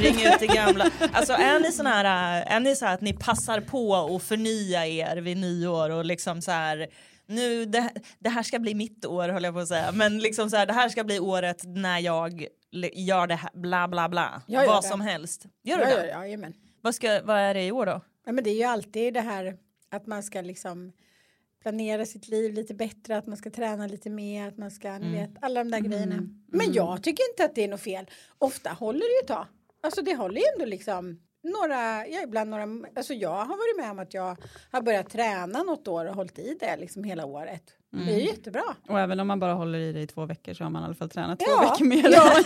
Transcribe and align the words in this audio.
me. 0.00 0.04
Ring 0.08 0.14
ut 0.34 0.40
det 0.40 0.46
gamla. 0.46 0.90
Alltså 1.12 1.32
är 1.32 1.60
ni 1.60 1.72
sån 1.72 1.86
här, 1.86 2.04
äh, 2.04 2.52
är 2.56 2.60
ni 2.60 2.76
så 2.76 2.86
här 2.86 2.94
att 2.94 3.00
ni 3.00 3.12
passar 3.12 3.60
på 3.60 3.94
att 4.16 4.22
förnya 4.22 4.86
er 4.86 5.16
vid 5.16 5.36
nyår 5.36 5.90
och 5.90 6.04
liksom 6.04 6.42
så 6.42 6.50
här 6.50 6.86
nu 7.26 7.64
det, 7.64 7.90
det 8.18 8.28
här 8.28 8.42
ska 8.42 8.58
bli 8.58 8.74
mitt 8.74 9.04
år 9.06 9.28
höll 9.28 9.44
jag 9.44 9.54
på 9.54 9.60
att 9.60 9.68
säga 9.68 9.92
men 9.92 10.18
liksom 10.18 10.50
så 10.50 10.56
här 10.56 10.66
det 10.66 10.72
här 10.72 10.88
ska 10.88 11.04
bli 11.04 11.18
året 11.20 11.62
när 11.64 11.98
jag 11.98 12.46
gör 12.92 13.26
det 13.26 13.34
här 13.34 13.50
bla 13.54 13.88
bla 13.88 14.08
bla 14.08 14.42
Jag 14.46 14.64
gör 14.64 14.72
vad 14.72 14.82
det. 14.84 14.88
som 14.88 15.00
helst. 15.00 15.44
Gör 15.64 15.76
du 15.78 15.82
Ja, 15.82 15.96
det? 15.96 16.08
ja, 16.08 16.26
ja. 16.26 16.48
Vad, 16.80 16.94
ska, 16.94 17.20
vad 17.24 17.36
är 17.38 17.54
det 17.54 17.62
i 17.66 17.72
år 17.72 17.86
då? 17.86 18.00
Ja, 18.26 18.32
men 18.32 18.44
det 18.44 18.50
är 18.50 18.54
ju 18.54 18.64
alltid 18.64 19.14
det 19.14 19.20
här 19.20 19.56
att 19.90 20.06
man 20.06 20.22
ska 20.22 20.40
liksom 20.40 20.92
planera 21.62 22.06
sitt 22.06 22.28
liv 22.28 22.54
lite 22.54 22.74
bättre, 22.74 23.16
att 23.16 23.26
man 23.26 23.36
ska 23.36 23.50
träna 23.50 23.86
lite 23.86 24.10
mer, 24.10 24.48
att 24.48 24.58
man 24.58 24.70
ska, 24.70 24.88
Mm. 24.88 25.12
ni 25.12 25.18
vet, 25.18 25.30
alla 25.40 25.64
de 25.64 25.70
där 25.70 25.80
grejerna. 25.80 26.16
Men 26.52 26.72
jag 26.72 27.02
tycker 27.02 27.24
inte 27.32 27.44
att 27.44 27.54
det 27.54 27.64
är 27.64 27.68
något 27.68 27.80
fel. 27.80 28.06
Ofta 28.38 28.70
håller 28.70 28.98
det 29.00 29.14
ju 29.14 29.20
ett 29.22 29.28
tag. 29.28 29.46
Alltså 29.82 30.02
det 30.02 30.14
håller 30.14 30.40
ju 30.40 30.46
ändå 30.54 30.64
liksom 30.64 31.20
några, 31.42 32.06
ja 32.06 32.22
ibland 32.24 32.50
några, 32.50 32.66
alltså 32.96 33.14
jag 33.14 33.30
har 33.44 33.46
varit 33.56 33.76
med 33.84 33.90
om 33.90 33.98
att 33.98 34.14
jag 34.14 34.36
har 34.72 34.82
börjat 34.82 35.10
träna 35.10 35.62
något 35.62 35.88
år 35.88 36.04
och 36.06 36.14
hållit 36.14 36.38
i 36.38 36.56
det 36.60 36.76
liksom 36.76 37.04
hela 37.04 37.24
året. 37.26 37.62
Det 38.06 38.12
är 38.14 38.18
ju 38.18 38.26
jättebra. 38.26 38.62
Och 38.88 39.00
även 39.00 39.20
om 39.20 39.26
man 39.26 39.40
bara 39.40 39.52
håller 39.54 39.78
i 39.78 39.92
det 39.92 40.00
i 40.00 40.06
två 40.06 40.26
veckor 40.26 40.54
så 40.54 40.64
har 40.64 40.70
man 40.70 40.82
i 40.82 40.84
alla 40.84 40.94
fall 40.94 41.10
tränat 41.10 41.38
två 41.38 41.46
Ja, 41.50 41.60
veckor 41.70 41.84
mer. 41.84 42.10
ja. 42.10 42.34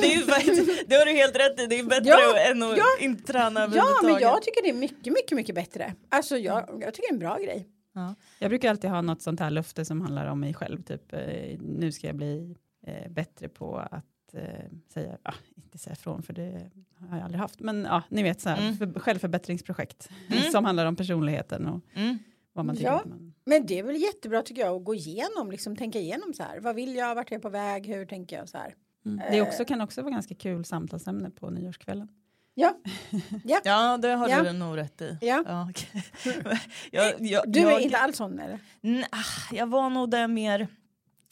Det, 0.00 0.14
är 0.14 0.30
faktiskt, 0.32 0.88
det 0.88 0.94
har 0.96 1.06
du 1.06 1.12
helt 1.12 1.36
rätt 1.36 1.60
i, 1.60 1.66
det 1.66 1.78
är 1.78 1.84
bättre 1.84 2.08
Ja, 2.10 2.38
än 2.50 2.62
att 2.62 2.76
ja. 2.78 2.84
inte 3.00 3.32
träna 3.32 3.60
Ja, 3.60 3.64
överhuvudtaget. 3.66 4.02
men 4.12 4.20
jag 4.22 4.42
tycker 4.42 4.62
det 4.62 4.68
är 4.68 4.72
mycket, 4.74 5.12
mycket, 5.12 5.32
mycket 5.36 5.54
bättre. 5.54 5.94
Alltså 6.08 6.36
jag, 6.38 6.68
jag 6.80 6.94
tycker 6.94 7.08
det 7.08 7.12
är 7.12 7.12
en 7.12 7.18
bra 7.18 7.38
grej. 7.38 7.68
Jag 8.38 8.50
brukar 8.50 8.70
alltid 8.70 8.90
ha 8.90 9.02
något 9.02 9.22
sånt 9.22 9.40
här 9.40 9.50
löfte 9.50 9.84
som 9.84 10.00
handlar 10.00 10.26
om 10.26 10.40
mig 10.40 10.54
själv. 10.54 10.82
Typ, 10.82 11.12
eh, 11.12 11.58
nu 11.60 11.92
ska 11.92 12.06
jag 12.06 12.16
bli 12.16 12.56
eh, 12.86 13.10
bättre 13.10 13.48
på 13.48 13.76
att 13.90 14.04
eh, 14.32 14.42
säga, 14.92 15.18
ah, 15.22 15.34
inte 15.56 15.78
säga 15.78 15.96
från 15.96 16.22
för 16.22 16.32
det 16.32 16.70
har 17.08 17.16
jag 17.16 17.24
aldrig 17.24 17.40
haft. 17.40 17.60
Men 17.60 17.84
ja, 17.84 18.02
ni 18.08 18.22
vet 18.22 18.40
så 18.40 18.48
här, 18.48 18.58
Mm. 18.62 18.76
för, 18.76 19.00
självförbättringsprojekt 19.00 20.08
Mm. 20.30 20.42
som 20.52 20.64
handlar 20.64 20.86
om 20.86 20.96
personligheten 20.96 21.66
och 21.66 21.80
Mm. 21.94 22.18
vad 22.52 22.64
man 22.64 22.76
tycker. 22.76 22.90
Ja. 22.90 23.02
Man, 23.06 23.34
Men 23.44 23.66
det 23.66 23.78
är 23.78 23.82
väl 23.82 23.96
jättebra 23.96 24.42
tycker 24.42 24.62
jag 24.62 24.76
att 24.76 24.84
gå 24.84 24.94
igenom, 24.94 25.50
liksom 25.50 25.76
tänka 25.76 25.98
igenom 25.98 26.34
så 26.34 26.42
här. 26.42 26.60
Vad 26.60 26.74
vill 26.74 26.94
jag, 26.94 27.14
vart 27.14 27.30
är 27.30 27.34
jag 27.34 27.42
på 27.42 27.48
väg, 27.50 27.86
hur 27.86 28.06
tänker 28.06 28.36
jag 28.36 28.48
så 28.48 28.58
här. 28.58 28.74
mm. 29.06 29.18
Det 29.30 29.38
är 29.38 29.42
också, 29.42 29.64
kan 29.64 29.80
också 29.80 30.02
vara 30.02 30.12
ganska 30.12 30.34
kul 30.34 30.64
samtalsämne 30.64 31.30
på 31.30 31.50
nyårskvällen. 31.50 32.08
Ja, 32.54 32.76
Ja, 33.64 33.98
det 33.98 34.08
har 34.08 34.28
Ja. 34.28 34.42
du 34.42 34.52
nog 34.52 34.76
rätt 34.76 35.00
i. 35.02 35.18
ja. 35.20 35.44
Ja, 35.46 35.68
okej. 35.70 36.04
jag, 36.90 37.14
jag, 37.20 37.52
Du 37.52 37.60
är 37.60 37.70
jag, 37.70 37.80
inte 37.80 37.98
alls 37.98 38.16
sån 38.16 38.38
eller? 38.38 38.58
Nej, 38.80 39.04
ah, 39.12 39.54
jag 39.54 39.66
var 39.66 39.90
nog 39.90 40.10
det 40.10 40.28
mer 40.28 40.68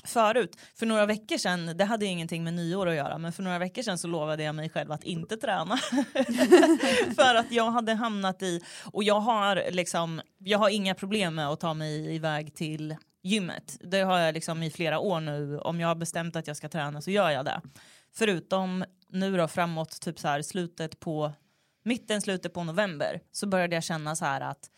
förut. 0.04 0.56
För 0.74 0.86
några 0.86 1.06
veckor 1.06 1.38
sedan, 1.38 1.76
det 1.76 1.84
hade 1.84 2.06
ingenting 2.06 2.44
med 2.44 2.54
nyår 2.54 2.88
att 2.88 2.94
göra, 2.94 3.18
men 3.18 3.32
för 3.32 3.42
några 3.42 3.58
veckor 3.58 3.82
sedan 3.82 3.98
så 3.98 4.08
lovade 4.08 4.42
jag 4.42 4.54
mig 4.54 4.70
själv 4.70 4.92
att 4.92 5.04
inte 5.04 5.36
träna. 5.36 5.76
för 7.16 7.34
att 7.34 7.52
jag 7.52 7.70
hade 7.70 7.94
hamnat 7.94 8.42
i, 8.42 8.60
och 8.84 9.04
jag 9.04 9.20
har 9.20 9.70
liksom, 9.70 10.20
jag 10.38 10.58
har 10.58 10.68
inga 10.68 10.94
problem 10.94 11.34
med 11.34 11.48
att 11.48 11.60
ta 11.60 11.74
mig 11.74 12.14
iväg 12.14 12.54
till 12.54 12.96
gymmet. 13.22 13.76
Det 13.80 14.00
har 14.00 14.18
jag 14.18 14.34
liksom 14.34 14.62
i 14.62 14.70
flera 14.70 14.98
år 14.98 15.20
nu. 15.20 15.58
Om 15.58 15.80
jag 15.80 15.88
har 15.88 15.94
bestämt 15.94 16.36
att 16.36 16.46
jag 16.46 16.56
ska 16.56 16.68
träna 16.68 17.02
så 17.02 17.10
gör 17.10 17.30
jag 17.30 17.44
det. 17.44 17.60
Förutom 18.12 18.84
nu 19.08 19.36
då 19.36 19.48
framåt 19.48 20.00
typ 20.00 20.18
så 20.18 20.28
här 20.28 20.42
slutet 20.42 21.00
på 21.00 21.32
mitten, 21.84 22.22
slutet 22.22 22.54
på 22.54 22.64
november 22.64 23.20
så 23.32 23.46
började 23.46 23.74
jag 23.74 23.84
känna 23.84 24.16
så 24.16 24.24
här 24.24 24.40
att 24.40 24.70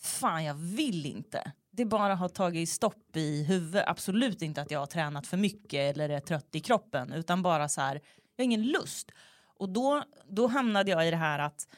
fan 0.00 0.44
jag 0.44 0.54
vill 0.54 1.06
inte. 1.06 1.52
Det 1.76 1.84
bara 1.84 2.14
har 2.14 2.28
tagit 2.28 2.68
stopp 2.68 3.16
i 3.16 3.44
huvudet. 3.44 3.84
Absolut 3.86 4.42
inte 4.42 4.62
att 4.62 4.70
jag 4.70 4.78
har 4.78 4.86
tränat 4.86 5.26
för 5.26 5.36
mycket 5.36 5.96
eller 5.96 6.08
är 6.08 6.20
trött 6.20 6.48
i 6.52 6.60
kroppen 6.60 7.12
utan 7.12 7.42
bara 7.42 7.68
så 7.68 7.80
här, 7.80 7.94
jag 8.36 8.42
har 8.42 8.44
ingen 8.44 8.62
lust. 8.62 9.10
Och 9.58 9.68
då, 9.68 10.02
då 10.28 10.46
hamnade 10.46 10.90
jag 10.90 11.08
i 11.08 11.10
det 11.10 11.16
här 11.16 11.38
att, 11.38 11.68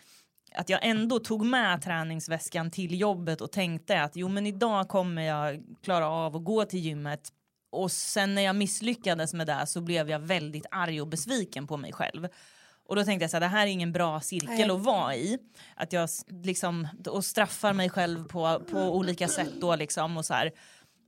att 0.54 0.68
jag 0.68 0.86
ändå 0.86 1.18
tog 1.18 1.44
med 1.44 1.82
träningsväskan 1.82 2.70
till 2.70 3.00
jobbet 3.00 3.40
och 3.40 3.52
tänkte 3.52 4.02
att 4.02 4.16
jo 4.16 4.28
men 4.28 4.46
idag 4.46 4.88
kommer 4.88 5.22
jag 5.22 5.62
klara 5.82 6.08
av 6.08 6.36
att 6.36 6.44
gå 6.44 6.64
till 6.64 6.80
gymmet 6.80 7.32
och 7.70 7.92
sen 7.92 8.34
när 8.34 8.42
jag 8.42 8.56
misslyckades 8.56 9.34
med 9.34 9.46
det 9.46 9.66
så 9.66 9.80
blev 9.80 10.10
jag 10.10 10.18
väldigt 10.18 10.66
arg 10.70 11.00
och 11.00 11.08
besviken 11.08 11.66
på 11.66 11.76
mig 11.76 11.92
själv. 11.92 12.28
Och 12.88 12.96
då 12.96 13.04
tänkte 13.04 13.24
jag 13.24 13.30
så 13.30 13.36
här, 13.36 13.40
det 13.40 13.46
här 13.46 13.66
är 13.66 13.70
ingen 13.70 13.92
bra 13.92 14.20
cirkel 14.20 14.70
att 14.70 14.80
vara 14.80 15.16
i. 15.16 15.38
Att 15.76 15.92
jag 15.92 16.08
liksom, 16.42 16.88
och 17.06 17.24
straffar 17.24 17.72
mig 17.72 17.90
själv 17.90 18.28
på, 18.28 18.62
på 18.70 18.78
olika 18.78 19.28
sätt 19.28 19.52
då 19.60 19.76
liksom 19.76 20.16
och 20.16 20.24
så 20.24 20.34
här. 20.34 20.52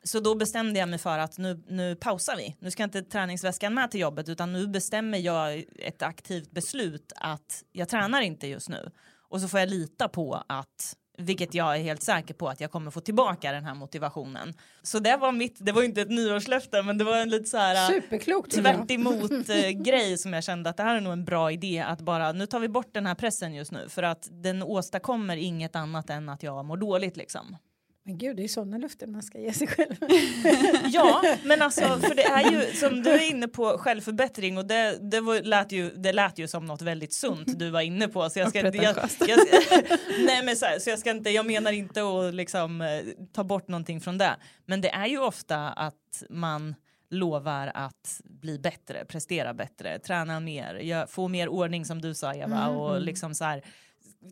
Så 0.05 0.21
då 0.21 0.35
bestämde 0.35 0.79
jag 0.79 0.89
mig 0.89 0.99
för 0.99 1.19
att 1.19 1.39
nu, 1.39 1.65
nu 1.69 1.97
pausar 1.97 2.37
vi. 2.37 2.57
Nu 2.59 2.71
ska 2.71 2.85
inte 2.85 3.03
träningsväskan 3.03 3.75
med 3.75 3.91
till 3.91 4.01
jobbet 4.01 4.29
utan 4.29 4.53
nu 4.53 4.67
bestämmer 4.67 5.19
jag 5.19 5.65
ett 5.79 6.03
aktivt 6.03 6.51
beslut 6.51 7.13
att 7.17 7.65
jag 7.73 7.89
tränar 7.89 8.21
inte 8.21 8.47
just 8.47 8.69
nu. 8.69 8.91
Och 9.29 9.41
så 9.41 9.49
får 9.49 9.61
jag 9.61 9.69
lita 9.69 10.09
på 10.09 10.45
att 10.49 10.97
vilket 11.21 11.55
jag 11.55 11.77
är 11.77 11.83
helt 11.83 12.03
säker 12.03 12.35
på 12.35 12.49
att 12.49 12.61
jag 12.61 12.71
kommer 12.71 12.91
få 12.91 13.01
tillbaka 13.01 13.53
den 13.53 13.65
här 13.65 13.75
motivationen. 13.75 14.55
Så 14.83 14.99
det 14.99 15.17
var 15.17 15.33
mitt, 15.33 15.57
det 15.59 15.73
var 15.73 15.83
inte 15.83 16.01
ett 16.03 16.11
nyårslöfte 16.11 16.83
men 16.83 16.99
det 16.99 17.05
var 17.05 17.17
en 17.17 17.29
lite 17.31 17.45
så 17.45 17.57
här 17.57 17.93
Superklokt. 17.93 18.51
tycker 18.51 18.69
jag. 18.69 18.77
tvärt 18.77 18.91
emot 18.91 19.31
eh, 19.49 19.71
grej 19.71 20.19
som 20.19 20.33
jag 20.33 20.45
kände 20.45 20.71
att 20.71 20.77
det 20.77 20.83
här 20.83 20.97
är 20.97 21.01
nog 21.01 21.13
en 21.13 21.25
bra 21.25 21.53
idé 21.53 21.85
att 21.87 22.01
bara 22.01 22.33
nu 22.33 22.47
tar 22.47 22.61
vi 22.61 22.69
bort 22.69 22.95
den 22.95 23.07
här 23.07 23.15
pressen 23.15 23.55
just 23.55 23.73
nu 23.73 23.89
för 23.89 24.03
att 24.03 24.29
den 24.31 24.63
åstadkommer 24.63 25.37
inget 25.37 25.77
annat 25.77 26.11
än 26.11 26.29
att 26.29 26.43
jag 26.43 26.65
mår 26.65 26.77
dåligt 26.77 27.17
liksom. 27.17 27.57
Men 28.05 28.19
gud, 28.19 28.37
det 28.37 28.45
är 28.45 28.49
sådana 28.49 28.79
löften 28.79 29.13
man 29.13 29.23
ska 29.23 29.39
ge 29.39 29.53
sig 29.53 29.67
själv. 29.67 29.97
Ja, 30.93 31.23
men 31.45 31.63
alltså 31.63 31.81
för 32.03 32.15
det 32.15 32.23
är 32.23 32.51
ju 32.51 32.73
som 32.73 33.03
du 33.03 33.11
är 33.11 33.31
inne 33.31 33.49
på 33.49 33.79
självförbättring 33.79 34.59
och 34.59 34.67
det, 34.67 34.99
det, 35.11 35.21
var, 35.21 35.43
lät, 35.43 35.73
ju, 35.73 35.91
det 35.91 36.13
lät 36.13 36.39
ju 36.39 36.49
som 36.49 36.67
något 36.67 36.83
väldigt 36.83 37.13
sunt 37.13 37.59
du 37.59 37.71
var 37.71 37.81
inne 37.81 38.09
på 38.09 38.31
så 38.31 38.39
jag 38.39 38.49
ska, 38.49 38.59
jag, 38.59 38.73
pretentiöst. 38.73 39.29
jag, 39.29 39.39
nej 40.27 40.45
men 40.45 40.57
så, 40.57 40.67
här, 40.67 40.79
så 40.79 40.91
jag 40.91 40.99
ska 40.99 41.11
inte, 41.11 41.31
jag 41.31 41.47
menar 41.47 41.73
inte 41.73 42.03
att 42.03 42.35
liksom 42.35 42.81
eh, 42.81 43.03
ta 43.33 43.45
bort 43.45 43.69
någonting 43.69 44.01
från 44.01 44.19
det 44.19 44.37
men 44.67 44.81
det 44.81 44.91
är 44.91 45.07
ju 45.07 45.19
ofta 45.19 45.69
att 45.69 46.23
man 46.31 46.75
lovar 47.11 47.73
att 47.75 48.21
bli 48.25 48.59
bättre, 48.59 49.05
prestera 49.05 49.55
bättre, 49.55 49.99
träna 49.99 50.41
mer, 50.41 51.07
få 51.07 51.29
mer 51.29 51.49
ordning 51.49 51.85
som 51.85 52.01
du 52.01 52.15
sa 52.15 52.35
Eva 52.35 52.69
och 52.69 53.01
liksom 53.01 53.35
så 53.35 53.45
här 53.45 53.65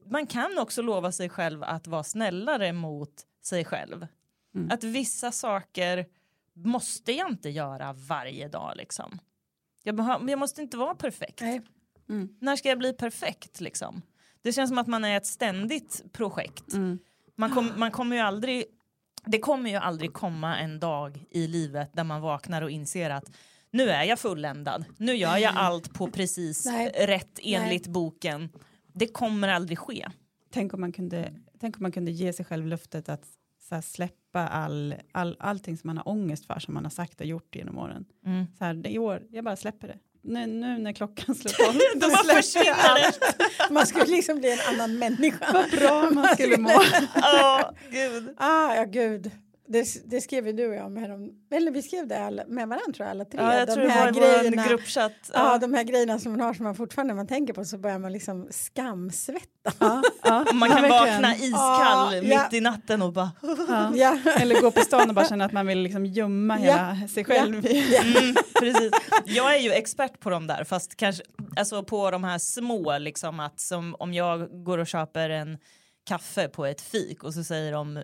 man 0.06 0.26
kan 0.26 0.58
också 0.58 0.82
lova 0.82 1.12
sig 1.12 1.28
själv 1.28 1.62
att 1.62 1.86
vara 1.86 2.04
snällare 2.04 2.72
mot 2.72 3.24
sig 3.48 3.64
själv. 3.64 4.06
Mm. 4.54 4.70
Att 4.70 4.84
vissa 4.84 5.32
saker 5.32 6.06
måste 6.52 7.12
jag 7.12 7.30
inte 7.30 7.48
göra 7.48 7.92
varje 7.92 8.48
dag 8.48 8.72
liksom. 8.76 9.18
Jag, 9.82 9.98
jag 10.30 10.38
måste 10.38 10.62
inte 10.62 10.76
vara 10.76 10.94
perfekt. 10.94 11.40
Nej. 11.40 11.62
Mm. 12.08 12.36
När 12.40 12.56
ska 12.56 12.68
jag 12.68 12.78
bli 12.78 12.92
perfekt 12.92 13.60
liksom? 13.60 14.02
Det 14.42 14.52
känns 14.52 14.70
som 14.70 14.78
att 14.78 14.86
man 14.86 15.04
är 15.04 15.16
ett 15.16 15.26
ständigt 15.26 16.04
projekt. 16.12 16.72
Mm. 16.72 16.98
Man, 17.36 17.50
kom, 17.50 17.72
man 17.76 17.90
kommer 17.90 18.16
ju 18.16 18.22
aldrig 18.22 18.64
det 19.24 19.38
kommer 19.38 19.70
ju 19.70 19.76
aldrig 19.76 20.12
komma 20.12 20.58
en 20.58 20.80
dag 20.80 21.24
i 21.30 21.46
livet 21.46 21.90
där 21.92 22.04
man 22.04 22.20
vaknar 22.20 22.62
och 22.62 22.70
inser 22.70 23.10
att 23.10 23.32
nu 23.70 23.90
är 23.90 24.04
jag 24.04 24.18
fulländad. 24.18 24.84
Nu 24.96 25.14
gör 25.14 25.36
jag 25.36 25.52
allt 25.56 25.94
på 25.94 26.06
precis 26.06 26.64
Nej. 26.64 27.06
rätt 27.06 27.38
enligt 27.42 27.86
boken. 27.86 28.48
Det 28.92 29.06
kommer 29.06 29.48
aldrig 29.48 29.78
ske. 29.78 30.08
Tänk, 30.50 30.74
om 30.74 30.80
man 30.80 30.92
kunde, 30.92 31.32
tänk 31.60 31.76
om 31.76 31.82
man 31.82 31.92
kunde 31.92 32.10
ge 32.10 32.32
sig 32.32 32.44
själv 32.44 32.66
löftet 32.66 33.08
att 33.08 33.26
så 33.68 33.82
släppa 33.82 34.48
all, 34.48 34.94
all, 35.12 35.36
allting 35.40 35.76
som 35.76 35.88
man 35.88 35.96
har 35.96 36.08
ångest 36.08 36.46
för 36.46 36.58
som 36.58 36.74
man 36.74 36.84
har 36.84 36.90
sagt 36.90 37.20
och 37.20 37.26
gjort 37.26 37.56
genom 37.56 37.78
åren. 37.78 38.04
Mm. 38.26 38.46
Så 38.58 38.64
här, 38.64 38.74
det, 38.74 38.88
I 38.88 38.98
år, 38.98 39.22
jag 39.30 39.44
bara 39.44 39.56
släpper 39.56 39.88
det. 39.88 39.98
Nu, 40.22 40.46
nu 40.46 40.78
när 40.78 40.92
klockan 40.92 41.34
slår 41.34 41.66
på. 41.72 41.78
Då 41.98 42.08
bara 42.10 42.34
försvinner 42.42 42.94
det. 42.94 43.12
Man 43.74 43.86
skulle 43.86 44.04
liksom 44.06 44.38
bli 44.38 44.52
en 44.52 44.74
annan 44.74 44.98
människa. 44.98 45.52
Vad 45.52 45.70
bra 45.70 46.10
man 46.10 46.28
skulle 46.34 46.56
må. 46.56 46.82
Ja, 47.14 47.74
gud. 47.90 48.34
Ah, 48.36 48.74
ja, 48.74 48.84
gud. 48.84 49.30
Det, 49.70 50.10
det 50.10 50.20
skrev 50.20 50.46
ju 50.46 50.52
du 50.52 50.68
och 50.68 50.74
jag 50.74 50.86
om 50.86 50.96
härom, 50.96 51.30
eller 51.50 51.70
vi 51.70 51.82
skrev 51.82 52.06
det 52.08 52.18
alla, 52.24 52.42
med 52.46 52.68
varandra 52.68 52.92
tror 52.94 53.06
jag, 53.06 53.10
alla 53.10 53.24
tre. 53.24 53.40
Ja, 53.40 53.58
jag 53.58 53.68
de 53.68 53.74
tror 53.74 53.84
det 53.84 53.90
här 53.90 54.00
var 54.04 54.08
i 54.08 54.12
vår 54.12 54.20
grejerna, 54.42 54.66
gruppchatt. 54.68 55.12
ja. 55.34 55.52
Ja. 55.52 55.58
de 55.58 55.74
här 55.74 55.82
grejerna 55.82 56.18
som 56.18 56.32
man 56.32 56.40
har 56.40 56.54
som 56.54 56.64
man 56.64 56.74
fortfarande, 56.74 57.14
när 57.14 57.16
man 57.16 57.26
tänker 57.26 57.52
på 57.54 57.64
så 57.64 57.78
börjar 57.78 57.98
man 57.98 58.12
liksom 58.12 58.48
skamsvetta. 58.50 59.72
Ja, 59.78 60.02
ja, 60.22 60.44
Man 60.54 60.70
kan 60.70 60.88
vakna 60.88 61.34
iskall 61.36 62.14
Ja, 62.14 62.20
mitt 62.22 62.32
ja. 62.32 62.48
i 62.52 62.60
natten 62.60 63.02
och 63.02 63.12
bara 63.12 63.30
Ja. 63.68 63.90
Ja. 63.94 64.18
Eller 64.40 64.60
gå 64.60 64.70
på 64.70 64.80
stan 64.80 65.08
och 65.08 65.14
bara 65.14 65.28
känna 65.28 65.44
att 65.44 65.52
man 65.52 65.66
vill 65.66 65.78
liksom 65.78 66.06
gömma 66.06 66.58
Ja. 66.60 66.64
hela 66.92 67.08
sig 67.08 67.24
själv. 67.24 67.54
Mm, 67.54 68.34
precis. 68.60 68.90
Jag 69.24 69.56
är 69.56 69.60
ju 69.60 69.72
expert 69.72 70.20
på 70.20 70.30
de 70.30 70.46
där 70.46 70.64
fast 70.64 70.96
kanske 70.96 71.22
alltså 71.56 71.82
på 71.82 72.10
de 72.10 72.24
här 72.24 72.38
små 72.38 72.98
liksom 72.98 73.40
att 73.40 73.60
som 73.60 73.94
om 73.98 74.14
jag 74.14 74.64
går 74.64 74.78
och 74.78 74.86
köper 74.86 75.30
en 75.30 75.58
kaffe 76.08 76.48
på 76.48 76.66
ett 76.66 76.80
fik 76.80 77.24
och 77.24 77.34
så 77.34 77.44
säger 77.44 77.72
de 77.72 78.02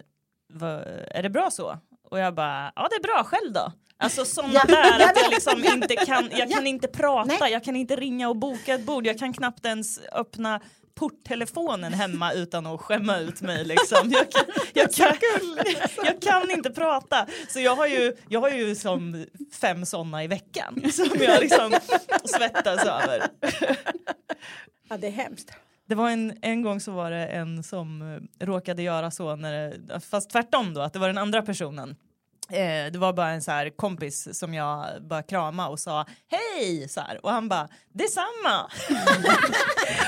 är 1.10 1.22
det 1.22 1.30
bra 1.30 1.50
så? 1.50 1.78
Och 2.10 2.18
jag 2.18 2.34
bara, 2.34 2.72
ja 2.76 2.88
det 2.90 2.96
är 2.96 3.02
bra, 3.02 3.24
själv 3.24 3.52
då? 3.52 3.72
Alltså 3.96 4.24
sådana 4.24 4.64
där 4.64 5.00
att 5.04 5.22
jag 5.22 5.30
liksom 5.30 5.64
inte 5.64 5.96
kan, 5.96 6.30
jag 6.32 6.50
kan 6.50 6.66
inte 6.66 6.88
prata, 6.88 7.36
Nej. 7.40 7.52
jag 7.52 7.64
kan 7.64 7.76
inte 7.76 7.96
ringa 7.96 8.28
och 8.28 8.36
boka 8.36 8.74
ett 8.74 8.86
bord, 8.86 9.06
jag 9.06 9.18
kan 9.18 9.32
knappt 9.32 9.66
ens 9.66 10.00
öppna 10.12 10.60
porttelefonen 10.94 11.92
hemma 11.92 12.32
utan 12.32 12.66
att 12.66 12.80
skämma 12.80 13.18
ut 13.18 13.40
mig 13.40 13.64
liksom. 13.64 14.12
Jag 14.12 14.30
kan, 14.32 14.44
jag 14.72 14.94
kan, 14.94 15.16
jag 16.04 16.22
kan 16.22 16.50
inte 16.50 16.70
prata. 16.70 17.26
Så 17.48 17.60
jag 17.60 17.76
har 17.76 17.86
ju, 17.86 18.16
jag 18.28 18.40
har 18.40 18.50
ju 18.50 18.74
som 18.74 19.26
fem 19.60 19.86
sådana 19.86 20.24
i 20.24 20.26
veckan 20.26 20.92
som 20.92 21.10
jag 21.20 21.40
liksom 21.40 21.74
svettas 22.24 22.84
över. 22.84 23.22
Ja, 24.88 24.96
det 24.96 25.06
är 25.06 25.10
hemskt. 25.10 25.52
Det 25.86 25.94
var 25.94 26.10
en, 26.10 26.38
en 26.42 26.62
gång 26.62 26.80
så 26.80 26.92
var 26.92 27.10
det 27.10 27.26
en 27.26 27.62
som 27.62 28.02
eh, 28.40 28.46
råkade 28.46 28.82
göra 28.82 29.10
så, 29.10 29.36
när 29.36 29.52
det, 29.52 30.00
fast 30.00 30.30
tvärtom 30.30 30.74
då, 30.74 30.80
att 30.80 30.92
det 30.92 30.98
var 30.98 31.06
den 31.06 31.18
andra 31.18 31.42
personen. 31.42 31.96
Eh, 32.50 32.92
det 32.92 32.98
var 32.98 33.12
bara 33.12 33.30
en 33.30 33.42
så 33.42 33.50
här 33.50 33.70
kompis 33.70 34.38
som 34.38 34.54
jag 34.54 34.86
bara 35.00 35.22
krama 35.22 35.68
och 35.68 35.80
sa 35.80 36.06
hej 36.30 36.88
så 36.88 37.00
här 37.00 37.24
och 37.24 37.30
han 37.30 37.48
bara 37.48 37.68
detsamma. 37.92 38.64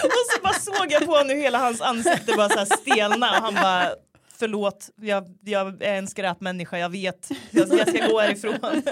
och 0.04 0.22
så 0.30 0.42
bara 0.42 0.52
såg 0.52 0.92
jag 0.92 1.06
på 1.06 1.12
honom 1.12 1.28
hur 1.28 1.42
hela 1.42 1.58
hans 1.58 1.80
ansikte 1.80 2.32
bara 2.36 2.48
så 2.48 2.58
här 2.58 2.76
stelna 2.76 3.30
och 3.30 3.42
han 3.42 3.54
bara 3.54 3.90
förlåt 4.38 4.90
jag, 4.96 5.36
jag 5.40 5.82
är 5.82 5.98
en 5.98 6.06
skräpmänniska 6.06 6.78
jag 6.78 6.90
vet 6.90 7.30
jag, 7.50 7.68
jag 7.68 7.88
ska 7.88 8.06
gå 8.06 8.20
härifrån. 8.20 8.54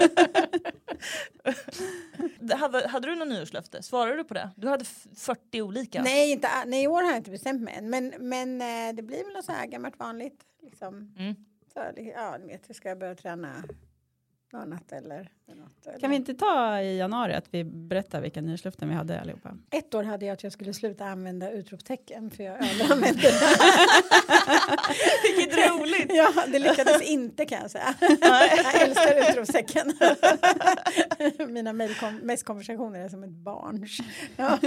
hade, 2.59 2.87
hade 2.87 3.07
du 3.07 3.15
någon 3.15 3.29
nyårslöfte? 3.29 3.83
Svarade 3.83 4.17
du 4.17 4.23
på 4.23 4.33
det? 4.33 4.49
Du 4.55 4.67
hade 4.67 4.81
f- 4.83 5.05
40 5.17 5.61
olika. 5.61 6.01
Nej, 6.03 6.31
inte, 6.31 6.47
nej, 6.65 6.83
i 6.83 6.87
år 6.87 7.01
har 7.01 7.09
jag 7.09 7.17
inte 7.17 7.31
bestämt 7.31 7.61
mig 7.61 7.73
än. 7.73 7.89
Men, 7.89 8.13
men 8.19 8.61
eh, 8.61 8.95
det 8.95 9.03
blir 9.03 9.23
väl 9.23 9.33
något 9.33 9.45
så 9.45 9.51
här 9.51 9.67
gammalt 9.67 9.99
vanligt. 9.99 10.39
Liksom. 10.61 11.15
Mm. 11.19 11.35
Så, 11.73 11.79
ja, 12.15 12.37
ni 12.37 12.47
vet, 12.47 12.63
jag 12.67 12.75
ska 12.75 12.95
börja 12.95 13.15
träna 13.15 13.63
annat 14.55 14.91
eller 14.91 15.29
något. 15.53 15.87
Eller. 15.87 15.99
Kan 15.99 16.09
vi 16.09 16.15
inte 16.15 16.33
ta 16.33 16.81
i 16.81 16.97
januari 16.97 17.33
att 17.33 17.45
vi 17.51 17.63
berättar 17.63 18.21
vilka 18.21 18.41
nyårslöften 18.41 18.89
vi 18.89 18.95
hade 18.95 19.21
allihopa? 19.21 19.57
Ett 19.69 19.93
år 19.93 20.03
hade 20.03 20.25
jag 20.25 20.33
att 20.33 20.43
jag 20.43 20.51
skulle 20.51 20.73
sluta 20.73 21.05
använda 21.05 21.51
utropstecken 21.51 22.31
för 22.31 22.43
jag 22.43 22.55
överanvände 22.71 23.21
det. 23.21 23.33
Vilket 25.37 25.69
roligt! 25.69 26.11
Ja, 26.13 26.33
det 26.47 26.59
lyckades 26.59 27.01
inte 27.01 27.45
kan 27.45 27.61
jag 27.61 27.71
säga. 27.71 27.93
Jag 28.21 28.81
älskar 28.81 29.31
utropstecken. 29.31 29.93
Mina 31.53 31.73
mejlkonversationer 31.73 32.99
är 32.99 33.09
som 33.09 33.23
ett 33.23 33.29
barns. 33.29 33.99
Ja. 34.35 34.59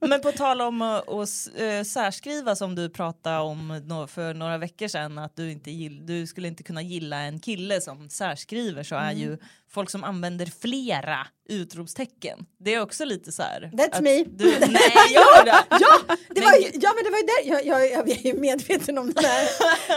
Men 0.00 0.20
på 0.20 0.32
tal 0.32 0.60
om 0.60 0.82
att 0.82 1.08
eh, 1.56 1.82
särskriva 1.84 2.56
som 2.56 2.74
du 2.74 2.90
pratade 2.90 3.38
om 3.38 3.80
för 4.08 4.34
några 4.34 4.58
veckor 4.58 4.88
sedan 4.88 5.18
att 5.18 5.36
du, 5.36 5.52
inte 5.52 5.70
du 5.88 6.26
skulle 6.26 6.48
inte 6.48 6.62
kunna 6.62 6.82
gilla 6.82 7.16
en 7.16 7.40
kille 7.40 7.80
som 7.80 8.10
särskriver 8.10 8.82
så 8.88 8.94
är 8.96 9.12
ju 9.12 9.38
folk 9.70 9.90
som 9.90 10.04
använder 10.04 10.46
flera 10.60 11.26
utropstecken. 11.48 12.38
Det 12.60 12.74
är 12.74 12.82
också 12.82 13.04
lite 13.04 13.32
så 13.32 13.42
här. 13.42 13.70
That's 13.74 14.02
me. 14.02 14.24
Du, 14.24 14.44
nej, 14.60 14.92
gör 15.14 15.44
det? 15.44 15.64
Ja, 15.70 16.16
det 16.34 16.40
var, 16.40 16.52
ja, 16.74 16.92
men 16.94 17.04
det 17.04 17.10
var 17.10 17.18
ju 17.18 17.24
där 17.26 17.42
jag, 17.52 17.66
jag, 17.66 17.90
jag 17.92 18.08
är 18.10 18.26
ju 18.26 18.34
medveten 18.40 18.98
om 18.98 19.12
det 19.12 19.26
här. 19.26 19.44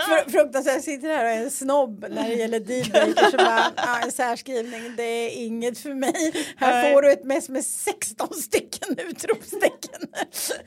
Fr- 0.07 0.31
Fruktansvärt, 0.31 0.73
jag 0.73 0.83
sitter 0.83 1.07
här 1.07 1.25
och 1.25 1.31
är 1.31 1.43
en 1.43 1.51
snobb 1.51 2.05
när 2.09 2.27
det 2.29 2.35
gäller 2.35 2.59
dealbreakers. 2.59 3.33
ja, 3.37 3.99
En 4.03 4.11
särskrivning, 4.11 4.95
det 4.97 5.03
är 5.03 5.29
inget 5.45 5.77
för 5.79 5.93
mig. 5.93 6.45
Här 6.57 6.81
Nej. 6.83 6.93
får 6.93 7.01
du 7.01 7.11
ett 7.11 7.23
mess 7.25 7.49
med 7.49 7.65
16 7.65 8.33
stycken 8.33 8.97
utropstecken. 8.99 10.01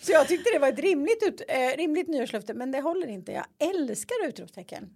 Så 0.00 0.12
jag 0.12 0.28
tyckte 0.28 0.50
det 0.52 0.58
var 0.58 0.68
ett 0.68 0.78
rimligt, 0.78 1.22
ut, 1.26 1.42
eh, 1.48 1.76
rimligt 1.76 2.08
nyårslöfte, 2.08 2.54
men 2.54 2.70
det 2.70 2.80
håller 2.80 3.06
inte. 3.06 3.32
Jag 3.32 3.46
älskar 3.58 4.14
utropstecken. 4.28 4.90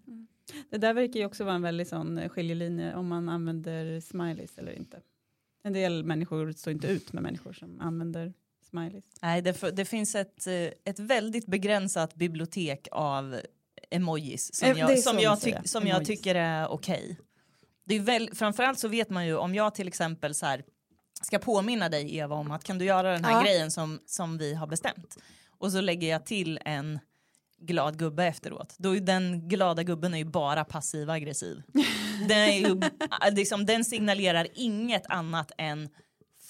Det 0.70 0.78
där 0.78 0.94
verkar 0.94 1.20
ju 1.20 1.26
också 1.26 1.44
vara 1.44 1.54
en 1.54 1.62
väldigt 1.62 1.88
sån 1.88 2.18
eh, 2.18 2.28
skiljelinje 2.28 2.94
om 2.94 3.08
man 3.08 3.28
använder 3.28 4.00
smileys 4.00 4.58
eller 4.58 4.72
inte. 4.72 5.00
En 5.62 5.72
del 5.72 6.04
människor 6.04 6.52
står 6.52 6.72
inte 6.72 6.86
ut 6.86 7.12
med 7.12 7.22
människor 7.22 7.52
som 7.52 7.80
använder 7.80 8.32
smileys. 8.70 9.04
Nej, 9.22 9.42
det, 9.42 9.76
det 9.76 9.84
finns 9.84 10.14
ett, 10.14 10.46
eh, 10.46 10.54
ett 10.84 10.98
väldigt 10.98 11.46
begränsat 11.46 12.14
bibliotek 12.14 12.88
av 12.92 13.40
emojis 13.90 14.54
som 14.54 14.68
Eh, 14.68 14.74
det 14.74 14.80
är 14.80 14.88
jag, 14.88 14.98
så 14.98 15.10
som 15.10 15.18
jag, 15.18 15.40
tyck, 15.40 15.56
som 15.64 15.86
jag 15.86 16.04
tycker 16.04 16.34
är 16.34 16.68
okej. 16.68 17.18
Det 17.84 17.94
är 17.94 18.00
väl, 18.00 18.34
framförallt 18.34 18.78
så 18.78 18.88
vet 18.88 19.10
man 19.10 19.26
ju 19.26 19.36
om 19.36 19.54
jag 19.54 19.74
till 19.74 19.88
exempel 19.88 20.34
så 20.34 20.46
här, 20.46 20.64
ska 21.20 21.38
påminna 21.38 21.88
dig 21.88 22.16
Eva 22.16 22.34
om 22.34 22.50
att 22.50 22.64
kan 22.64 22.78
du 22.78 22.84
göra 22.84 23.12
den 23.12 23.24
här 23.24 23.32
Ja. 23.32 23.42
grejen 23.42 23.70
som, 23.70 24.00
som 24.06 24.38
vi 24.38 24.54
har 24.54 24.66
bestämt 24.66 25.16
och 25.58 25.72
så 25.72 25.80
lägger 25.80 26.08
jag 26.08 26.26
till 26.26 26.58
en 26.64 26.98
glad 27.58 27.98
gubbe 27.98 28.24
efteråt. 28.24 28.74
Då 28.78 28.96
är 28.96 29.00
den 29.00 29.48
glada 29.48 29.82
gubben 29.82 30.14
är 30.14 30.18
ju 30.18 30.24
bara 30.24 30.64
passiv 30.64 31.10
aggressiv. 31.10 31.62
Den, 32.28 32.38
är 32.38 32.58
ju, 32.58 32.80
liksom, 33.32 33.66
den 33.66 33.84
signalerar 33.84 34.46
inget 34.54 35.06
annat 35.06 35.52
än 35.58 35.88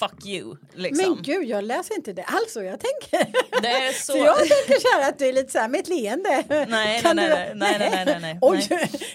fuck 0.00 0.24
you. 0.26 0.56
Liksom. 0.74 1.14
Men 1.14 1.22
gud, 1.22 1.44
jag 1.44 1.64
läser 1.64 1.94
inte 1.94 2.12
det 2.12 2.22
alls 2.24 2.52
så 2.52 2.62
jag 2.62 2.80
tänker. 2.80 3.32
det 3.62 3.68
är 3.68 3.92
så... 4.06 4.12
Så 4.12 4.18
jag 4.18 4.36
tänker 4.38 4.80
så 4.80 4.88
här 5.00 5.08
att 5.08 5.18
du 5.18 5.26
är 5.28 5.32
lite 5.32 5.52
så 5.52 5.58
här 5.58 5.68
med 5.68 5.80
ett 5.80 5.88
leende. 5.88 6.44
Nej, 6.68 7.02
Kan 7.02 7.16
nej, 7.16 7.28
du- 7.28 7.34
nej, 7.34 7.52
nej, 7.54 7.76
nej, 7.78 7.90
nej, 7.90 8.04
nej, 8.06 8.18
nej. 8.20 8.38
Oj, 8.42 8.68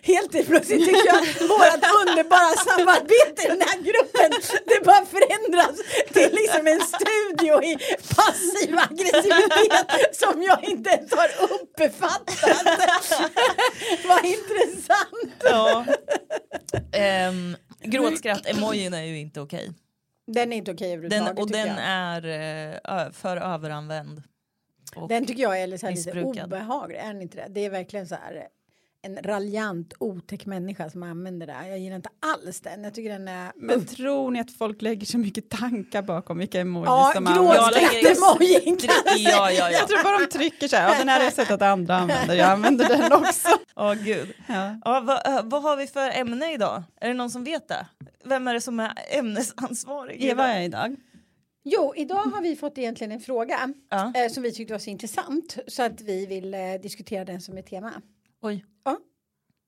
helt 0.04 0.32
plötsligt 0.48 0.86
tycker 0.86 1.06
jag 1.08 1.16
att 1.16 1.42
vårt 1.56 1.84
underbara 2.08 2.50
samarbete 2.70 3.42
i 3.46 3.48
den 3.48 3.62
här 3.62 3.78
gruppen 3.78 4.32
det 4.66 4.86
bara 4.86 5.06
förändras 5.06 5.76
till 6.14 6.32
liksom 6.42 6.68
en 6.68 6.82
studio 6.82 7.64
i 7.64 7.78
passiv 8.16 8.78
aggressivitet 8.90 10.16
som 10.16 10.44
jag 10.44 10.64
inte 10.64 10.90
ens 10.90 11.12
har 11.14 11.30
uppfattat. 11.44 12.44
Vad 14.08 14.26
intressant. 14.26 15.36
Ja. 15.44 15.86
Um, 17.30 17.58
Gråtskratt-emojin 17.84 18.94
är 18.94 19.04
ju 19.04 19.20
inte 19.20 19.42
okej. 19.42 19.72
Den 20.28 20.54
är 20.54 20.58
inte 20.58 20.72
okej 20.72 20.98
Den, 20.98 21.06
överhuvudtaget 21.06 21.40
och 21.40 21.48
tycker 21.48 21.66
den 21.66 21.76
jag. 21.78 21.86
är 21.86 23.06
eh, 23.06 23.12
för 23.12 23.38
överanvänd. 23.38 24.24
Och, 24.96 25.10
Den 25.10 25.26
tycker 25.26 25.44
jag 25.44 25.62
är 25.62 25.68
lite, 25.68 25.96
så 25.96 26.14
lite 26.14 26.22
obehaglig, 26.24 26.98
är 26.98 27.08
den 27.14 27.22
inte 27.22 27.38
det? 27.38 27.48
Det 27.50 27.66
är 27.66 27.70
verkligen 27.70 28.08
så 28.08 28.16
här 28.16 28.48
en 29.06 29.18
raljant 29.24 29.94
otäck 30.00 30.46
människa 30.46 30.90
som 30.90 31.04
använder 31.04 31.48
det. 31.48 31.68
Jag 31.70 31.80
gillar 31.80 31.96
inte 31.96 32.10
alls 32.20 32.62
den. 32.62 32.84
Jag 32.84 32.94
tycker 32.94 33.10
den 33.10 33.28
är... 33.28 33.52
Men 33.56 33.86
tror 33.86 34.32
ni 34.32 34.40
att 34.40 34.52
folk 34.52 34.82
lägger 34.82 35.06
så 35.06 35.18
mycket 35.18 35.50
tankar 35.50 36.02
bakom 36.02 36.38
vilka 36.38 36.60
emojis 36.62 36.88
Ja, 36.88 37.12
de 37.16 37.28
använder? 37.28 37.56
Jag 37.56 37.74
lägger- 37.74 38.02
gråtskratt-emojin 38.16 38.78
ja, 39.18 39.52
ja, 39.52 39.52
ja. 39.52 39.72
Jag 39.80 39.88
tror 39.88 40.04
bara 40.04 40.18
de 40.20 40.26
trycker 40.26 40.68
så 40.68 40.76
här, 40.76 40.92
ja, 40.94 41.00
den 41.00 41.10
här 41.10 41.18
har 41.18 41.24
jag 41.24 41.34
sett 41.34 41.52
att 41.52 41.62
andra 41.62 41.96
använder, 41.96 42.36
jag 42.36 42.50
använder 42.50 42.88
den 42.90 43.14
också. 43.14 43.48
Åh 43.76 43.94
gud. 43.94 44.34
Ja. 44.48 44.80
Ja, 44.86 45.00
vad, 45.02 45.28
eh, 45.28 45.42
vad 45.44 45.62
har 45.64 45.78
vi 45.78 45.88
för 45.88 46.10
ämne 46.20 46.54
idag? 46.54 46.84
Är 47.02 47.08
det 47.08 47.14
någon 47.14 47.30
som 47.30 47.44
vet 47.44 47.68
det? 47.68 47.86
Vem 48.26 48.48
är 48.48 48.54
det 48.54 48.62
som 48.62 48.80
är 48.80 48.92
ämnesansvarig? 49.10 50.24
Eva 50.24 50.44
idag? 50.44 50.58
är 50.58 50.62
idag. 50.62 50.96
Jo, 51.68 51.94
idag 51.96 52.16
har 52.16 52.42
vi 52.42 52.56
fått 52.56 52.78
egentligen 52.78 53.12
en 53.12 53.20
fråga 53.20 53.74
Ja. 53.90 54.14
eh, 54.16 54.30
som 54.32 54.44
vi 54.44 54.52
tyckte 54.54 54.74
var 54.74 54.80
så 54.80 54.90
intressant 54.90 55.58
så 55.68 55.84
att 55.84 56.02
vi 56.02 56.26
vill 56.26 56.54
eh, 56.54 56.60
diskutera 56.82 57.26
den 57.26 57.42
som 57.42 57.58
ett 57.58 57.68
tema. 57.68 57.92
Oj. 58.42 58.66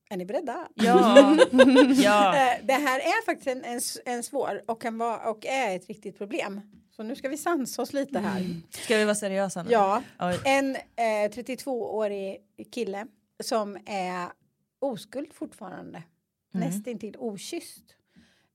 Är 0.09 0.17
ni 0.17 0.25
beredda? 0.25 0.67
Ja. 0.73 1.37
ja. 1.97 2.35
Eh, 2.35 2.65
det 2.65 2.73
här 2.73 2.99
är 2.99 3.25
faktiskt 3.25 3.47
en, 3.47 3.65
en, 3.65 3.79
en 4.05 4.23
svår 4.23 4.61
och, 4.65 4.81
kan 4.81 4.97
vara, 4.97 5.29
och 5.29 5.45
är 5.45 5.75
ett 5.75 5.87
riktigt 5.87 6.17
problem. 6.17 6.61
Så 6.95 7.03
nu 7.03 7.15
ska 7.15 7.29
vi 7.29 7.37
sansa 7.37 7.81
oss 7.81 7.93
lite 7.93 8.19
här. 8.19 8.61
Ska 8.69 8.97
vi 8.97 9.03
vara 9.05 9.15
seriösa 9.15 9.63
nu? 9.63 9.71
Ja, 9.71 10.03
Oj. 10.19 10.39
en 10.45 10.75
eh, 10.75 11.29
32-årig 11.29 12.37
kille 12.71 13.07
som 13.43 13.77
är 13.85 14.27
oskuld 14.79 15.33
fortfarande. 15.33 16.03
Mm. 16.53 16.67
Nästintill 16.67 17.15
okysst. 17.17 17.95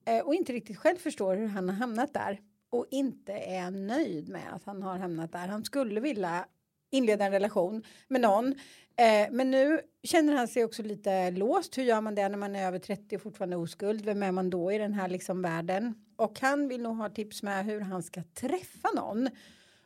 Eh, 0.06 0.18
och 0.18 0.34
inte 0.34 0.52
riktigt 0.52 0.78
själv 0.78 0.96
förstår 0.96 1.36
hur 1.36 1.46
han 1.46 1.68
har 1.68 1.76
hamnat 1.76 2.14
där. 2.14 2.40
Och 2.70 2.86
inte 2.90 3.32
är 3.32 3.70
nöjd 3.70 4.28
med 4.28 4.54
att 4.54 4.64
han 4.64 4.82
har 4.82 4.98
hamnat 4.98 5.32
där. 5.32 5.48
Han 5.48 5.64
skulle 5.64 6.00
vilja 6.00 6.46
inleda 6.90 7.24
en 7.24 7.32
relation 7.32 7.82
med 8.08 8.20
någon. 8.20 8.54
Eh, 8.96 9.28
men 9.30 9.50
nu 9.50 9.80
känner 10.02 10.32
han 10.32 10.48
sig 10.48 10.64
också 10.64 10.82
lite 10.82 11.30
låst. 11.30 11.78
Hur 11.78 11.82
gör 11.82 12.00
man 12.00 12.14
det 12.14 12.28
när 12.28 12.38
man 12.38 12.56
är 12.56 12.66
över 12.66 12.78
30 12.78 13.16
och 13.16 13.22
fortfarande 13.22 13.56
oskuld? 13.56 14.04
Vem 14.04 14.22
är 14.22 14.32
man 14.32 14.50
då 14.50 14.72
i 14.72 14.78
den 14.78 14.94
här 14.94 15.08
liksom 15.08 15.42
världen? 15.42 15.94
Och 16.16 16.40
han 16.40 16.68
vill 16.68 16.82
nog 16.82 16.96
ha 16.96 17.08
tips 17.08 17.42
med 17.42 17.64
hur 17.64 17.80
han 17.80 18.02
ska 18.02 18.22
träffa 18.34 18.88
någon. 18.96 19.28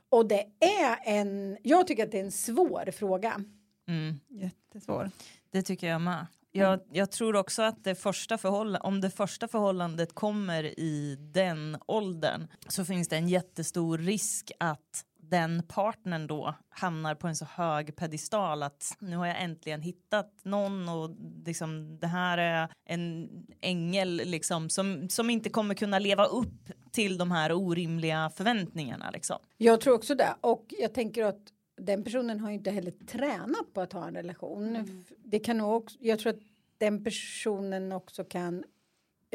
Och 0.09 0.29
det 0.29 0.45
är 0.61 0.99
en, 1.05 1.59
jag 1.63 1.87
tycker 1.87 2.05
att 2.05 2.13
det 2.13 2.21
är 2.21 2.25
en 2.25 2.33
svår 2.33 2.91
fråga. 2.91 3.45
Mm. 3.89 4.21
Jättesvår. 4.29 5.11
Det 5.51 5.63
tycker 5.63 5.87
jag 5.87 6.01
med. 6.01 6.27
Jag, 6.53 6.81
jag 6.93 7.11
tror 7.11 7.37
också 7.37 7.63
att 7.63 7.85
det 7.85 7.95
första 7.95 8.39
förhåll- 8.39 8.77
om 8.77 9.01
det 9.01 9.11
första 9.11 9.49
förhållandet 9.49 10.15
kommer 10.15 10.81
i 10.81 11.17
den 11.21 11.79
åldern 11.87 12.49
så 12.69 12.85
finns 12.85 13.09
det 13.09 13.17
en 13.17 13.29
jättestor 13.29 13.99
risk 13.99 14.53
att 14.61 15.05
den 15.29 15.63
partnern 15.69 16.27
då 16.27 16.55
hamnar 16.69 17.15
på 17.15 17.29
en 17.29 17.37
så 17.37 17.45
hög 17.45 17.97
pedestal 17.97 18.63
att 18.63 18.97
nu 18.99 19.17
har 19.17 19.27
jag 19.27 19.43
äntligen 19.43 19.83
hittat 19.83 20.33
någon 20.43 20.89
och 20.89 21.11
liksom 21.47 21.99
det 21.99 22.07
här 22.07 22.39
är 22.39 22.69
en 22.85 23.29
ängel 23.61 24.17
liksom 24.25 24.71
som, 24.71 25.09
som 25.09 25.31
inte 25.31 25.51
kommer 25.51 25.75
kunna 25.75 25.99
leva 25.99 26.25
upp 26.25 26.71
till 26.93 27.19
de 27.19 27.31
här 27.31 27.53
orimliga 27.53 28.31
förväntningarna 28.35 29.11
liksom. 29.11 29.39
Jag 29.57 29.81
tror 29.81 29.95
också 29.95 30.15
det. 30.15 30.35
Och 30.41 30.75
jag 30.79 30.95
tänker 30.95 31.25
att 31.25 31.53
den 31.77 32.05
personen 32.05 32.41
har 32.41 32.49
ju 32.49 32.55
inte 32.55 32.71
heller 32.71 32.91
tränat 32.91 33.73
på 33.75 33.81
att 33.81 33.93
ha 33.93 34.09
en 34.09 34.15
relation. 34.15 34.77
Mm. 34.77 35.05
Det 35.19 35.39
kan 35.39 35.59
nog 35.59 35.73
också, 35.75 35.99
jag 36.01 36.19
tror 36.19 36.33
att 36.33 36.41
den 36.79 37.05
personen 37.05 37.93
också 37.93 38.25
kan 38.25 38.65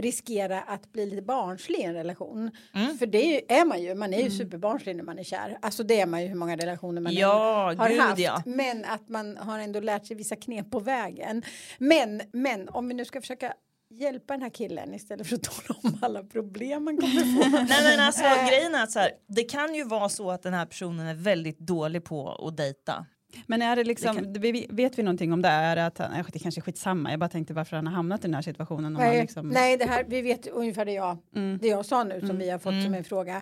riskera 0.02 0.62
att 0.62 0.92
bli 0.92 1.06
lite 1.06 1.22
barnslig 1.22 1.80
i 1.80 1.84
en 1.84 1.94
relation. 1.94 2.52
Mm. 2.74 2.98
För 2.98 3.06
det 3.06 3.54
är, 3.54 3.66
man 3.66 3.82
ju, 3.82 3.96
man 3.96 4.14
är 4.14 4.24
ju 4.24 4.32
superbarnslig 4.32 4.96
när 4.96 5.04
man 5.04 5.20
är 5.20 5.24
kär. 5.24 5.58
Alltså 5.62 5.84
det 5.84 6.00
är 6.02 6.06
man 6.06 6.22
ju 6.22 6.28
hur 6.28 6.36
många 6.36 6.56
relationer 6.58 7.02
man 7.02 7.14
Ja, 7.14 7.74
har 7.78 7.90
gud, 7.90 8.00
haft. 8.00 8.20
ja. 8.20 8.44
Men 8.46 8.86
att 8.86 9.10
man 9.10 9.38
har 9.38 9.60
ändå 9.60 9.80
lärt 9.80 10.06
sig 10.06 10.18
vissa 10.18 10.36
knep 10.36 10.72
på 10.72 10.80
vägen. 10.80 11.44
Men, 11.78 12.22
men 12.34 12.70
om 12.70 12.88
vi 12.88 12.94
nu 12.94 13.06
ska 13.06 13.22
försöka 13.22 13.54
hjälpa 13.90 14.34
den 14.34 14.42
här 14.42 14.50
killen 14.50 14.94
istället 14.94 15.28
för 15.28 15.36
att 15.36 15.44
tala 15.44 15.80
om 15.84 15.98
alla 16.02 16.24
problem 16.24 16.84
man 16.84 16.98
kommer 16.98 17.44
få. 17.44 17.50
Nej 17.70 17.84
men 17.98 18.00
alltså 18.06 18.24
Eh. 18.24 18.48
grejen 18.50 18.76
är 18.76 18.84
att 18.84 18.92
så 18.92 19.00
här, 19.00 19.12
det 19.28 19.44
kan 19.44 19.76
ju 19.76 19.84
vara 19.84 20.10
så 20.10 20.32
att 20.32 20.44
den 20.44 20.54
här 20.54 20.66
personen 20.66 21.08
är 21.08 21.14
väldigt 21.14 21.60
dålig 21.60 22.04
på 22.04 22.48
att 22.48 22.58
dejta. 22.58 23.06
Men 23.48 23.62
är 23.62 23.76
det 23.76 23.84
liksom, 23.84 24.34
Det 24.34 24.40
vi- 24.40 24.68
vet 24.70 25.00
vi 25.00 25.04
någonting 25.04 25.34
om 25.34 25.42
det? 25.42 25.50
Är 25.50 25.76
det 25.76 25.86
att 25.86 25.98
han, 25.98 26.24
det 26.34 26.40
kanske 26.40 26.60
är 26.60 26.64
skitsamma, 26.64 27.12
jag 27.12 27.20
bara 27.20 27.30
tänkte 27.30 27.54
varför 27.54 27.76
han 27.76 27.88
har 27.88 27.94
hamnat 27.94 28.20
i 28.20 28.28
den 28.28 28.34
här 28.34 28.42
situationen. 28.42 28.96
Om 28.96 29.02
Nej, 29.02 29.22
liksom, 29.22 29.48
nej, 29.50 29.78
det 29.78 29.86
här, 29.86 30.04
vi 30.08 30.22
vet 30.22 30.48
ungefär 30.48 30.86
det 30.86 30.94
jag, 30.94 31.18
Mm. 31.36 31.58
det 31.62 31.68
jag 31.68 31.86
sa 31.86 32.04
nu 32.04 32.28
som 32.28 32.38
vi 32.38 32.50
har 32.50 32.60
fått 32.60 32.84
som 32.84 32.94
en 32.94 33.04
fråga. 33.04 33.42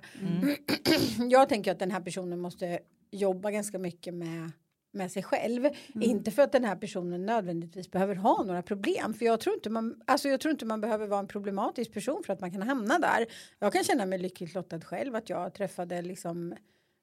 jag 1.30 1.50
tänker 1.50 1.72
att 1.72 1.80
den 1.80 1.92
här 1.92 2.02
personen 2.02 2.40
måste 2.40 2.80
jobba 3.12 3.52
ganska 3.52 3.80
mycket 3.80 4.14
med 4.14 4.52
med 4.92 5.12
sig 5.12 5.24
själv. 5.24 5.70
Inte 6.02 6.32
för 6.32 6.42
att 6.42 6.52
den 6.52 6.64
här 6.66 6.76
personen 6.76 7.26
nödvändigtvis 7.26 7.92
behöver 7.92 8.16
ha 8.16 8.44
några 8.44 8.62
problem. 8.62 9.14
För 9.14 9.26
jag 9.26 9.40
tror, 9.40 9.56
inte 9.56 9.70
man, 9.70 9.96
alltså 10.08 10.30
jag 10.30 10.40
tror 10.40 10.52
inte 10.52 10.66
man 10.66 10.82
behöver 10.82 11.08
vara 11.08 11.20
en 11.20 11.28
problematisk 11.28 11.94
person 11.94 12.22
för 12.26 12.34
att 12.34 12.40
man 12.42 12.52
kan 12.52 12.62
hamna 12.62 13.00
där. 13.00 13.26
Jag 13.60 13.74
kan 13.74 13.84
känna 13.84 14.06
mig 14.06 14.20
lyckligt 14.20 14.54
lottad 14.56 14.82
själv 14.82 15.16
att 15.16 15.30
jag 15.30 15.54
träffade 15.54 16.02
liksom 16.02 16.54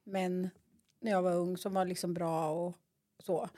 män 0.07 0.51
när 1.01 1.11
jag 1.11 1.23
var 1.23 1.35
ung 1.35 1.57
som 1.57 1.75
var 1.75 1.85
liksom 1.85 2.15
bra 2.15 2.51
och 2.51 2.75
så. 3.25 3.49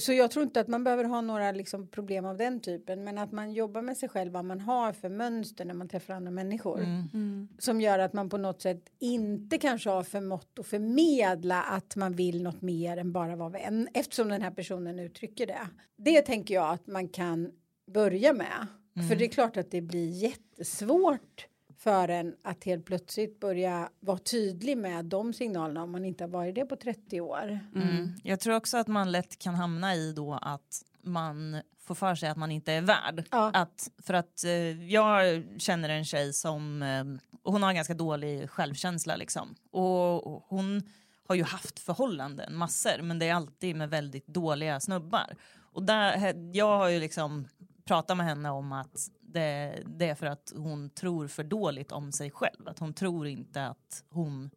Så 0.00 0.12
jag 0.12 0.30
tror 0.30 0.42
inte 0.42 0.60
att 0.60 0.68
man 0.68 0.84
behöver 0.84 1.04
ha 1.04 1.20
några 1.20 1.52
liksom 1.52 1.88
problem 1.88 2.24
av 2.24 2.36
den 2.36 2.60
typen 2.60 3.04
men 3.04 3.18
att 3.18 3.32
man 3.32 3.52
jobbar 3.52 3.82
med 3.82 3.96
sig 3.96 4.08
själv 4.08 4.32
vad 4.32 4.44
man 4.44 4.60
har 4.60 4.92
för 4.92 5.08
mönster 5.08 5.64
när 5.64 5.74
man 5.74 5.88
träffar 5.88 6.14
andra 6.14 6.30
människor 6.30 6.78
Mm. 6.78 7.48
som 7.58 7.80
gör 7.80 7.98
att 7.98 8.12
man 8.12 8.28
på 8.28 8.38
något 8.38 8.62
sätt 8.62 8.82
inte 8.98 9.58
kanske 9.58 9.90
har 9.90 10.02
förmått 10.02 10.58
att 10.58 10.66
förmedla 10.66 11.62
att 11.62 11.96
man 11.96 12.12
vill 12.12 12.42
något 12.42 12.62
mer 12.62 12.96
än 12.96 13.12
bara 13.12 13.36
vara 13.36 13.48
vän 13.48 13.88
eftersom 13.94 14.28
den 14.28 14.42
här 14.42 14.50
personen 14.50 14.98
uttrycker 14.98 15.46
det. 15.46 15.68
Det 15.96 16.22
tänker 16.22 16.54
jag 16.54 16.70
att 16.70 16.86
man 16.86 17.08
kan 17.08 17.52
börja 17.90 18.32
med. 18.32 18.66
För 19.08 19.16
det 19.16 19.24
är 19.24 19.28
klart 19.28 19.56
att 19.56 19.70
det 19.70 19.80
blir 19.80 20.08
jättesvårt 20.08 21.46
för 21.78 22.08
en 22.08 22.36
att 22.42 22.64
helt 22.64 22.84
plötsligt 22.84 23.40
börja 23.40 23.88
vara 24.00 24.18
tydlig 24.18 24.78
med 24.78 25.04
de 25.04 25.32
signalerna 25.32 25.82
om 25.82 25.92
man 25.92 26.04
inte 26.04 26.24
har 26.24 26.28
varit 26.28 26.54
det 26.54 26.66
på 26.66 26.76
30 26.76 27.20
år. 27.20 27.60
Mm. 27.74 28.12
Jag 28.22 28.40
tror 28.40 28.54
också 28.54 28.76
att 28.76 28.86
man 28.86 29.12
lätt 29.12 29.38
kan 29.38 29.54
hamna 29.54 29.94
i 29.94 30.12
då 30.12 30.38
att 30.42 30.82
man 31.02 31.62
får 31.80 31.94
för 31.94 32.14
sig 32.14 32.28
att 32.28 32.36
man 32.36 32.50
inte 32.50 32.72
är 32.72 32.80
värd. 32.82 33.24
Ja. 33.30 33.50
Att, 33.54 33.90
för 34.02 34.14
att 34.14 34.44
eh, 34.44 34.84
jag 34.92 35.44
känner 35.58 35.88
en 35.88 36.04
tjej 36.04 36.32
som 36.32 36.82
eh, 36.82 37.04
hon 37.42 37.62
har 37.62 37.70
en 37.70 37.76
ganska 37.76 37.94
dålig 37.94 38.50
självkänsla 38.50 39.16
liksom. 39.16 39.54
Och 39.70 40.44
hon 40.48 40.82
har 41.28 41.34
ju 41.34 41.42
haft 41.42 41.78
förhållanden 41.78 42.56
massor 42.56 43.02
men 43.02 43.18
det 43.18 43.28
är 43.28 43.34
alltid 43.34 43.76
med 43.76 43.90
väldigt 43.90 44.26
dåliga 44.26 44.80
snubbar. 44.80 45.36
Och 45.72 45.82
där, 45.82 46.34
jag 46.52 46.78
har 46.78 46.88
ju 46.88 47.00
liksom 47.00 47.48
pratat 47.84 48.16
med 48.16 48.26
henne 48.26 48.50
om 48.50 48.72
att 48.72 49.10
det, 49.36 49.82
det 49.86 50.08
är 50.08 50.14
för 50.14 50.26
att 50.26 50.52
hon 50.56 50.90
tror 50.90 51.28
för 51.28 51.44
dåligt 51.44 51.92
om 51.92 52.12
sig 52.12 52.30
själv. 52.30 52.68
Att 52.68 52.78
hon 52.78 52.94
tror 52.94 53.26
inte 53.26 53.66
att 53.66 54.04
hon 54.10 54.50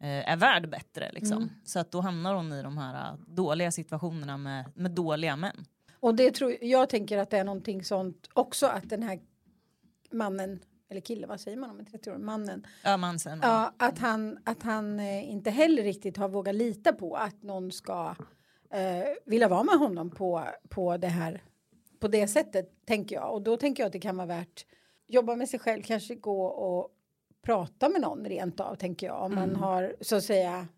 eh, 0.00 0.30
är 0.32 0.36
värd 0.36 0.70
bättre. 0.70 1.12
Liksom. 1.12 1.50
Så 1.64 1.78
att 1.78 1.92
då 1.92 2.00
hamnar 2.00 2.34
hon 2.34 2.52
i 2.52 2.62
de 2.62 2.78
här 2.78 3.12
eh, 3.12 3.18
dåliga 3.26 3.70
situationerna 3.70 4.36
med, 4.36 4.64
med 4.74 4.90
dåliga 4.90 5.36
män. 5.36 5.64
Och 6.00 6.14
det 6.14 6.30
tror 6.30 6.56
jag 6.60 6.88
tänker 6.88 7.18
att 7.18 7.30
det 7.30 7.38
är 7.38 7.44
någonting 7.44 7.84
sånt 7.84 8.28
också 8.32 8.66
att 8.66 8.90
den 8.90 9.02
här 9.02 9.20
mannen 10.10 10.60
eller 10.90 11.00
kille, 11.00 11.26
vad 11.26 11.40
säger 11.40 11.56
man 11.56 11.70
om 11.70 11.78
en 11.78 11.86
30 11.86 12.10
år 12.10 12.18
mannen? 12.18 12.66
Ja, 12.84 12.96
man 12.96 13.18
säger 13.18 13.36
man. 13.36 13.50
Ja, 13.50 13.74
att 13.76 13.98
han, 13.98 14.38
att 14.44 14.62
han 14.62 15.00
eh, 15.00 15.30
inte 15.30 15.50
heller 15.50 15.82
riktigt 15.82 16.16
har 16.16 16.28
vågat 16.28 16.54
lita 16.54 16.92
på 16.92 17.16
att 17.16 17.42
någon 17.42 17.72
ska 17.72 18.14
eh, 18.70 19.08
vilja 19.26 19.48
vara 19.48 19.64
med 19.64 19.74
honom 19.74 20.10
på, 20.10 20.44
på 20.68 20.96
det 20.96 21.08
här 21.08 21.42
på 22.00 22.08
det 22.08 22.28
sättet 22.28 22.86
tänker 22.86 23.16
jag 23.16 23.34
och 23.34 23.42
då 23.42 23.56
tänker 23.56 23.82
jag 23.82 23.86
att 23.86 23.92
det 23.92 24.00
kan 24.00 24.16
vara 24.16 24.26
värt 24.26 24.66
jobba 25.06 25.36
med 25.36 25.48
sig 25.48 25.60
själv 25.60 25.82
kanske 25.82 26.14
gå 26.14 26.46
och 26.46 26.88
prata 27.42 27.88
med 27.88 28.00
någon 28.00 28.24
rent 28.24 28.60
av 28.60 28.74
tänker 28.74 29.06
jag 29.06 29.22
om 29.22 29.34
man 29.34 29.56
har 29.56 29.96
så 30.00 30.16
att 30.16 30.24
säga 30.24 30.68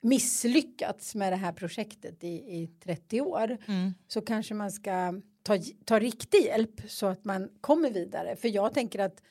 misslyckats 0.00 1.14
med 1.14 1.32
det 1.32 1.36
här 1.36 1.52
projektet 1.52 2.24
i, 2.24 2.28
i 2.28 2.70
30 2.84 3.20
år 3.20 3.58
Mm. 3.66 3.94
så 4.08 4.20
kanske 4.20 4.54
man 4.54 4.70
ska 4.72 5.14
ta, 5.42 5.58
ta 5.84 5.98
riktig 5.98 6.44
hjälp 6.44 6.80
så 6.88 7.06
att 7.06 7.24
man 7.24 7.48
kommer 7.60 7.90
vidare. 7.90 8.36
För 8.36 8.48
jag 8.48 8.74
tänker 8.74 8.98
att 8.98 9.22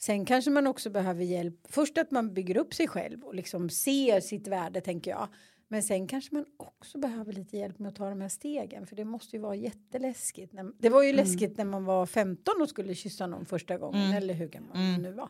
sen 0.00 0.24
kanske 0.24 0.50
man 0.50 0.66
också 0.66 0.90
behöver 0.90 1.24
hjälp. 1.24 1.60
Först 1.68 1.98
att 1.98 2.10
man 2.10 2.34
bygger 2.34 2.56
upp 2.56 2.74
sig 2.74 2.88
själv 2.88 3.24
och 3.24 3.34
liksom 3.34 3.70
ser 3.70 4.20
sitt 4.20 4.48
värde 4.48 4.80
tänker 4.80 5.10
jag. 5.10 5.28
Men 5.68 5.82
sen 5.82 6.06
kanske 6.06 6.34
man 6.34 6.44
också 6.56 6.98
behöver 6.98 7.32
lite 7.32 7.56
hjälp 7.56 7.78
med 7.78 7.88
att 7.88 7.96
ta 7.96 8.10
de 8.10 8.20
här 8.20 8.28
stegen. 8.28 8.86
För 8.86 8.96
det 8.96 9.04
måste 9.04 9.36
ju 9.36 9.42
vara 9.42 9.54
jätteläskigt. 9.54 10.52
När, 10.52 10.72
det 10.78 10.88
var 10.88 11.02
ju 11.02 11.12
läskigt 11.12 11.58
när 11.58 11.64
man 11.64 11.84
var 11.84 12.06
15 12.06 12.54
och 12.62 12.68
skulle 12.68 12.94
kyssa 12.94 13.26
någon 13.26 13.46
första 13.46 13.78
gången. 13.78 14.12
Eller 14.12 14.34
hur 14.34 14.48
gammal 14.48 14.76
man 14.76 15.02
nu 15.02 15.12
var. 15.12 15.28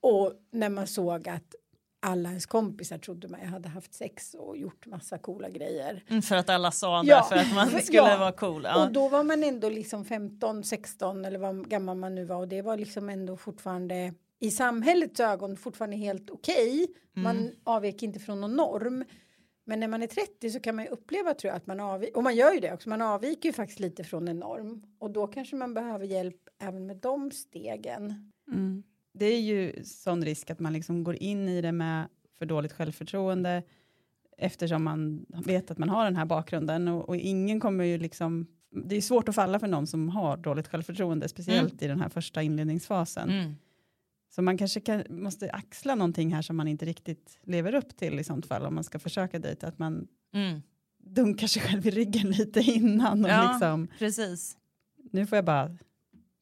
Och 0.00 0.32
när 0.50 0.68
man 0.68 0.86
såg 0.86 1.28
att 1.28 1.54
alla 2.04 2.28
ens 2.28 2.46
kompisar 2.46 2.98
trodde 2.98 3.28
man 3.28 3.40
hade 3.40 3.68
haft 3.68 3.94
sex 3.94 4.34
och 4.34 4.56
gjort 4.56 4.86
massa 4.86 5.18
coola 5.18 5.48
grejer. 5.50 6.04
Mm, 6.08 6.22
för 6.22 6.36
att 6.36 6.48
alla 6.50 6.70
sa 6.70 7.02
det 7.02 7.08
Ja, 7.08 7.22
för 7.22 7.36
att 7.36 7.54
man 7.54 7.68
skulle 7.82 7.98
ja. 7.98 8.16
vara 8.18 8.32
cool. 8.32 8.62
Ja. 8.64 8.84
Och 8.86 8.92
då 8.92 9.08
var 9.08 9.24
man 9.24 9.44
ändå 9.44 9.68
liksom 9.68 10.04
15, 10.04 10.64
16 10.64 11.24
eller 11.24 11.38
vad 11.38 11.68
gammal 11.68 11.96
man 11.96 12.14
nu 12.14 12.24
var 12.24 12.36
och 12.36 12.48
det 12.48 12.62
var 12.62 12.76
liksom 12.76 13.08
ändå 13.08 13.36
fortfarande 13.36 14.14
i 14.38 14.50
samhällets 14.50 15.20
ögon 15.20 15.56
fortfarande 15.56 15.96
helt 15.96 16.30
okej. 16.30 16.86
Man 17.12 17.36
Mm. 17.38 17.52
avvek 17.64 18.02
inte 18.02 18.18
från 18.20 18.40
någon 18.40 18.56
norm. 18.56 19.04
Men 19.72 19.80
när 19.80 19.88
man 19.88 20.02
är 20.02 20.06
30 20.06 20.50
så 20.50 20.60
kan 20.60 20.76
man 20.76 20.84
ju 20.84 20.90
uppleva 20.90 21.34
tror 21.34 21.48
jag 21.48 21.56
att 21.56 21.66
man 21.66 21.80
avviker, 21.80 22.16
och 22.16 22.22
man 22.22 22.36
gör 22.36 22.52
ju 22.52 22.60
det 22.60 22.72
också, 22.72 22.88
man 22.88 23.02
avviker 23.02 23.48
ju 23.48 23.52
faktiskt 23.52 23.80
lite 23.80 24.04
från 24.04 24.28
en 24.28 24.38
norm. 24.38 24.82
Och 24.98 25.10
då 25.10 25.26
kanske 25.26 25.56
man 25.56 25.74
behöver 25.74 26.06
hjälp 26.06 26.36
även 26.58 26.86
med 26.86 26.96
de 26.96 27.30
stegen. 27.30 28.32
Mm. 28.48 28.82
Det 29.12 29.26
är 29.26 29.40
ju 29.40 29.84
sån 29.84 30.24
risk 30.24 30.50
att 30.50 30.60
man 30.60 30.72
liksom 30.72 31.04
går 31.04 31.14
in 31.16 31.48
i 31.48 31.62
det 31.62 31.72
med 31.72 32.08
för 32.38 32.46
dåligt 32.46 32.72
självförtroende 32.72 33.62
eftersom 34.38 34.84
man 34.84 35.26
vet 35.28 35.70
att 35.70 35.78
man 35.78 35.88
har 35.88 36.04
den 36.04 36.16
här 36.16 36.26
bakgrunden 36.26 36.88
och, 36.88 37.08
och 37.08 37.16
ingen 37.16 37.60
kommer 37.60 37.84
ju 37.84 37.98
liksom 37.98 38.46
det 38.70 38.96
är 38.96 39.00
svårt 39.00 39.28
att 39.28 39.34
falla 39.34 39.58
för 39.58 39.68
någon 39.68 39.86
som 39.86 40.08
har 40.08 40.36
dåligt 40.36 40.68
självförtroende, 40.68 41.28
speciellt 41.28 41.82
i 41.82 41.86
den 41.86 42.00
här 42.00 42.08
första 42.08 42.42
inledningsfasen. 42.42 43.30
Mm. 43.30 43.54
Så 44.34 44.42
man 44.42 44.58
kanske 44.58 44.80
kan, 44.80 45.04
måste 45.08 45.50
axla 45.50 45.94
någonting 45.94 46.34
här 46.34 46.42
som 46.42 46.56
man 46.56 46.68
inte 46.68 46.84
riktigt 46.84 47.38
lever 47.42 47.74
upp 47.74 47.96
till 47.96 48.18
i 48.20 48.24
sånt 48.24 48.46
fall 48.46 48.66
om 48.66 48.74
man 48.74 48.84
ska 48.84 48.98
försöka 48.98 49.38
dejta, 49.38 49.66
att 49.66 49.78
man 49.78 50.06
Mm. 50.34 50.62
dunkar 51.04 51.46
sig 51.46 51.62
själv 51.62 51.86
i 51.86 51.90
ryggen 51.90 52.30
lite 52.38 52.60
innan 52.60 53.24
och 53.24 53.30
Ja. 53.30 53.50
liksom, 53.52 53.88
Precis. 53.98 54.56
nu 55.12 55.26
får 55.26 55.36
jag 55.36 55.44
bara 55.44 55.76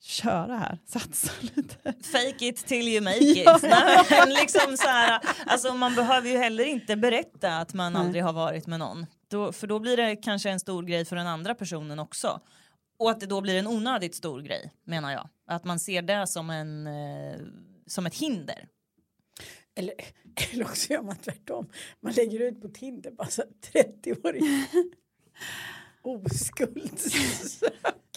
köra 0.02 0.56
här, 0.56 0.78
satsa 0.86 1.32
lite. 1.40 1.76
Fake 2.02 2.46
it 2.46 2.56
till 2.66 2.88
you 2.88 3.00
make 3.04 3.18
it. 3.18 3.44
Ja. 3.46 3.58
Nej, 3.62 4.34
liksom 4.40 4.76
så 4.76 4.88
här, 4.88 5.20
alltså 5.46 5.74
man 5.74 5.94
behöver 5.94 6.28
ju 6.30 6.36
heller 6.36 6.64
inte 6.64 6.96
berätta 6.96 7.58
att 7.58 7.74
man 7.74 7.92
Nej. 7.92 8.02
aldrig 8.02 8.24
har 8.24 8.32
varit 8.32 8.66
med 8.66 8.78
någon. 8.78 9.06
Då, 9.28 9.52
för 9.52 9.66
då 9.66 9.78
blir 9.78 9.96
det 9.96 10.16
kanske 10.16 10.50
en 10.50 10.60
stor 10.60 10.82
grej 10.82 11.04
för 11.04 11.16
den 11.16 11.26
andra 11.26 11.54
personen 11.54 11.98
också. 11.98 12.40
Och 12.98 13.10
att 13.10 13.20
det 13.20 13.26
då 13.26 13.40
blir 13.40 13.58
en 13.58 13.66
onödigt 13.66 14.14
stor 14.14 14.40
grej 14.42 14.72
menar 14.84 15.12
jag. 15.12 15.28
Att 15.46 15.64
man 15.64 15.78
ser 15.78 16.02
det 16.02 16.26
som, 16.26 16.50
en, 16.50 16.86
eh, 16.86 17.40
som 17.90 18.06
ett 18.06 18.14
hinder. 18.14 18.68
Eller, 19.74 19.94
eller 20.52 20.64
också 20.64 20.92
gör 20.92 21.02
man 21.02 21.16
tvärtom. 21.16 21.70
Man 22.00 22.12
lägger 22.12 22.40
ut 22.40 22.60
på 22.62 22.68
Tinder 22.68 23.10
bara 23.10 23.28
här 23.36 23.82
30-årig 23.84 24.42
oskuld. 26.02 26.90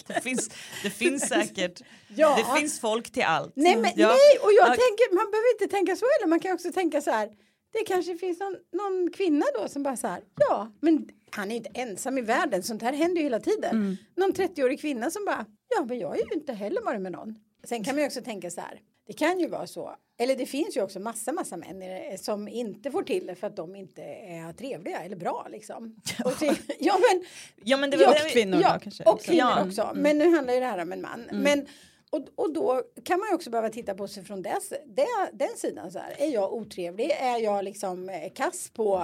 Det 0.08 0.22
finns, 0.22 0.50
det 0.84 0.90
finns 0.90 1.28
säkert, 1.28 1.82
Ja. 2.16 2.36
det 2.54 2.60
finns 2.60 2.80
folk 2.80 3.12
till 3.12 3.24
allt. 3.24 3.54
Nej, 3.56 3.76
men, 3.76 3.92
Ja. 3.96 4.08
nej, 4.08 4.40
och 4.44 4.52
jag 4.54 4.68
Ja. 4.68 4.76
tänker, 4.76 5.16
man 5.16 5.32
behöver 5.32 5.54
inte 5.54 5.76
tänka 5.76 5.96
så 5.96 6.06
heller. 6.06 6.28
Man 6.30 6.40
kan 6.40 6.54
också 6.54 6.72
tänka 6.72 7.02
så 7.02 7.12
här. 7.12 7.30
Det 7.72 7.84
kanske 7.88 8.18
finns 8.18 8.40
någon, 8.40 8.56
någon 8.72 9.12
kvinna 9.12 9.46
då 9.60 9.68
som 9.68 9.84
bara 9.84 9.98
så 9.98 10.08
här. 10.08 10.24
Ja, 10.36 10.72
men 10.82 11.10
han 11.32 11.48
är 11.48 11.52
ju 11.52 11.58
inte 11.58 11.70
ensam 11.74 12.18
i 12.18 12.22
världen. 12.22 12.64
Sånt 12.64 12.82
här 12.82 12.94
händer 12.94 13.18
ju 13.18 13.24
hela 13.24 13.40
tiden. 13.40 13.98
Någon 14.16 14.34
30-årig 14.34 14.82
kvinna 14.82 15.12
som 15.12 15.26
bara. 15.26 15.46
Ja, 15.76 15.86
men 15.86 16.00
jag 16.00 16.08
har 16.08 16.16
ju 16.16 16.24
inte 16.34 16.54
heller 16.54 16.82
varit 16.82 17.02
med 17.02 17.12
någon. 17.12 17.36
Sen 17.64 17.84
kan 17.84 17.96
man 17.96 18.02
ju 18.02 18.08
också 18.08 18.22
tänka 18.22 18.52
så 18.52 18.62
här. 18.62 18.80
Det 19.08 19.14
kan 19.14 19.40
ju 19.40 19.48
vara 19.48 19.68
så. 19.68 19.96
Eller 20.20 20.36
det 20.36 20.46
finns 20.46 20.78
ju 20.78 20.82
också 20.82 21.00
massa, 21.00 21.32
massa 21.32 21.58
män 21.58 21.82
eh, 21.82 22.18
som 22.18 22.48
inte 22.48 22.92
får 22.92 23.04
till 23.04 23.26
det 23.26 23.36
för 23.36 23.48
att 23.48 23.56
de 23.56 23.76
inte 23.76 24.02
är 24.04 24.54
trevliga 24.54 25.00
eller 25.00 25.16
bra 25.16 25.48
liksom. 25.52 25.96
Och 26.26 26.32
så, 26.32 26.46
ja, 26.80 26.98
men 27.12 27.24
Ja, 27.64 27.78
men 27.78 27.90
det, 27.90 27.98
Ja, 27.98 28.14
det, 28.24 28.30
kvinnor 28.30 28.62
ja, 28.62 28.74
då 28.74 28.80
kanske. 28.80 29.04
och 29.04 29.22
kvinnor 29.22 29.40
Ja. 29.58 29.66
också. 29.66 29.92
Men 29.96 30.18
nu 30.18 30.36
handlar 30.36 30.54
ju 30.54 30.60
det 30.60 30.66
här 30.66 30.82
om 30.82 30.92
en 30.92 31.02
man. 31.02 31.28
Men, 31.32 31.68
och, 32.14 32.28
och 32.36 32.54
då 32.54 32.82
kan 33.04 33.20
man 33.20 33.30
ju 33.30 33.36
också 33.36 33.50
behöva 33.50 33.70
titta 33.70 33.94
på 33.94 34.08
sig 34.08 34.24
från 34.24 34.42
dess, 34.42 34.70
det, 34.86 35.08
den 35.34 35.58
sidan. 35.58 35.92
Så 35.92 36.00
här. 36.00 36.16
Är 36.18 36.30
jag 36.34 36.54
otrevlig? 36.54 37.12
Är 37.12 37.38
jag 37.38 37.64
liksom 37.66 38.10
eh, 38.10 38.32
kass 38.36 38.70
på 38.74 38.98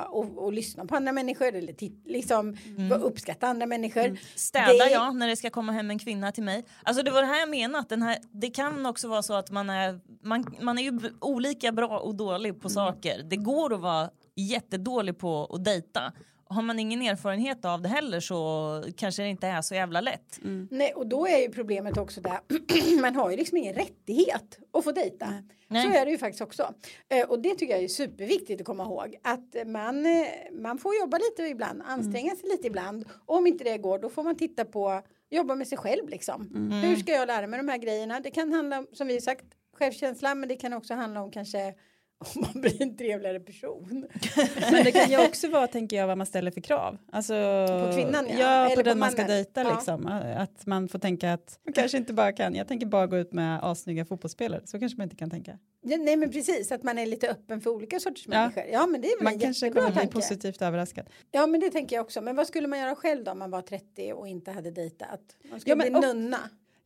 att 0.47 0.53
lyssna 0.53 0.85
på 0.85 0.95
andra 0.95 1.11
människor? 1.11 1.55
Eller 1.55 1.75
liksom 2.09 2.57
uppskatta 3.03 3.47
andra 3.47 3.65
människor? 3.65 4.17
Städar 4.35 4.85
Det- 4.85 4.91
jag 4.91 5.15
när 5.15 5.27
det 5.27 5.35
ska 5.35 5.49
komma 5.49 5.71
hem 5.71 5.89
en 5.91 5.99
kvinna 5.99 6.31
till 6.31 6.43
mig? 6.43 6.65
Alltså 6.83 7.03
det 7.03 7.11
var 7.11 7.21
det 7.21 7.27
här 7.27 7.39
jag 7.39 7.49
menade, 7.49 7.85
den 7.89 8.01
här, 8.01 8.17
det 8.31 8.49
kan 8.49 8.85
också 8.85 9.07
vara 9.07 9.21
så 9.23 9.33
att 9.33 9.51
man 9.51 9.69
är, 9.69 9.99
man, 10.23 10.55
man 10.61 10.77
är 10.77 10.83
ju 10.83 10.99
olika 11.21 11.71
bra 11.71 11.99
och 11.99 12.15
dålig 12.15 12.61
på 12.61 12.69
saker. 12.69 13.23
Det 13.23 13.35
går 13.37 13.73
att 13.73 13.81
vara 13.81 14.09
jättedålig 14.35 15.17
på 15.17 15.45
att 15.45 15.65
dejta. 15.65 16.13
Har 16.51 16.61
man 16.61 16.79
ingen 16.79 17.01
erfarenhet 17.01 17.65
av 17.65 17.81
det 17.81 17.89
heller 17.89 18.19
så 18.19 18.83
kanske 18.97 19.21
det 19.21 19.29
inte 19.29 19.47
är 19.47 19.61
så 19.61 19.75
jävla 19.75 20.01
lätt. 20.01 20.39
Nej, 20.71 20.93
och 20.93 21.07
då 21.07 21.27
är 21.27 21.37
ju 21.37 21.49
problemet 21.49 21.97
också 21.97 22.21
där. 22.21 22.39
man 23.01 23.15
har 23.15 23.31
ju 23.31 23.37
liksom 23.37 23.57
ingen 23.57 23.75
rättighet 23.75 24.59
att 24.73 24.83
få 24.83 24.91
dejta. 24.91 25.33
Nej. 25.67 25.83
Så 25.83 25.99
är 25.99 26.05
det 26.05 26.11
ju 26.11 26.17
faktiskt 26.17 26.41
också. 26.41 26.73
Eh, 27.09 27.29
och 27.29 27.39
det 27.39 27.55
tycker 27.55 27.73
jag 27.73 27.83
är 27.83 27.87
superviktigt 27.87 28.61
att 28.61 28.67
komma 28.67 28.83
ihåg. 28.83 29.15
Att 29.23 29.67
man, 29.67 30.05
eh, 30.05 30.25
man 30.51 30.77
får 30.77 30.95
jobba 30.95 31.17
lite 31.17 31.41
ibland, 31.49 31.81
anstränga 31.85 32.35
sig 32.35 32.49
lite 32.49 32.67
ibland. 32.67 33.05
Och 33.25 33.35
om 33.35 33.47
inte 33.47 33.63
det 33.63 33.77
går 33.77 33.99
då 33.99 34.09
får 34.09 34.23
man 34.23 34.35
titta 34.35 34.65
på, 34.65 35.01
jobba 35.29 35.55
med 35.55 35.67
sig 35.67 35.77
själv 35.77 36.09
liksom. 36.09 36.71
Hur 36.83 36.95
ska 36.95 37.11
jag 37.11 37.27
lära 37.27 37.47
mig 37.47 37.57
de 37.57 37.69
här 37.69 37.77
grejerna? 37.77 38.19
Det 38.19 38.31
kan 38.31 38.53
handla 38.53 38.79
om, 38.79 38.87
som 38.93 39.07
vi 39.07 39.21
sagt, 39.21 39.45
självkänsla. 39.73 40.35
Men 40.35 40.49
det 40.49 40.55
kan 40.55 40.73
också 40.73 40.93
handla 40.93 41.21
om 41.21 41.31
kanske 41.31 41.73
om 42.35 42.41
man 42.53 42.61
blir 42.61 42.81
en 42.81 42.97
trevligare 42.97 43.39
person. 43.39 44.07
Men 44.71 44.83
det 44.83 44.91
kan 44.91 45.09
ju 45.11 45.25
också 45.27 45.49
vara, 45.49 45.67
tänker 45.67 45.97
jag, 45.97 46.07
vad 46.07 46.17
man 46.17 46.27
ställer 46.27 46.51
för 46.51 46.61
krav. 46.61 46.97
Alltså, 47.11 47.33
På 47.67 47.91
kvinnan, 47.95 48.25
ja. 48.29 48.37
ja. 48.39 48.65
Eller 48.65 48.69
på 48.69 48.75
på 48.75 48.81
den 48.81 48.99
man 48.99 49.11
ska 49.11 49.23
dejta 49.23 49.61
Ja. 49.63 49.73
liksom. 49.73 50.05
Att 50.37 50.65
man 50.65 50.87
får 50.87 50.99
tänka 50.99 51.33
att 51.33 51.59
man 51.65 51.73
kanske 51.73 51.97
inte 51.97 52.13
bara 52.13 52.31
kan, 52.31 52.55
jag 52.55 52.67
tänker 52.67 52.85
bara 52.85 53.07
gå 53.07 53.17
ut 53.17 53.33
med 53.33 53.63
assnygga 53.63 54.05
fotbollsspelare. 54.05 54.61
Så 54.65 54.79
kanske 54.79 54.97
man 54.97 55.03
inte 55.03 55.15
kan 55.15 55.29
tänka. 55.29 55.57
Ja, 55.81 55.97
nej 55.97 56.15
men 56.15 56.31
precis, 56.31 56.71
att 56.71 56.83
man 56.83 56.97
är 56.97 57.05
lite 57.05 57.29
öppen 57.29 57.61
för 57.61 57.69
olika 57.69 57.99
sorters 57.99 58.25
Ja. 58.27 58.39
människor. 58.39 58.63
Ja 58.71 58.85
men 58.85 59.01
det 59.01 59.07
är 59.07 59.17
väl 59.17 59.23
Man 59.23 59.39
kanske 59.39 59.69
kommer 59.69 59.91
bli 59.91 60.07
positivt 60.07 60.61
överraskad. 60.61 61.09
Ja 61.31 61.47
men 61.47 61.59
det 61.59 61.69
tänker 61.69 61.95
jag 61.95 62.03
också. 62.05 62.21
Men 62.21 62.35
vad 62.35 62.47
skulle 62.47 62.67
man 62.67 62.79
göra 62.79 62.95
själv 62.95 63.23
då 63.23 63.31
om 63.31 63.39
man 63.39 63.51
var 63.51 63.61
30 63.61 64.13
och 64.13 64.27
inte 64.27 64.51
hade 64.51 64.71
dejtat? 64.71 65.21
Man 65.49 65.59
skulle 65.59 65.75
Ja, 65.83 65.89
bli 65.89 65.95
och- 66.09 66.15
nunna. 66.15 66.37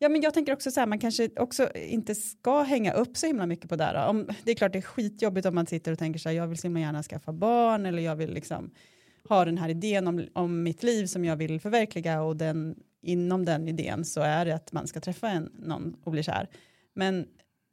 Ja, 0.04 0.10
men 0.10 0.22
jag 0.22 0.34
tänker 0.34 0.54
också 0.54 0.72
så 0.72 0.80
här, 0.80 0.88
man 0.88 1.00
kanske 1.00 1.30
också 1.36 1.72
inte 1.76 2.16
ska 2.16 2.62
hänga 2.64 2.94
upp 2.94 3.18
så 3.18 3.28
himla 3.28 3.46
mycket 3.46 3.70
på 3.70 3.76
det 3.76 3.84
här. 3.84 4.08
Om, 4.10 4.28
det 4.44 4.52
är 4.52 4.56
klart 4.56 4.74
det 4.74 4.80
är 4.80 4.82
skitjobbigt 4.82 5.46
om 5.48 5.56
man 5.56 5.66
sitter 5.68 5.92
och 5.92 6.00
tänker 6.00 6.20
så 6.20 6.30
här, 6.30 6.36
jag 6.36 6.48
vill 6.48 6.58
så 6.58 6.68
himla 6.68 6.80
gärna 6.80 7.04
skaffa 7.04 7.34
barn 7.34 7.86
eller 7.86 8.02
jag 8.04 8.16
vill 8.16 8.34
liksom 8.34 8.72
ha 9.30 9.46
den 9.46 9.58
här 9.58 9.70
idén 9.70 10.08
om, 10.08 10.26
om 10.34 10.64
mitt 10.64 10.84
liv 10.84 11.06
som 11.06 11.26
jag 11.26 11.36
vill 11.36 11.60
förverkliga 11.60 12.22
och 12.22 12.38
den, 12.38 12.76
inom 13.02 13.46
den 13.46 13.68
idén 13.68 14.06
så 14.06 14.22
är 14.22 14.46
det 14.46 14.56
att 14.56 14.72
man 14.72 14.88
ska 14.88 15.00
träffa 15.00 15.30
en, 15.30 15.50
någon 15.60 15.96
och 16.04 16.12
bli 16.12 16.24
kär. 16.24 16.48
Men 16.94 17.26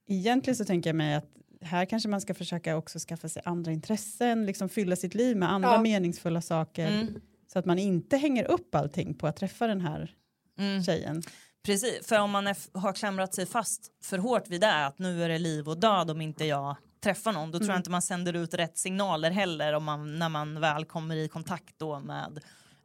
egentligen 0.09 0.57
så 0.57 0.65
tänker 0.65 0.91
jag 0.91 0.97
mig 0.97 1.15
att 1.15 1.29
här 1.63 1.85
kanske 1.85 2.09
man 2.09 2.21
ska 2.21 2.35
försöka 2.35 2.77
också 2.77 2.99
skaffa 2.99 3.29
sig 3.29 3.43
andra 3.45 3.73
intressen, 3.73 4.47
liksom 4.47 4.69
fylla 4.69 4.97
sitt 4.97 5.15
liv 5.15 5.37
med 5.37 5.53
andra 5.53 5.69
Ja. 5.73 5.81
meningsfulla 5.83 6.41
saker 6.41 6.89
Mm. 6.89 7.21
så 7.53 7.59
att 7.59 7.65
man 7.67 7.79
inte 7.79 8.17
hänger 8.17 8.45
upp 8.51 8.75
allting 8.75 9.15
på 9.15 9.27
att 9.27 9.37
träffa 9.37 9.67
den 9.67 9.81
här 9.81 10.15
Mm. 10.59 10.83
tjejen. 10.83 11.23
Precis, 11.63 12.07
för 12.07 12.19
om 12.19 12.31
man 12.31 12.47
är, 12.47 12.79
har 12.79 12.93
klamrat 12.93 13.35
sig 13.35 13.47
fast 13.47 13.91
för 14.05 14.19
hårt 14.19 14.49
vid 14.49 14.61
det 14.61 14.87
att 14.87 14.99
nu 14.99 15.25
är 15.25 15.29
det 15.29 15.39
liv 15.39 15.69
och 15.69 15.81
död 15.81 16.11
om 16.11 16.21
inte 16.21 16.45
jag 16.45 16.77
träffar 17.03 17.33
någon 17.33 17.51
då 17.51 17.59
tror 17.59 17.71
jag 17.71 17.79
inte 17.79 17.91
man 17.91 18.03
sänder 18.03 18.33
ut 18.37 18.55
rätt 18.55 18.79
signaler 18.79 19.31
heller 19.31 19.73
om 19.73 19.85
man, 19.85 20.19
när 20.19 20.29
man 20.29 20.61
väl 20.61 20.85
kommer 20.85 21.17
i 21.17 21.29
kontakt 21.29 21.75
då 21.79 22.01
med 22.01 22.41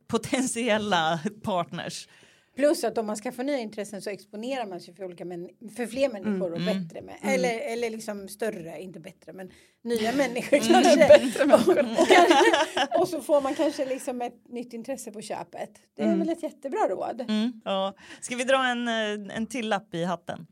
potentiella 0.08 1.20
partners. 1.44 2.08
Plus 2.56 2.84
att 2.84 2.98
om 2.98 3.06
man 3.06 3.16
skaffar 3.16 3.44
nya 3.44 3.60
intressen 3.60 4.02
så 4.02 4.10
exponerar 4.10 4.66
man 4.66 4.80
sig 4.80 4.94
för, 4.96 5.04
olika 5.04 5.26
män, 5.26 5.50
för 5.76 5.88
fler 5.88 6.10
människor 6.10 6.54
och 6.54 6.60
bättre. 6.62 7.02
Med, 7.02 7.16
eller, 7.22 7.60
eller 7.60 7.90
liksom 7.90 8.28
större, 8.28 8.82
inte 8.82 9.00
bättre 9.00 9.34
men 9.34 9.52
nya 9.84 10.12
människor 10.12 10.58
kanske. 10.58 11.44
och, 11.44 11.78
och, 12.02 12.08
kanske. 12.08 13.00
och 13.00 13.08
så 13.08 13.22
får 13.22 13.42
man 13.42 13.56
kanske 13.56 13.86
liksom 13.86 14.22
ett 14.22 14.48
nytt 14.50 14.74
intresse 14.74 15.12
på 15.12 15.22
köpet. 15.22 15.72
Det 15.96 16.04
är 16.04 16.16
väl 16.16 16.30
ett 16.30 16.44
jättebra 16.44 16.88
råd. 16.90 17.22
Mm, 17.22 17.62
ja. 17.66 17.94
Ska 18.22 18.36
vi 18.36 18.44
dra 18.44 18.68
en, 18.68 18.88
eh, 18.88 19.38
en 19.38 19.48
till 19.48 19.70
lapp 19.70 19.96
i 19.96 20.04
hatten? 20.04 20.48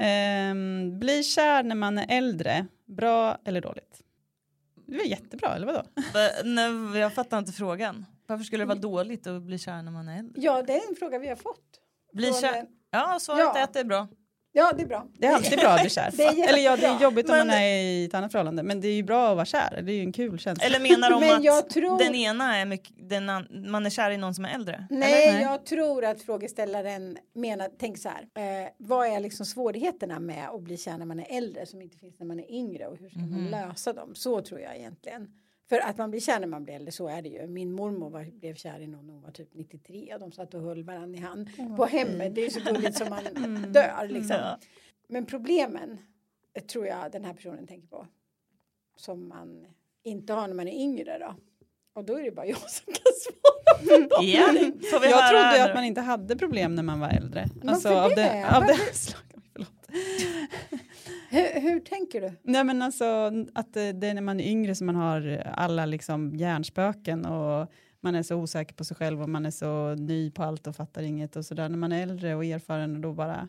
Ehm, 0.00 0.98
bli 0.98 1.22
kär 1.22 1.62
när 1.62 1.74
man 1.74 1.98
är 1.98 2.18
äldre, 2.18 2.66
bra 2.86 3.38
eller 3.44 3.60
dåligt? 3.60 4.02
Det 4.86 4.96
var 4.96 5.04
jättebra, 5.04 5.54
eller 5.54 5.66
vadå? 5.66 5.82
Nej, 6.44 7.00
jag 7.00 7.14
fattar 7.14 7.38
inte 7.38 7.52
frågan. 7.52 8.06
Varför 8.26 8.44
skulle 8.44 8.62
det 8.62 8.68
vara 8.68 8.78
dåligt 8.78 9.26
att 9.26 9.42
bli 9.42 9.58
kär 9.58 9.82
när 9.82 9.92
man 9.92 10.08
är 10.08 10.18
äldre? 10.18 10.42
Ja 10.42 10.62
det 10.62 10.72
är 10.72 10.88
en 10.90 10.96
fråga 10.96 11.18
vi 11.18 11.28
har 11.28 11.36
fått. 11.36 11.80
Bli 12.12 12.26
Från 12.26 12.40
kär? 12.40 12.66
Ja, 12.90 13.18
svaret 13.20 13.40
Ja. 13.40 13.58
är 13.58 13.62
att 13.64 13.72
det 13.72 13.80
är 13.80 13.84
bra. 13.84 14.08
Ja 14.52 14.72
det 14.76 14.82
är 14.82 14.86
bra. 14.86 15.06
Det 15.18 15.26
är 15.26 15.34
alltid 15.34 15.58
bra 15.58 15.68
att 15.68 15.80
bli 15.80 15.90
kär. 15.90 16.10
Eller 16.48 16.58
ja, 16.58 16.76
det 16.76 16.86
är 16.86 17.02
jobbigt 17.02 17.28
om 17.30 17.36
Men- 17.36 17.46
man 17.46 17.56
är 17.56 17.76
i 17.82 18.04
ett 18.04 18.14
annat 18.14 18.32
förhållande, 18.32 18.62
men 18.62 18.80
det 18.80 18.88
är 18.88 18.94
ju 18.94 19.02
bra 19.02 19.28
att 19.30 19.34
vara 19.36 19.44
kär. 19.46 19.82
Det 19.82 19.92
är 19.92 19.94
ju 19.96 20.00
en 20.02 20.12
kul 20.12 20.38
känsla. 20.38 20.66
Eller 20.66 20.80
menar 20.80 21.10
de 21.10 21.20
Men 21.20 21.58
att 21.58 21.70
tror- 21.70 21.98
den 21.98 22.14
ena 22.14 22.56
är 22.56 22.64
mycket, 22.66 23.08
den 23.08 23.28
an, 23.30 23.46
man 23.70 23.86
är 23.86 23.90
kär 23.90 24.10
i 24.10 24.16
någon 24.16 24.34
som 24.34 24.44
är 24.44 24.54
äldre? 24.54 24.86
Nej, 24.90 25.32
Nej. 25.32 25.42
jag 25.42 25.66
tror 25.66 26.04
att 26.04 26.22
frågeställaren 26.22 27.18
menar, 27.34 27.70
tänk 27.78 27.98
så 27.98 28.08
här, 28.08 28.22
eh, 28.64 28.68
vad 28.78 29.06
är 29.08 29.20
liksom 29.20 29.46
svårigheterna 29.46 30.20
med 30.20 30.48
att 30.48 30.62
bli 30.62 30.76
kär 30.76 30.98
när 30.98 31.06
man 31.06 31.20
är 31.20 31.36
äldre 31.36 31.66
som 31.66 31.82
inte 31.82 31.98
finns 31.98 32.18
när 32.18 32.26
man 32.26 32.40
är 32.40 32.50
yngre 32.50 32.86
och 32.86 32.96
hur 32.98 33.08
ska 33.10 33.18
man 33.18 33.48
lösa 33.50 33.92
dem? 33.92 34.14
Så 34.14 34.40
tror 34.40 34.60
jag 34.60 34.76
egentligen. 34.76 35.28
För 35.68 35.78
att 35.78 35.98
man 35.98 36.10
blir 36.10 36.20
kär 36.20 36.40
när 36.40 36.46
man 36.46 36.64
blir 36.64 36.74
äldre, 36.74 36.92
så 36.92 37.08
är 37.08 37.22
det 37.22 37.28
ju. 37.28 37.46
Min 37.46 37.72
mormor 37.72 38.10
var, 38.10 38.24
blev 38.24 38.54
kär 38.54 38.80
i 38.80 38.86
någon 38.86 39.08
hon 39.08 39.22
var 39.22 39.30
typ 39.30 39.48
93 39.54 40.14
och 40.14 40.20
de 40.20 40.32
satt 40.32 40.54
och 40.54 40.60
höll 40.60 40.82
varandra 40.84 41.18
i 41.18 41.22
hand 41.22 41.50
på 41.76 41.84
hemmet. 41.84 42.34
Det 42.34 42.40
är 42.40 42.44
ju 42.44 42.50
så 42.50 42.60
gulligt 42.60 42.98
som 42.98 43.08
man 43.10 43.24
dör 43.72 44.08
liksom. 44.08 44.36
Ja. 44.36 44.58
Men 45.08 45.26
problemen 45.26 45.98
eh, 46.54 46.62
tror 46.62 46.86
jag 46.86 47.12
den 47.12 47.24
här 47.24 47.34
personen 47.34 47.66
tänker 47.66 47.88
på. 47.88 48.06
Som 48.96 49.28
man 49.28 49.66
inte 50.02 50.32
har 50.32 50.48
när 50.48 50.54
man 50.54 50.68
är 50.68 50.82
yngre 50.82 51.18
då. 51.18 51.34
Och 51.92 52.04
då 52.04 52.18
är 52.18 52.22
det 52.22 52.30
bara 52.30 52.46
jag 52.56 52.70
som 52.70 52.92
kan 52.92 53.12
svara 53.22 53.78
på 53.78 54.08
dem. 54.14 54.26
Ja, 54.26 54.46
får 54.90 55.00
vi 55.00 55.10
jag 55.10 55.30
trodde 55.30 55.64
att 55.64 55.74
man 55.74 55.84
inte 55.84 56.00
hade 56.00 56.36
problem 56.36 56.74
när 56.74 56.82
man 56.82 57.00
var 57.00 57.08
äldre. 57.08 57.46
Alltså, 57.66 57.88
Varför 57.88 58.04
av 58.04 58.10
det? 58.10 58.22
det, 58.22 58.56
av 58.56 58.62
det. 58.62 58.78
Hur, 61.66 61.80
tänker 61.80 62.20
du? 62.20 62.32
Nej 62.42 62.64
men 62.64 62.82
alltså 62.82 63.32
att 63.54 63.76
eh, 63.76 63.88
det 63.88 64.06
är 64.06 64.14
när 64.14 64.22
man 64.22 64.40
är 64.40 64.50
yngre 64.50 64.74
som 64.74 64.86
man 64.86 64.96
har 64.96 65.28
eh, 65.28 65.58
alla 65.62 65.86
liksom 65.86 66.36
hjärnspöken 66.36 67.26
och 67.26 67.70
man 68.00 68.14
är 68.14 68.22
så 68.22 68.36
osäker 68.36 68.74
på 68.74 68.84
sig 68.84 68.96
själv 68.96 69.22
och 69.22 69.28
man 69.28 69.46
är 69.46 69.50
så 69.50 69.94
ny 69.94 70.30
på 70.30 70.42
allt 70.42 70.66
och 70.66 70.76
fattar 70.76 71.02
inget 71.02 71.36
och 71.36 71.44
sådär. 71.44 71.68
När 71.68 71.78
man 71.78 71.92
är 71.92 72.02
äldre 72.02 72.34
och 72.34 72.44
erfaren 72.44 72.94
och 72.94 73.00
då 73.00 73.12
bara 73.12 73.48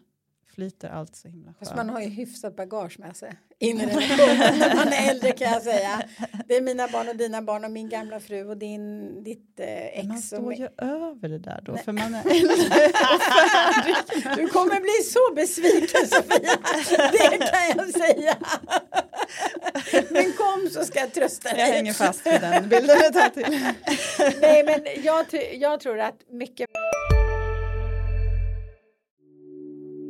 flyter 0.58 0.90
allt 0.90 1.16
så 1.16 1.28
himla 1.28 1.54
Fast 1.60 1.72
skönt. 1.72 1.78
man 1.78 1.90
har 1.90 2.02
ju 2.02 2.10
hyfsat 2.10 2.56
bagage 2.56 3.00
med 3.00 3.16
sig 3.16 3.34
in 3.60 3.82
i 3.82 3.86
relationen 3.86 4.60
när 4.60 4.76
man 4.76 4.88
är 4.88 5.12
äldre 5.12 5.32
kan 5.32 5.52
jag 5.52 5.62
säga. 5.62 6.02
Det 6.48 6.56
är 6.56 6.62
mina 6.62 6.88
barn 6.88 7.10
och 7.10 7.16
dina 7.16 7.42
barn 7.42 7.66
och 7.66 7.72
min 7.72 7.90
gamla 7.90 8.20
fru 8.20 8.50
och 8.50 8.58
din, 8.58 9.24
ditt 9.24 9.60
eh, 9.60 9.86
ex. 9.86 10.08
Man 10.08 10.18
och 10.18 10.24
står 10.24 10.42
min... 10.42 10.60
ju 10.60 10.68
över 10.78 11.30
det 11.30 11.40
där 11.40 11.62
då 11.66 11.78
för 11.78 11.92
man 11.92 12.16
är 12.16 12.20
äldre. 12.32 12.92
Du 14.36 14.48
kommer 14.48 14.82
bli 14.82 15.04
så 15.04 15.34
besviken 15.36 16.08
Sofia, 16.08 16.58
det 17.12 17.38
kan 17.38 17.78
jag 17.78 17.90
säga. 17.90 18.38
Men 20.10 20.34
kom 20.34 20.70
så 20.72 20.84
ska 20.84 21.00
jag 21.00 21.14
trösta 21.14 21.50
dig. 21.50 21.60
Jag 21.60 21.68
hänger 21.68 21.94
fast 21.94 22.26
vid 22.28 22.42
den 22.42 22.70
bilden 22.70 22.98
ett 22.98 23.14
tag 23.14 23.34
till. 23.34 23.60
Nej 24.42 24.64
men 24.64 25.04
jag, 25.04 25.26
jag 25.54 25.80
tror 25.80 26.00
att 26.00 26.16
mycket 26.32 26.70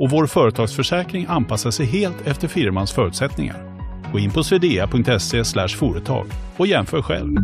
och 0.00 0.10
vår 0.10 0.26
företagsförsäkring 0.26 1.26
anpassar 1.28 1.70
sig 1.70 1.86
helt 1.86 2.26
efter 2.26 2.48
firmans 2.48 2.92
förutsättningar. 2.92 3.80
Gå 4.12 4.18
in 4.18 4.30
på 4.30 4.42
swedea.se 4.42 5.44
företag 5.68 6.26
och 6.58 6.66
jämför 6.66 7.02
själv. 7.02 7.36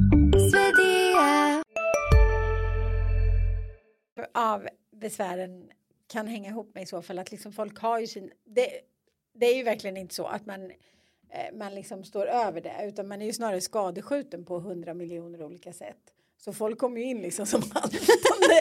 av 4.37 4.69
besvären 5.01 5.69
kan 6.13 6.27
hänga 6.27 6.51
ihop 6.51 6.75
med 6.75 6.83
i 6.83 6.87
så 6.87 7.03
fall 7.03 7.19
att 7.19 7.31
liksom 7.31 7.53
folk 7.53 7.79
har 7.79 8.01
ju 8.01 8.07
sin 8.07 8.31
det, 8.45 8.69
det 9.35 9.47
är 9.47 9.57
ju 9.57 9.63
verkligen 9.63 9.97
inte 9.97 10.15
så 10.15 10.27
att 10.27 10.47
man 10.47 10.65
eh, 11.31 11.59
man 11.59 11.75
liksom 11.75 12.05
står 12.05 12.27
över 12.27 12.61
det 12.61 12.75
utan 12.89 13.09
man 13.09 13.23
är 13.23 13.27
ju 13.27 13.33
snarare 13.33 13.61
skadeskjuten 13.61 14.45
på 14.45 14.61
hundra 14.61 14.95
miljoner 14.95 15.43
olika 15.43 15.73
sätt. 15.73 16.16
Så 16.45 16.53
folk 16.53 16.79
kommer 16.79 17.01
ju 17.01 17.07
in 17.07 17.23
liksom 17.23 17.47
som 17.47 17.63
haltande 17.63 18.61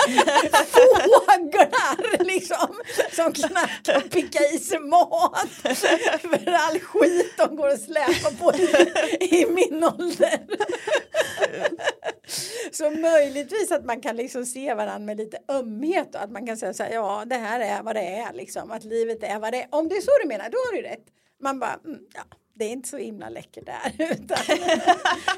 fåglar 0.66 2.24
liksom. 2.24 2.76
Som 3.12 3.34
knappt 3.34 3.86
kan 3.86 4.02
picka 4.02 4.40
i 4.54 4.60
sig 4.60 4.80
mat. 4.80 5.50
För 6.22 6.52
all 6.52 6.80
skit 6.80 7.34
de 7.38 7.56
går 7.56 7.74
och 7.74 7.80
släpar 7.80 8.38
på 8.40 8.54
i, 8.54 9.42
i 9.42 9.46
min 9.46 9.84
ålder. 9.84 10.40
Så 12.72 12.92
möjligtvis 12.92 13.72
att 13.72 13.86
man 13.86 14.02
kan 14.02 14.16
liksom 14.16 14.46
se 14.46 14.74
varandra 14.74 15.06
med 15.06 15.18
lite 15.18 15.40
ömhet 15.48 16.16
och 16.16 16.22
att 16.22 16.32
man 16.32 16.46
kan 16.48 16.58
säga 16.58 16.74
så 16.74 16.84
här, 16.84 16.94
ja 16.94 17.24
det 17.26 17.36
här 17.36 17.60
är 17.60 17.84
vad 17.84 17.96
det 17.96 18.08
är 18.16 18.34
liksom, 18.34 18.72
att 18.72 18.84
livet 18.84 19.24
är 19.24 19.40
vad 19.40 19.54
det 19.54 19.62
är. 19.62 19.68
Om 19.72 19.90
det 19.90 19.96
är 19.96 20.02
så 20.02 20.12
du 20.22 20.28
menar, 20.28 20.50
då 20.50 20.58
har 20.58 20.76
du 20.76 20.82
rätt. 20.82 21.06
Man 21.42 21.60
bara, 21.60 21.80
mm, 21.86 22.00
ja 22.14 22.24
det 22.56 22.66
är 22.66 22.70
inte 22.70 22.90
så 22.90 22.98
himla 22.98 23.30
läckert 23.30 23.66
där. 23.66 23.92
Utan... 24.12 24.38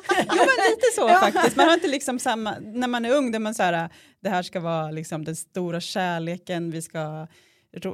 jo 0.10 0.36
men 0.36 0.70
lite 0.70 0.88
så 0.96 1.02
ja. 1.10 1.20
faktiskt. 1.20 1.56
Man 1.56 1.66
har 1.66 1.74
inte 1.74 1.88
liksom 1.88 2.20
samma, 2.20 2.56
när 2.60 2.88
man 2.88 3.06
är 3.06 3.16
ung, 3.16 3.32
där 3.32 3.40
man 3.40 3.56
så 3.56 3.64
här, 3.64 3.90
det 4.20 4.30
här 4.30 4.44
ska 4.44 4.60
vara 4.60 4.92
liksom 4.92 5.26
den 5.26 5.36
stora 5.36 5.80
kärleken, 5.82 6.72
vi 6.72 6.82
ska 6.82 7.28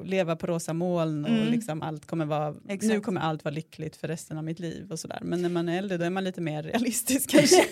leva 0.04 0.36
på 0.36 0.48
rosa 0.48 0.74
moln 0.74 1.26
och 1.26 1.32
mm. 1.32 1.48
liksom 1.48 1.82
allt 1.82 2.06
kommer 2.06 2.26
vara, 2.26 2.56
Exakt. 2.70 2.94
nu 2.94 3.00
kommer 3.00 3.22
allt 3.22 3.44
vara 3.44 3.56
lyckligt 3.56 3.96
för 3.96 4.08
resten 4.08 4.38
av 4.38 4.44
mitt 4.44 4.60
liv 4.60 4.92
och 4.92 5.00
sådär. 5.00 5.20
Men 5.22 5.42
när 5.42 5.50
man 5.50 5.70
är 5.70 5.78
äldre 5.78 5.98
då 5.98 6.06
är 6.06 6.10
man 6.10 6.24
lite 6.24 6.42
mer 6.42 6.64
realistisk 6.64 7.30
kanske. 7.32 7.66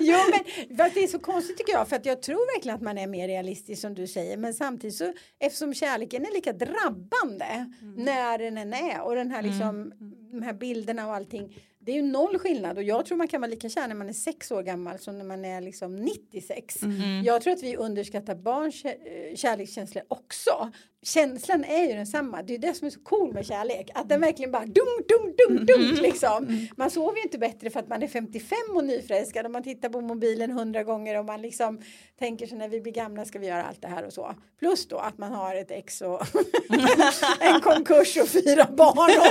jo 0.00 0.18
men 0.30 0.90
det 0.94 1.04
är 1.04 1.06
så 1.06 1.18
konstigt 1.18 1.58
tycker 1.58 1.72
jag 1.72 1.88
för 1.88 1.96
att 1.96 2.06
jag 2.06 2.22
tror 2.22 2.56
verkligen 2.56 2.76
att 2.76 2.82
man 2.82 2.98
är 2.98 3.06
mer 3.06 3.28
realistisk 3.28 3.80
som 3.80 3.94
du 3.94 4.06
säger 4.06 4.36
men 4.36 4.54
samtidigt 4.54 4.96
så 4.96 5.12
eftersom 5.38 5.74
kärleken 5.74 6.26
är 6.26 6.34
lika 6.34 6.52
drabbande 6.52 7.66
mm. 7.82 7.94
när 8.04 8.38
den 8.38 8.58
än 8.58 8.74
är 8.74 9.02
och 9.02 9.14
den 9.14 9.30
här 9.30 9.42
liksom 9.42 9.68
mm. 9.68 9.92
de 10.30 10.42
här 10.42 10.52
bilderna 10.52 11.06
och 11.06 11.14
allting 11.14 11.54
det 11.82 11.92
är 11.92 11.96
ju 11.96 12.02
noll 12.02 12.38
skillnad 12.38 12.76
och 12.76 12.82
jag 12.82 13.06
tror 13.06 13.18
man 13.18 13.28
kan 13.28 13.40
vara 13.40 13.50
lika 13.50 13.68
kär 13.68 13.88
när 13.88 13.94
man 13.94 14.08
är 14.08 14.12
sex 14.12 14.50
år 14.50 14.62
gammal 14.62 14.98
som 14.98 15.18
när 15.18 15.24
man 15.24 15.44
är 15.44 15.60
liksom 15.60 15.96
96. 15.96 16.82
Mm. 16.82 17.24
Jag 17.24 17.42
tror 17.42 17.52
att 17.52 17.62
vi 17.62 17.76
underskattar 17.76 18.34
barns 18.34 18.84
eh, 18.84 18.94
kärlekskänslor 19.36 20.04
också. 20.08 20.70
Känslan 21.02 21.64
är 21.64 21.88
ju 21.88 21.94
densamma. 21.94 22.42
Det 22.42 22.54
är 22.54 22.58
det 22.58 22.74
som 22.74 22.86
är 22.86 22.90
så 22.90 23.00
cool 23.00 23.32
med 23.32 23.46
kärlek. 23.46 23.90
Att 23.94 24.08
den 24.08 24.20
verkligen 24.20 24.50
bara 24.50 24.64
dunk, 24.64 25.08
dunk, 25.08 25.36
dunk, 25.38 25.60
dunk 25.60 25.90
mm. 25.90 26.02
liksom. 26.02 26.44
Mm. 26.44 26.66
Man 26.76 26.90
sover 26.90 27.16
ju 27.16 27.22
inte 27.22 27.38
bättre 27.38 27.70
för 27.70 27.80
att 27.80 27.88
man 27.88 28.02
är 28.02 28.08
55 28.08 28.58
och 28.74 28.84
nyförälskad 28.84 29.46
och 29.46 29.50
man 29.52 29.62
tittar 29.62 29.88
på 29.88 30.00
mobilen 30.00 30.50
hundra 30.50 30.82
gånger 30.82 31.18
och 31.18 31.24
man 31.24 31.42
liksom 31.42 31.80
tänker 32.18 32.46
sig 32.46 32.58
när 32.58 32.68
vi 32.68 32.80
blir 32.80 32.92
gamla 32.92 33.24
ska 33.24 33.38
vi 33.38 33.46
göra 33.46 33.64
allt 33.64 33.82
det 33.82 33.88
här 33.88 34.06
och 34.06 34.12
så. 34.12 34.34
Plus 34.58 34.88
då 34.88 34.98
att 34.98 35.18
man 35.18 35.32
har 35.32 35.54
ett 35.54 35.70
ex 35.70 36.00
och 36.00 36.20
en 37.40 37.60
konkurs 37.60 38.16
och 38.16 38.28
fyra 38.28 38.66
barn 38.76 39.18
och, 39.20 39.26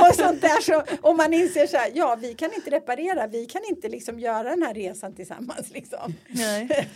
och 0.08 0.14
sånt 0.14 0.40
där 0.40 0.60
så 0.60 0.82
om 1.02 1.16
man 1.16 1.34
inser 1.34 1.66
så 1.66 1.76
här, 1.76 1.90
ja 1.94 2.16
vi 2.20 2.34
kan 2.34 2.54
inte 2.54 2.70
reparera, 2.70 3.26
vi 3.26 3.46
kan 3.46 3.62
inte 3.68 3.88
liksom 3.88 4.20
göra 4.20 4.50
den 4.50 4.62
här 4.62 4.74
resan 4.74 5.14
tillsammans 5.14 5.70
liksom. 5.70 6.14
Nej. 6.28 6.88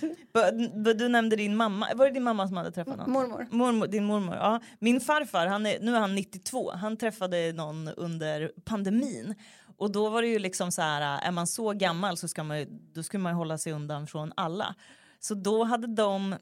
Du 0.95 1.09
nämnde 1.09 1.37
din 1.37 1.57
mamma, 1.57 1.89
var 1.95 2.07
det 2.07 2.13
din 2.13 2.23
mamma 2.23 2.49
som 2.49 2.57
hade 2.57 2.70
träffat 2.71 2.97
någon? 2.97 3.11
Mormor. 3.11 3.47
mormor 3.51 3.87
din 3.87 4.05
mormor, 4.05 4.35
ja. 4.35 4.61
Min 4.79 5.01
farfar, 5.01 5.47
han 5.47 5.67
är, 5.67 5.81
nu 5.81 5.97
är 5.97 6.01
han 6.01 6.15
92, 6.15 6.73
han 6.73 6.97
träffade 6.97 7.53
någon 7.53 7.89
under 7.89 8.53
pandemin. 8.65 9.35
Och 9.77 9.93
då 9.93 10.09
var 10.09 10.23
det 10.23 10.29
ju 10.29 10.39
liksom 10.39 10.73
så 10.73 10.83
här, 10.83 11.21
är 11.23 11.31
man 11.31 11.47
så 11.47 11.73
gammal 11.73 12.17
så 12.17 12.29
ska 12.29 12.43
man, 12.43 12.67
då 12.93 13.03
skulle 13.03 13.23
man 13.23 13.35
hålla 13.35 13.59
sig 13.59 13.73
undan 13.73 14.07
från 14.07 14.33
alla. 14.37 14.75
Så 15.21 15.35
då 15.35 15.65
hade 15.65 15.87
de, 15.87 16.37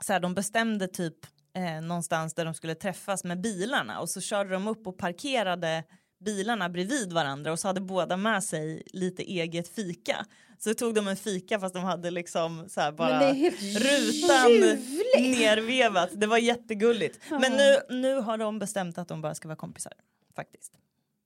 så 0.00 0.12
här, 0.12 0.20
de 0.20 0.34
bestämde 0.34 0.88
typ 0.88 1.14
eh, 1.54 1.80
någonstans 1.80 2.34
där 2.34 2.44
de 2.44 2.54
skulle 2.54 2.74
träffas 2.74 3.24
med 3.24 3.40
bilarna 3.40 4.00
och 4.00 4.10
så 4.10 4.20
körde 4.20 4.50
de 4.50 4.68
upp 4.68 4.86
och 4.86 4.98
parkerade 4.98 5.84
bilarna 6.24 6.68
bredvid 6.68 7.12
varandra 7.12 7.52
och 7.52 7.58
så 7.58 7.68
hade 7.68 7.80
båda 7.80 8.16
med 8.16 8.44
sig 8.44 8.82
lite 8.92 9.22
eget 9.22 9.68
fika. 9.68 10.26
Så 10.58 10.74
tog 10.74 10.94
de 10.94 11.08
en 11.08 11.16
fika 11.16 11.60
fast 11.60 11.74
de 11.74 11.84
hade 11.84 12.10
liksom 12.10 12.68
så 12.68 12.92
bara 12.92 13.32
rutan 13.32 14.50
ljuvligt. 14.50 15.40
nervevat. 15.40 16.10
Det 16.12 16.26
var 16.26 16.38
jättegulligt. 16.38 17.20
Ja. 17.30 17.38
Men 17.38 17.52
nu, 17.52 17.96
nu 18.00 18.14
har 18.14 18.38
de 18.38 18.58
bestämt 18.58 18.98
att 18.98 19.08
de 19.08 19.20
bara 19.20 19.34
ska 19.34 19.48
vara 19.48 19.56
kompisar 19.56 19.92
faktiskt. 20.36 20.72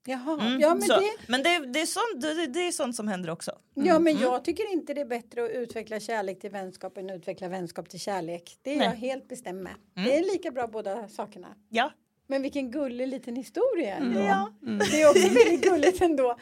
Jaha, 0.06 0.40
mm. 0.40 0.60
ja, 0.60 0.74
men, 0.74 0.82
så, 0.82 1.00
det... 1.00 1.12
men 1.28 1.42
det, 1.42 1.58
det, 1.72 1.80
är 1.80 1.86
sånt, 1.86 2.22
det, 2.22 2.46
det, 2.46 2.66
är 2.66 2.72
sånt 2.72 2.96
som 2.96 3.08
händer 3.08 3.30
också. 3.30 3.50
Mm. 3.76 3.88
Ja 3.88 3.98
men 3.98 4.12
mm. 4.12 4.22
jag 4.22 4.44
tycker 4.44 4.72
inte 4.72 4.94
det 4.94 5.00
är 5.00 5.04
bättre 5.04 5.44
att 5.44 5.50
utveckla 5.50 6.00
kärlek 6.00 6.40
till 6.40 6.50
vänskap 6.50 6.98
än 6.98 7.10
att 7.10 7.16
utveckla 7.16 7.48
vänskap 7.48 7.88
till 7.88 8.00
kärlek. 8.00 8.58
Det 8.62 8.74
är 8.74 8.78
Nej. 8.78 8.86
jag 8.86 8.94
helt 8.94 9.28
bestämd 9.28 9.62
med. 9.62 9.74
Mm. 9.96 10.08
Det 10.08 10.16
är 10.16 10.22
lika 10.32 10.50
bra 10.50 10.66
båda 10.66 11.08
sakerna. 11.08 11.48
Ja 11.68 11.92
men 12.32 12.42
vilken 12.42 12.70
gullig 12.70 13.08
liten 13.08 13.36
historia 13.36 13.96
ändå. 13.96 14.20
Ja. 14.20 14.52
Mm. 14.62 14.78
Det 14.78 15.02
är 15.02 15.10
också 15.10 15.28
väldigt 15.28 15.62
gulligt 15.62 16.00
ändå. 16.00 16.36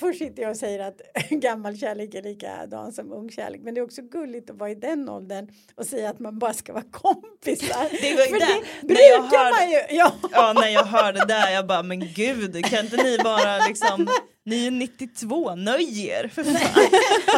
Först 0.00 0.18
sitter 0.18 0.42
jag 0.42 0.50
och 0.50 0.56
säger 0.56 0.78
att 0.88 1.00
gammal 1.30 1.76
kärlek 1.76 2.14
är 2.14 2.22
likadan 2.22 2.92
som 2.92 3.12
ung 3.12 3.30
kärlek. 3.30 3.60
Men 3.64 3.74
det 3.74 3.80
är 3.80 3.84
också 3.84 4.02
gulligt 4.02 4.50
att 4.50 4.56
vara 4.56 4.70
i 4.70 4.74
den 4.74 5.08
åldern 5.08 5.48
och 5.74 5.86
säga 5.86 6.10
att 6.10 6.18
man 6.18 6.38
bara 6.38 6.52
ska 6.52 6.72
vara 6.72 6.84
kompisar. 6.90 7.88
Det 8.02 8.16
var 8.16 8.26
För 8.26 8.38
det, 8.38 8.66
det 8.82 8.94
när 8.94 9.08
jag 9.08 9.22
hörde, 9.22 9.50
man 9.50 9.70
ju. 9.70 9.80
Ja. 9.96 10.12
ja, 10.32 10.52
när 10.52 10.68
jag 10.68 10.84
hörde 10.84 11.24
det 11.28 11.52
jag 11.52 11.66
bara 11.66 11.82
men 11.82 12.00
gud 12.00 12.64
kan 12.64 12.84
inte 12.84 13.02
ni 13.02 13.18
bara 13.24 13.66
liksom 13.66 14.08
ni 14.44 14.66
är 14.66 14.70
92, 14.70 15.54
nöj 15.54 16.06
er! 16.06 16.32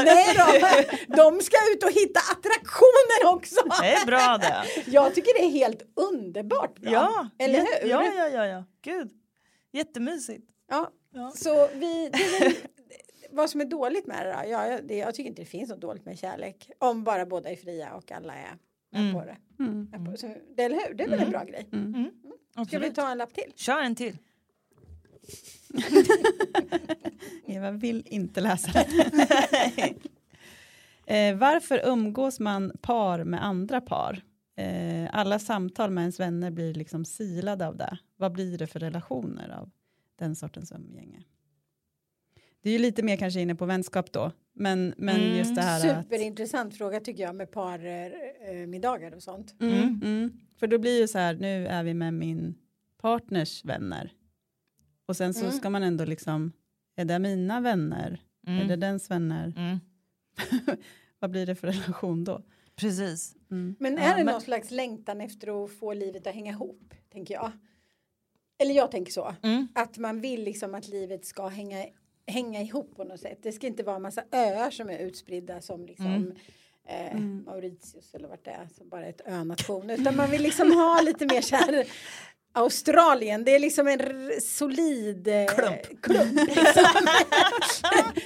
Nej 0.04 0.34
då, 0.36 1.16
de 1.16 1.40
ska 1.40 1.56
ut 1.72 1.84
och 1.84 1.90
hitta 1.90 2.20
attraktioner 2.20 3.34
också! 3.34 3.82
Det 3.82 3.88
är 3.88 4.06
bra 4.06 4.38
det. 4.38 4.64
Jag 4.90 5.14
tycker 5.14 5.38
det 5.38 5.44
är 5.44 5.50
helt 5.50 5.82
underbart 5.96 6.78
bra. 6.78 6.92
Ja, 6.92 7.28
Eller 7.38 7.58
hur? 7.58 7.88
Ja, 7.88 8.04
ja, 8.16 8.28
ja, 8.28 8.46
ja. 8.46 8.64
Gud. 8.84 9.10
Jättemysigt. 9.72 10.44
Ja, 10.70 10.90
ja. 11.10 11.32
så 11.34 11.68
vi... 11.74 12.10
Väl, 12.12 12.54
vad 13.30 13.50
som 13.50 13.60
är 13.60 13.64
dåligt 13.64 14.06
med 14.06 14.26
det 14.26 14.32
då? 14.32 14.50
Ja, 14.50 14.80
det, 14.82 14.96
jag 14.96 15.14
tycker 15.14 15.28
inte 15.28 15.42
det 15.42 15.46
finns 15.46 15.70
något 15.70 15.80
dåligt 15.80 16.04
med 16.04 16.18
kärlek. 16.18 16.70
Om 16.78 17.04
bara 17.04 17.26
båda 17.26 17.50
är 17.50 17.56
fria 17.56 17.94
och 17.94 18.12
alla 18.12 18.34
är, 18.34 18.56
mm. 18.94 19.14
på 19.14 19.24
det. 19.24 19.36
Mm. 19.58 20.04
På, 20.04 20.16
så, 20.16 20.34
det, 20.56 20.62
eller 20.62 20.76
hur? 20.76 20.94
Det 20.94 21.04
är 21.04 21.08
väl 21.08 21.18
mm. 21.18 21.26
en 21.26 21.30
bra 21.30 21.44
grej? 21.44 21.68
Mm. 21.72 21.94
Mm. 21.94 22.10
Ska 22.66 22.78
vi 22.78 22.90
ta 22.90 23.10
en 23.10 23.18
lapp 23.18 23.34
till? 23.34 23.52
Kör 23.56 23.82
en 23.82 23.94
till. 23.94 24.18
Eva 27.46 27.70
vill 27.70 28.06
inte 28.06 28.40
läsa. 28.40 28.80
eh, 31.06 31.36
varför 31.36 31.80
umgås 31.84 32.40
man 32.40 32.72
par 32.80 33.24
med 33.24 33.44
andra 33.44 33.80
par? 33.80 34.22
Eh, 34.56 35.08
alla 35.12 35.38
samtal 35.38 35.90
med 35.90 36.02
ens 36.02 36.20
vänner 36.20 36.50
blir 36.50 36.74
liksom 36.74 37.04
silade 37.04 37.66
av 37.66 37.76
det. 37.76 37.98
Vad 38.16 38.32
blir 38.32 38.58
det 38.58 38.66
för 38.66 38.80
relationer 38.80 39.48
av 39.48 39.70
den 40.20 40.36
sortens 40.36 40.72
umgänge? 40.72 41.24
Det 42.62 42.68
är 42.70 42.72
ju 42.72 42.78
lite 42.78 43.02
mer 43.02 43.16
kanske 43.16 43.40
inne 43.40 43.54
på 43.54 43.66
vänskap 43.66 44.12
då. 44.12 44.32
Men, 44.52 44.94
men 44.96 45.20
mm. 45.20 45.38
just 45.38 45.54
det 45.54 45.62
här 45.62 46.02
Superintressant 46.02 46.72
att... 46.72 46.78
fråga 46.78 47.00
tycker 47.00 47.22
jag 47.22 47.34
med 47.34 47.50
parmiddagar 47.50 49.10
eh, 49.10 49.16
och 49.16 49.22
sånt. 49.22 49.54
Mm, 49.60 49.74
mm. 49.74 50.00
Mm. 50.02 50.32
För 50.58 50.66
då 50.66 50.78
blir 50.78 51.00
ju 51.00 51.08
så 51.08 51.18
här, 51.18 51.34
nu 51.34 51.66
är 51.66 51.82
vi 51.82 51.94
med 51.94 52.14
min 52.14 52.54
partners 53.00 53.64
vänner. 53.64 54.12
Och 55.06 55.16
sen 55.16 55.34
så 55.34 55.44
mm. 55.44 55.52
ska 55.52 55.70
man 55.70 55.82
ändå 55.82 56.04
liksom, 56.04 56.52
är 56.96 57.04
det 57.04 57.18
mina 57.18 57.60
vänner? 57.60 58.22
Mm. 58.46 58.58
Är 58.64 58.68
det 58.68 58.76
dens 58.76 59.10
vänner? 59.10 59.54
Mm. 59.56 59.78
Vad 61.18 61.30
blir 61.30 61.46
det 61.46 61.54
för 61.54 61.66
relation 61.66 62.24
då? 62.24 62.42
Precis. 62.76 63.36
Mm. 63.50 63.76
Men 63.78 63.98
är 63.98 64.02
ja, 64.02 64.16
det 64.16 64.24
men... 64.24 64.32
någon 64.32 64.40
slags 64.40 64.70
längtan 64.70 65.20
efter 65.20 65.64
att 65.64 65.70
få 65.70 65.92
livet 65.92 66.26
att 66.26 66.34
hänga 66.34 66.52
ihop? 66.52 66.94
Tänker 67.12 67.34
jag. 67.34 67.52
Eller 68.60 68.74
jag 68.74 68.90
tänker 68.90 69.12
så. 69.12 69.34
Mm. 69.42 69.68
Att 69.74 69.98
man 69.98 70.20
vill 70.20 70.44
liksom 70.44 70.74
att 70.74 70.88
livet 70.88 71.24
ska 71.24 71.48
hänga, 71.48 71.86
hänga 72.26 72.62
ihop 72.62 72.96
på 72.96 73.04
något 73.04 73.20
sätt. 73.20 73.38
Det 73.42 73.52
ska 73.52 73.66
inte 73.66 73.82
vara 73.82 73.96
en 73.96 74.02
massa 74.02 74.22
öar 74.32 74.70
som 74.70 74.90
är 74.90 74.98
utspridda 74.98 75.60
som 75.60 75.86
liksom 75.86 76.06
mm. 76.06 76.34
Eh, 76.88 77.12
mm. 77.12 77.44
Mauritius 77.46 78.14
eller 78.14 78.28
vart 78.28 78.44
det 78.44 78.50
är, 78.50 78.68
som 78.76 78.88
bara 78.88 79.06
är 79.06 79.10
ett 79.10 79.26
önation. 79.26 79.90
Utan 79.90 80.16
man 80.16 80.30
vill 80.30 80.42
liksom 80.42 80.72
ha 80.72 81.00
lite 81.00 81.26
mer 81.26 81.40
så 81.40 81.56
här 81.56 81.86
Australien, 82.52 83.44
det 83.44 83.54
är 83.54 83.58
liksom 83.58 83.88
en 83.88 84.00
solid 84.40 85.28
eh, 85.28 85.46
klump. 85.46 86.02
klump 86.02 86.46
liksom. 86.46 86.62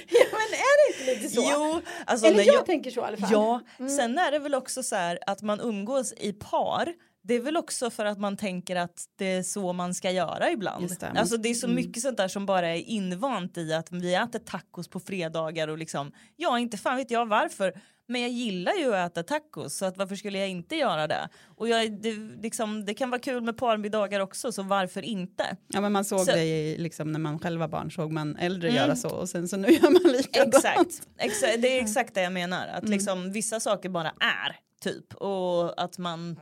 ja 0.07 0.27
men 0.31 0.51
är 0.51 0.77
det 0.77 0.97
inte 0.97 1.13
lite 1.13 1.35
så? 1.35 1.49
Jo, 1.53 1.81
alltså, 2.05 2.25
Eller 2.25 2.43
jag, 2.43 2.55
jag, 2.55 2.65
tänker 2.65 2.91
så 2.91 2.99
i 2.99 3.03
alla 3.03 3.17
fall. 3.17 3.29
Ja, 3.31 3.61
mm. 3.79 3.89
sen 3.89 4.17
är 4.17 4.31
det 4.31 4.39
väl 4.39 4.55
också 4.55 4.83
så 4.83 4.95
här 4.95 5.19
att 5.27 5.41
man 5.41 5.59
umgås 5.59 6.13
i 6.17 6.33
par 6.33 6.93
det 7.27 7.33
är 7.33 7.39
väl 7.39 7.57
också 7.57 7.89
för 7.89 8.05
att 8.05 8.19
man 8.19 8.37
tänker 8.37 8.75
att 8.75 9.05
det 9.15 9.25
är 9.25 9.43
så 9.43 9.73
man 9.73 9.93
ska 9.93 10.11
göra 10.11 10.51
ibland. 10.51 10.89
Det. 10.99 11.19
Alltså 11.19 11.37
det 11.37 11.49
är 11.49 11.53
så 11.53 11.67
mm. 11.67 11.75
mycket 11.75 12.01
sånt 12.01 12.17
där 12.17 12.27
som 12.27 12.45
bara 12.45 12.67
är 12.67 12.81
invant 12.81 13.57
i 13.57 13.73
att 13.73 13.91
vi 13.91 14.15
äter 14.15 14.39
tacos 14.39 14.87
på 14.87 14.99
fredagar 14.99 15.67
och 15.67 15.77
liksom 15.77 16.11
ja 16.35 16.59
inte 16.59 16.77
fan 16.77 16.97
vet 16.97 17.11
jag 17.11 17.25
varför 17.25 17.73
men 18.07 18.21
jag 18.21 18.31
gillar 18.31 18.73
ju 18.73 18.95
att 18.95 19.11
äta 19.11 19.23
tacos 19.23 19.77
så 19.77 19.85
att 19.85 19.97
varför 19.97 20.15
skulle 20.15 20.39
jag 20.39 20.49
inte 20.49 20.75
göra 20.75 21.07
det? 21.07 21.29
Och 21.55 21.69
jag, 21.69 22.01
det, 22.01 22.13
liksom, 22.41 22.85
det 22.85 22.93
kan 22.93 23.09
vara 23.09 23.21
kul 23.21 23.43
med 23.43 23.57
parmiddagar 23.57 24.19
också 24.19 24.51
så 24.51 24.63
varför 24.63 25.01
inte? 25.01 25.57
Ja 25.67 25.81
men 25.81 25.91
man 25.91 26.05
såg 26.05 26.19
så, 26.19 26.31
det 26.31 26.77
liksom 26.77 27.11
när 27.11 27.19
man 27.19 27.39
själv 27.39 27.59
var 27.59 27.67
barn 27.67 27.91
såg 27.91 28.11
man 28.11 28.35
äldre 28.35 28.69
mm. 28.69 28.81
göra 28.81 28.95
så 28.95 29.09
och 29.09 29.29
sen 29.29 29.47
så 29.47 29.57
nu 29.57 29.67
gör 29.67 29.89
man 29.89 30.11
likadant. 30.11 30.55
Exakt, 30.55 31.07
exakt 31.17 31.61
det 31.61 31.77
är 31.77 31.81
exakt 31.81 32.13
det 32.13 32.21
jag 32.21 32.33
menar 32.33 32.67
att 32.67 32.83
mm. 32.83 32.91
liksom 32.91 33.31
vissa 33.31 33.59
saker 33.59 33.89
bara 33.89 34.09
är 34.09 34.55
typ 34.81 35.13
och 35.13 35.83
att 35.83 35.97
man 35.97 36.39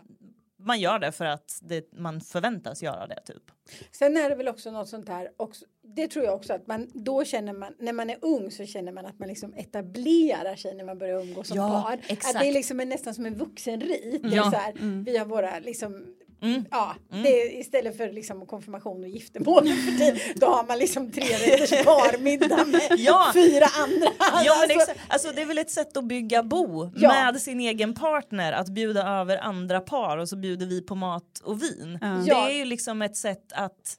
man 0.66 0.80
gör 0.80 1.00
det 1.00 1.12
för 1.12 1.26
att 1.26 1.60
det, 1.62 1.94
man 1.94 2.22
förväntas 2.22 2.84
göra 2.84 3.08
det 3.08 3.22
typ. 3.26 3.44
Sen 3.92 4.18
är 4.18 4.30
det 4.30 4.36
väl 4.36 4.48
också 4.48 4.72
något 4.72 4.90
sånt 4.90 5.10
här 5.10 5.30
också, 5.38 5.66
det 5.96 6.08
tror 6.08 6.26
jag 6.26 6.36
också 6.36 6.54
att 6.54 6.68
man 6.68 6.90
då 6.94 7.24
känner 7.26 7.54
man 7.54 7.74
när 7.80 7.94
man 7.94 8.10
är 8.10 8.18
ung 8.22 8.52
så 8.52 8.66
känner 8.66 8.92
man 8.92 9.06
att 9.06 9.20
man 9.20 9.28
liksom 9.30 9.54
etablerar 9.54 10.56
sig 10.56 10.76
när 10.76 10.84
man 10.84 10.98
börjar 10.98 11.22
umgås 11.22 11.48
som 11.48 11.58
Ja, 11.58 11.84
par. 11.88 12.00
exakt. 12.08 12.36
Att 12.36 12.42
det 12.42 12.50
är 12.50 12.54
liksom 12.54 12.80
en, 12.80 12.90
nästan 12.90 13.14
som 13.14 13.26
en 13.26 13.36
vuxenrit. 13.38 14.22
Ja. 14.24 14.44
så 14.52 14.58
här, 14.58 15.04
Vi 15.06 15.18
har 15.18 15.26
våra 15.26 15.60
liksom 15.60 16.16
Mm. 16.44 16.66
Ja, 16.72 16.96
det 17.10 17.42
är 17.42 17.60
istället 17.60 17.98
för 17.98 18.12
liksom 18.12 18.46
konfirmation 18.46 19.04
och 19.04 19.10
giftermål 19.10 19.68
för 19.68 19.98
tiden, 19.98 20.20
då 20.36 20.48
har 20.48 20.64
man 20.68 20.78
liksom 20.80 21.12
tre 21.12 21.24
rätters 21.24 21.70
parmiddag 21.86 22.66
med 22.66 22.82
Ja. 23.00 23.32
fyra 23.34 23.66
andra. 23.84 24.08
Ja, 24.46 24.66
men 24.68 24.78
Alltså, 24.80 24.94
alltså, 25.08 25.32
det 25.36 25.42
är 25.42 25.46
väl 25.46 25.58
ett 25.58 25.72
sätt 25.72 25.98
att 25.98 26.04
bygga 26.06 26.44
bo 26.44 26.92
Ja. 26.96 27.10
med 27.32 27.42
sin 27.42 27.60
egen 27.60 27.94
partner, 27.94 28.54
att 28.54 28.70
bjuda 28.70 29.08
över 29.08 29.38
andra 29.38 29.80
par 29.80 30.18
och 30.18 30.30
så 30.30 30.36
bjuder 30.36 30.66
vi 30.66 30.82
på 30.82 30.96
mat 30.96 31.40
och 31.44 31.62
vin. 31.64 32.00
Ja. 32.02 32.36
Det 32.46 32.54
är 32.54 32.58
ju 32.58 32.66
liksom 32.66 33.02
ett 33.02 33.18
sätt 33.18 33.54
att 33.54 33.98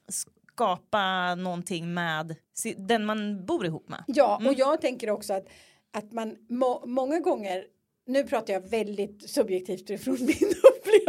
skapa 0.55 1.35
någonting 1.35 1.95
med 1.95 2.35
den 2.77 3.05
man 3.07 3.47
bor 3.47 3.67
ihop 3.67 3.89
med. 3.89 4.05
Ja, 4.07 4.37
Mm. 4.41 4.49
och 4.53 4.59
jag 4.59 4.81
tänker 4.81 5.11
också 5.11 5.33
att, 5.33 5.45
att 5.97 6.13
man 6.13 6.37
må, 6.51 6.83
många 6.87 7.21
gånger, 7.21 7.65
nu 8.07 8.25
pratar 8.25 8.53
jag 8.53 8.71
väldigt 8.71 9.31
subjektivt 9.31 9.81
utifrån 9.91 10.17
min 10.21 10.53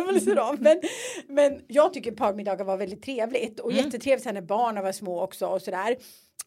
upplevelse 0.06 0.36
då, 0.36 0.56
men, 0.60 0.82
men 1.28 1.62
jag 1.68 1.94
tycker 1.94 2.12
parmiddagar 2.12 2.66
var 2.66 2.78
väldigt 2.78 3.04
trevligt 3.04 3.60
och 3.60 3.72
Mm. 3.72 3.86
jättetrevligt 3.86 4.26
när 4.26 4.42
barnen 4.42 4.84
var 4.84 4.92
små 4.92 5.22
också 5.24 5.48
och 5.48 5.62
sådär. 5.62 5.98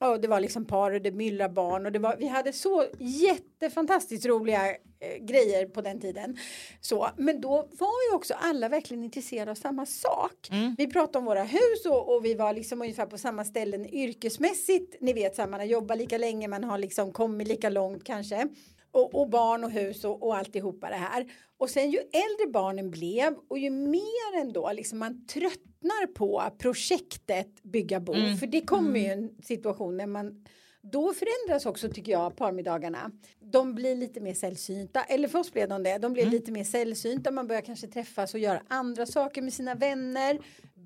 Och 0.01 0.21
det 0.21 0.29
var 0.29 0.40
liksom 0.40 0.64
par 0.64 0.92
och 0.92 1.03
det 1.03 1.11
myllrade 1.11 1.55
barn 1.55 1.87
och 1.87 1.92
det 1.92 1.99
var, 1.99 2.16
vi 2.18 2.27
hade 2.27 2.53
så 2.53 2.85
jättefantastiskt 2.99 4.27
roliga 4.27 4.71
eh, 4.71 4.77
grejer 5.21 5.66
på 5.66 5.81
den 5.81 6.01
tiden. 6.01 6.37
Så, 6.81 7.09
men 7.16 7.40
då 7.40 7.57
var 7.57 8.11
ju 8.11 8.16
också 8.16 8.35
alla 8.35 8.68
verkligen 8.68 9.05
intresserade 9.05 9.51
av 9.51 9.55
samma 9.55 9.87
sak. 9.87 10.49
Mm. 10.51 10.75
Vi 10.79 10.87
pratade 10.87 11.18
om 11.18 11.25
våra 11.25 11.42
hus 11.42 11.87
och, 11.87 12.14
och 12.14 12.25
vi 12.25 12.35
var 12.35 12.53
liksom 12.53 12.83
ungefär 12.83 13.07
på 13.07 13.18
samma 13.18 13.44
ställen 13.44 13.87
yrkesmässigt. 13.94 14.97
Ni 15.01 15.12
vet 15.12 15.37
så 15.37 15.42
här, 15.42 15.49
man 15.49 15.61
har 15.61 15.66
jobbat 15.66 15.99
lika 15.99 16.18
länge, 16.18 16.49
man 16.49 16.64
har 16.64 16.79
liksom 16.79 17.12
kommit 17.12 17.49
lika 17.49 17.68
långt 17.71 18.05
kanske. 18.05 18.49
Och, 18.90 19.14
och 19.14 19.29
barn 19.29 19.64
och 19.64 19.70
hus 19.70 20.05
och, 20.05 20.22
och 20.22 20.37
alltihopa 20.37 20.88
det 20.88 20.96
här. 20.96 21.27
Och 21.59 21.70
sen 21.70 21.90
ju 21.90 21.98
äldre 21.98 22.53
barnen 22.53 22.90
blev 22.90 23.35
och 23.48 23.59
ju 23.59 23.70
mer 23.70 24.40
ändå 24.40 24.72
liksom 24.72 24.98
man 24.98 25.27
tröttnar 25.27 26.07
på 26.07 26.42
projektet 26.59 27.62
bygga 27.62 28.01
bo. 28.01 28.14
Mm. 28.14 28.37
För 28.37 28.46
det 28.46 28.61
kommer 28.61 29.01
ju 29.01 29.07
en 29.07 29.31
situation 29.42 29.96
när 29.96 30.07
man 30.07 30.44
då 30.81 31.14
förändras 31.14 31.66
också 31.66 31.88
tycker 31.88 32.12
jag 32.12 32.37
parmiddagarna. 32.37 33.11
De 33.40 33.74
blir 33.74 33.96
lite 33.96 34.20
mer 34.20 34.35
sällsynta, 34.35 35.03
eller 35.03 35.29
för 35.29 35.38
oss 35.38 35.53
blev 35.53 35.68
de 35.68 35.83
det. 35.83 35.98
De 35.98 36.12
blir 36.12 36.27
lite 36.27 36.53
mer 36.53 36.64
sällsynta, 36.64 37.31
man 37.31 37.46
börjar 37.46 37.62
kanske 37.62 37.87
träffas 37.87 38.35
och 38.35 38.40
göra 38.40 38.62
andra 38.68 39.07
saker 39.07 39.42
med 39.42 39.53
sina 39.53 39.74
vänner. 39.74 40.38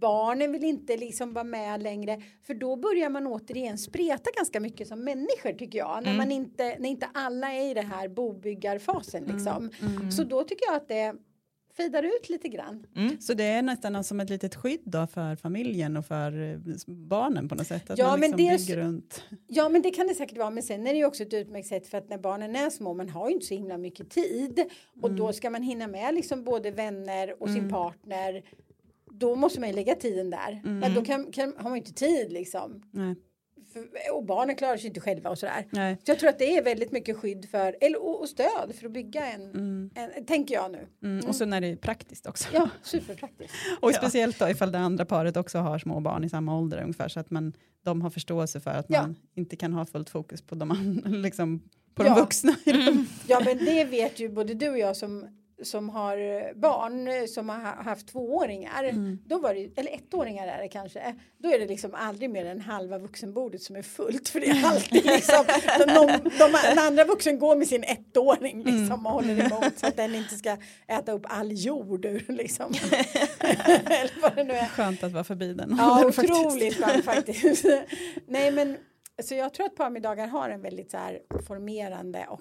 Barnen 0.03 0.53
vill 0.53 0.65
inte 0.65 0.97
liksom 0.97 1.33
vara 1.33 1.45
med 1.45 1.83
längre, 1.83 2.23
för 2.47 2.55
då 2.55 2.77
börjar 2.77 3.09
man 3.11 3.27
återigen 3.27 3.79
spreta 3.79 4.31
ganska 4.37 4.61
mycket 4.61 4.89
som 4.89 5.05
människor 5.05 5.53
tycker 5.53 5.79
jag. 5.79 6.05
När, 6.05 6.17
man 6.17 6.33
inte, 6.33 6.77
när 6.79 6.89
inte 6.89 7.07
alla 7.15 7.53
är 7.53 7.71
i 7.71 7.75
det 7.75 7.83
här 7.83 8.09
bobyggarfasen 8.09 9.25
liksom. 9.25 9.71
Så 10.17 10.25
då 10.25 10.45
tycker 10.45 10.67
jag 10.67 10.77
att 10.77 10.89
det 10.89 11.15
fejdar 11.77 12.03
ut 12.03 12.29
lite 12.29 12.49
grann. 12.49 12.87
Så 13.21 13.35
det 13.35 13.45
är 13.45 13.63
nästan 13.63 14.05
som 14.05 14.21
ett 14.21 14.31
litet 14.31 14.55
skydd 14.55 14.81
då 14.85 15.07
för 15.07 15.37
familjen 15.37 15.97
och 15.97 16.07
för 16.07 16.53
eh, 16.53 16.59
barnen 16.87 17.49
på 17.49 17.55
något 17.55 17.67
sätt. 17.67 17.91
Att 17.91 17.99
Ja, 17.99 18.09
man 18.09 18.21
men 18.21 18.31
liksom 18.31 18.47
det 18.47 18.59
bygger 18.59 18.77
runt. 18.77 19.23
Ja 19.47 19.69
men 19.69 19.83
det 19.83 19.91
kan 19.91 20.07
det 20.07 20.15
säkert 20.15 20.39
vara 20.39 20.51
men 20.51 20.63
sen 20.63 20.87
är 20.87 20.93
det 20.93 20.99
ju 20.99 21.05
också 21.05 21.23
ett 21.23 21.35
utmärkt 21.35 21.69
sätt 21.69 21.87
för 21.87 21.99
att 21.99 22.09
när 22.11 22.19
barnen 22.19 22.57
är 22.57 22.71
små 22.71 22.95
man 22.95 23.09
har 23.09 23.29
ju 23.29 23.35
inte 23.35 23.47
så 23.47 23.55
himla 23.55 23.79
mycket 23.79 24.11
tid 24.11 24.65
och 25.03 25.11
då 25.11 25.33
ska 25.33 25.51
man 25.51 25.63
hinna 25.63 25.87
med 25.87 26.15
liksom 26.15 26.45
både 26.45 26.71
vänner 26.71 27.43
och 27.43 27.49
sin 27.51 27.69
partner 27.71 28.43
då 29.15 29.35
måste 29.37 29.61
man 29.61 29.69
ju 29.69 29.75
lägga 29.75 29.95
tiden 29.95 30.31
där 30.31 30.61
men 30.65 30.95
då 30.95 31.05
kan, 31.05 31.33
kan, 31.33 31.55
har 31.57 31.63
man 31.65 31.73
ju 31.73 31.79
inte 31.79 31.93
tid 31.95 32.33
liksom 32.33 32.83
Nej. 32.91 33.15
för, 33.73 33.89
och 34.15 34.25
barnen 34.25 34.57
klarar 34.57 34.77
sig 34.77 34.87
inte 34.87 35.01
själva 35.01 35.31
och 35.31 35.39
sådär 35.39 35.67
Nej. 35.71 35.97
så 36.05 36.11
jag 36.11 36.19
tror 36.19 36.29
att 36.31 36.39
det 36.39 36.57
är 36.57 36.65
väldigt 36.65 36.93
mycket 36.93 37.17
skydd 37.17 37.49
för 37.51 37.77
eller 37.81 38.03
och, 38.03 38.21
och 38.21 38.29
stöd 38.29 38.75
för 38.75 38.87
att 38.87 38.93
bygga 38.93 39.27
en, 39.33 39.91
en 39.95 40.25
tänker 40.27 40.55
jag 40.55 40.73
nu 40.73 40.87
Mm. 41.03 41.29
Och 41.29 41.35
så 41.37 41.45
när 41.45 41.61
det 41.61 41.67
är 41.67 41.77
praktiskt 41.77 42.27
också. 42.27 42.49
ja 42.53 42.69
superpraktiskt 42.83 43.55
Och 43.81 43.95
speciellt 43.95 44.39
då 44.39 44.49
ifall 44.49 44.73
det 44.73 44.79
andra 44.79 45.05
paret 45.05 45.37
också 45.37 45.59
har 45.59 45.79
små 45.79 46.01
barn 46.01 46.25
i 46.25 46.29
samma 46.29 46.59
ålder 46.59 46.81
ungefär 46.83 47.09
så 47.09 47.21
att 47.21 47.31
man, 47.31 47.53
de 47.85 48.03
har 48.03 48.11
förståelse 48.11 48.61
för 48.61 48.71
att 48.71 48.87
Ja. 48.89 49.03
man 49.03 49.17
inte 49.35 49.57
kan 49.57 49.73
ha 49.73 49.85
fullt 49.85 50.11
fokus 50.11 50.43
på 50.43 50.55
de, 50.55 50.71
an- 50.71 51.03
liksom, 51.23 51.63
på 51.95 52.03
de 52.03 52.09
Ja. 52.09 52.15
vuxna. 52.15 52.55
dem. 52.65 53.07
Ja 53.27 53.43
men 53.45 53.59
det 53.59 53.85
vet 53.85 54.21
ju 54.21 54.29
både 54.29 54.55
du 54.55 54.69
och 54.69 54.79
jag 54.79 54.97
som, 54.97 55.42
som 55.65 55.89
har 55.89 56.17
barn 56.61 57.09
eh, 57.09 57.25
som 57.27 57.49
har 57.49 57.57
ha- 57.59 57.83
haft 57.83 58.09
tvååringar. 58.09 58.85
Mm. 58.85 59.19
Då 59.27 59.39
var 59.39 59.55
det, 59.55 59.79
eller 59.79 59.91
ettåringar 59.93 60.47
är 60.49 60.63
det 60.63 60.69
kanske. 60.69 61.15
Då 61.39 61.49
är 61.53 61.59
det 61.59 61.67
liksom 61.67 61.95
aldrig 61.95 62.31
mer 62.31 62.45
än 62.47 62.61
halva 62.61 62.99
vuxenbordet 62.99 63.63
som 63.63 63.77
är 63.77 63.83
fullt. 63.83 64.29
För 64.29 64.41
det 64.41 64.47
är 64.47 64.67
alltid 64.67 65.05
liksom 65.05 65.45
de, 65.79 65.85
de, 65.95 66.07
de, 66.39 66.53
den 66.69 66.79
andra 66.79 67.05
vuxen 67.05 67.39
går 67.39 67.57
med 67.57 67.69
sin 67.69 67.85
ettåring 67.85 68.63
Mm. 68.63 68.77
liksom 68.81 69.07
och 69.07 69.13
håller 69.13 69.47
emot 69.47 69.79
så 69.79 69.87
att 69.87 69.97
den 69.97 70.15
inte 70.15 70.35
ska 70.35 70.57
äta 70.89 71.13
upp 71.13 71.23
all 71.29 71.53
jord 71.53 72.05
ur 72.05 72.25
liksom. 72.29 72.67
eller 73.41 74.21
vad 74.23 74.37
det 74.37 74.45
nu 74.45 74.53
är. 74.55 74.67
Skönt 74.67 75.03
att 75.03 75.13
vara 75.13 75.25
förbi 75.25 75.55
den 75.55 75.77
Ja, 75.79 76.05
otroligt 76.09 76.77
skönt 76.85 77.05
faktiskt. 77.05 77.65
Nej, 78.27 78.53
men 78.53 78.77
så 79.23 79.35
jag 79.35 79.55
tror 79.55 79.67
att 79.67 79.77
parmiddagar 79.77 80.27
har 80.27 80.51
en 80.51 80.63
väldigt 80.63 80.91
så 80.91 80.97
här 80.97 81.19
formerande 81.47 82.27
och 82.29 82.41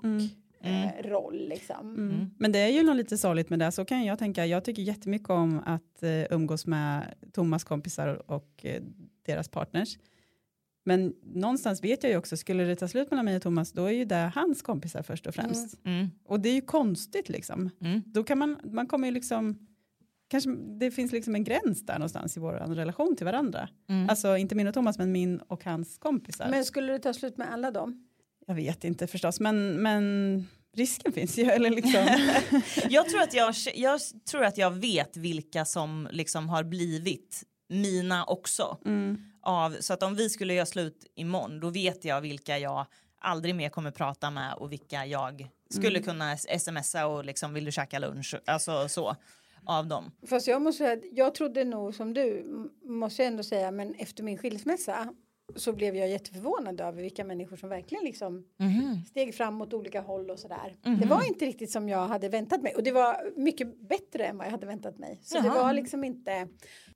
eh, 0.64 1.04
roll 1.04 1.48
liksom. 1.50 1.96
Mm. 1.96 2.30
Men 2.38 2.52
det 2.52 2.60
är 2.60 2.70
ju 2.70 2.84
något 2.84 2.96
lite 2.98 3.18
sorgligt 3.18 3.50
med 3.50 3.60
det, 3.60 3.72
så 3.72 3.86
kan 3.86 4.06
jag 4.06 4.20
tänka. 4.20 4.46
Jag 4.46 4.64
tycker 4.64 4.82
jättemycket 4.82 5.30
om 5.30 5.62
att 5.66 6.04
eh, 6.04 6.24
umgås 6.30 6.66
med 6.66 7.14
Thomas 7.34 7.64
kompisar 7.64 8.32
och 8.32 8.66
eh, 8.66 8.82
deras 9.26 9.48
partners. 9.50 9.98
Men 10.84 11.14
någonstans 11.24 11.84
vet 11.84 12.04
jag 12.04 12.12
ju 12.12 12.18
också, 12.18 12.38
skulle 12.38 12.64
det 12.64 12.76
ta 12.76 12.88
slut 12.88 13.12
mellan 13.12 13.26
mig 13.26 13.36
och 13.36 13.42
Thomas, 13.42 13.72
då 13.72 13.86
är 13.86 13.92
ju 13.92 14.06
det 14.06 14.32
hans 14.36 14.62
kompisar 14.62 15.04
först 15.04 15.28
och 15.28 15.36
främst. 15.36 15.80
Mm. 15.86 16.08
Och 16.26 16.40
det 16.40 16.50
är 16.50 16.54
ju 16.54 16.62
konstigt 16.62 17.30
liksom. 17.30 17.70
Mm. 17.82 18.02
Då 18.06 18.24
kan 18.24 18.38
man, 18.38 18.58
man 18.64 18.88
kommer 18.88 19.08
ju 19.08 19.14
liksom, 19.14 19.68
kanske 20.28 20.50
det 20.80 20.92
finns 20.92 21.12
liksom 21.12 21.36
en 21.36 21.44
gräns 21.44 21.86
där 21.86 21.94
någonstans 21.94 22.38
i 22.38 22.40
vår 22.40 22.54
relation 22.54 23.16
till 23.16 23.26
varandra. 23.26 23.70
Mm. 23.90 24.10
Alltså 24.10 24.38
inte 24.38 24.56
min 24.56 24.68
och 24.68 24.74
Thomas, 24.74 24.98
men 24.98 25.12
min 25.12 25.38
och 25.38 25.64
hans 25.64 25.98
kompisar. 25.98 26.50
Men 26.50 26.66
skulle 26.66 26.94
det 26.94 27.00
ta 27.00 27.14
slut 27.14 27.38
med 27.38 27.54
alla 27.54 27.72
dem? 27.72 28.08
Jag 28.48 28.56
vet 28.56 28.84
inte 28.84 29.08
förstås, 29.08 29.40
men, 29.40 29.82
men 29.82 30.48
risken 30.74 31.12
finns 31.12 31.38
ju. 31.38 31.44
Eller 31.44 31.70
liksom. 31.70 32.08
Jag, 32.90 33.10
tror 33.10 33.22
att 33.22 33.34
jag, 33.34 33.56
jag 33.76 34.02
tror 34.30 34.44
att 34.44 34.58
jag 34.58 34.72
vet 34.72 35.18
vilka 35.18 35.66
som 35.66 36.08
liksom 36.12 36.50
har 36.50 36.64
blivit 36.64 37.44
mina 37.70 38.26
också. 38.26 38.78
mm. 38.86 39.24
Av, 39.44 39.78
så 39.80 39.94
att 39.94 40.04
om 40.04 40.16
vi 40.16 40.30
skulle 40.30 40.54
göra 40.54 40.66
slut 40.66 41.12
imorgon 41.16 41.60
då 41.60 41.70
vet 41.70 42.06
jag 42.06 42.22
vilka 42.22 42.58
jag 42.58 42.86
aldrig 43.20 43.56
mer 43.56 43.70
kommer 43.70 43.92
prata 43.92 44.32
med 44.32 44.54
och 44.54 44.72
vilka 44.72 45.06
jag 45.06 45.50
skulle 45.70 46.00
kunna 46.00 46.38
smsa 46.38 47.08
och 47.08 47.26
liksom 47.26 47.54
vill 47.54 47.66
du 47.66 47.72
käka 47.72 48.00
lunch, 48.00 48.36
alltså 48.46 48.90
så 48.90 49.16
av 49.66 49.88
dem. 49.88 50.12
Fast 50.28 50.48
jag 50.48 50.62
måste 50.62 50.78
säga, 50.78 51.02
jag 51.12 51.36
trodde 51.36 51.64
nog 51.64 51.96
som 51.96 52.14
du, 52.14 52.46
måste 52.84 53.22
jag 53.22 53.28
ändå 53.28 53.44
säga, 53.44 53.72
men 53.72 53.94
efter 53.94 54.24
min 54.24 54.38
skilsmässa 54.38 55.14
så 55.56 55.74
blev 55.74 55.96
jag 55.96 56.10
jätteförvånad 56.10 56.82
över 56.82 57.02
vilka 57.02 57.24
människor 57.24 57.56
som 57.56 57.70
verkligen 57.70 58.04
liksom 58.04 58.46
steg 59.10 59.36
fram 59.36 59.62
åt 59.62 59.74
olika 59.74 60.02
håll 60.02 60.30
och 60.30 60.40
sådär. 60.40 60.76
Det 61.02 61.08
var 61.08 61.28
inte 61.28 61.46
riktigt 61.46 61.72
som 61.72 61.90
jag 61.90 62.08
hade 62.08 62.30
väntat 62.30 62.62
mig 62.62 62.76
och 62.76 62.84
det 62.84 62.92
var 62.92 63.32
mycket 63.36 63.90
bättre 63.90 64.26
än 64.26 64.38
vad 64.38 64.48
jag 64.48 64.52
hade 64.52 64.66
väntat 64.66 64.98
mig. 64.98 65.20
Så 65.24 65.40
det 65.40 65.48
Jaha. 65.48 65.64
var 65.64 65.74
liksom 65.74 66.04
inte, 66.04 66.48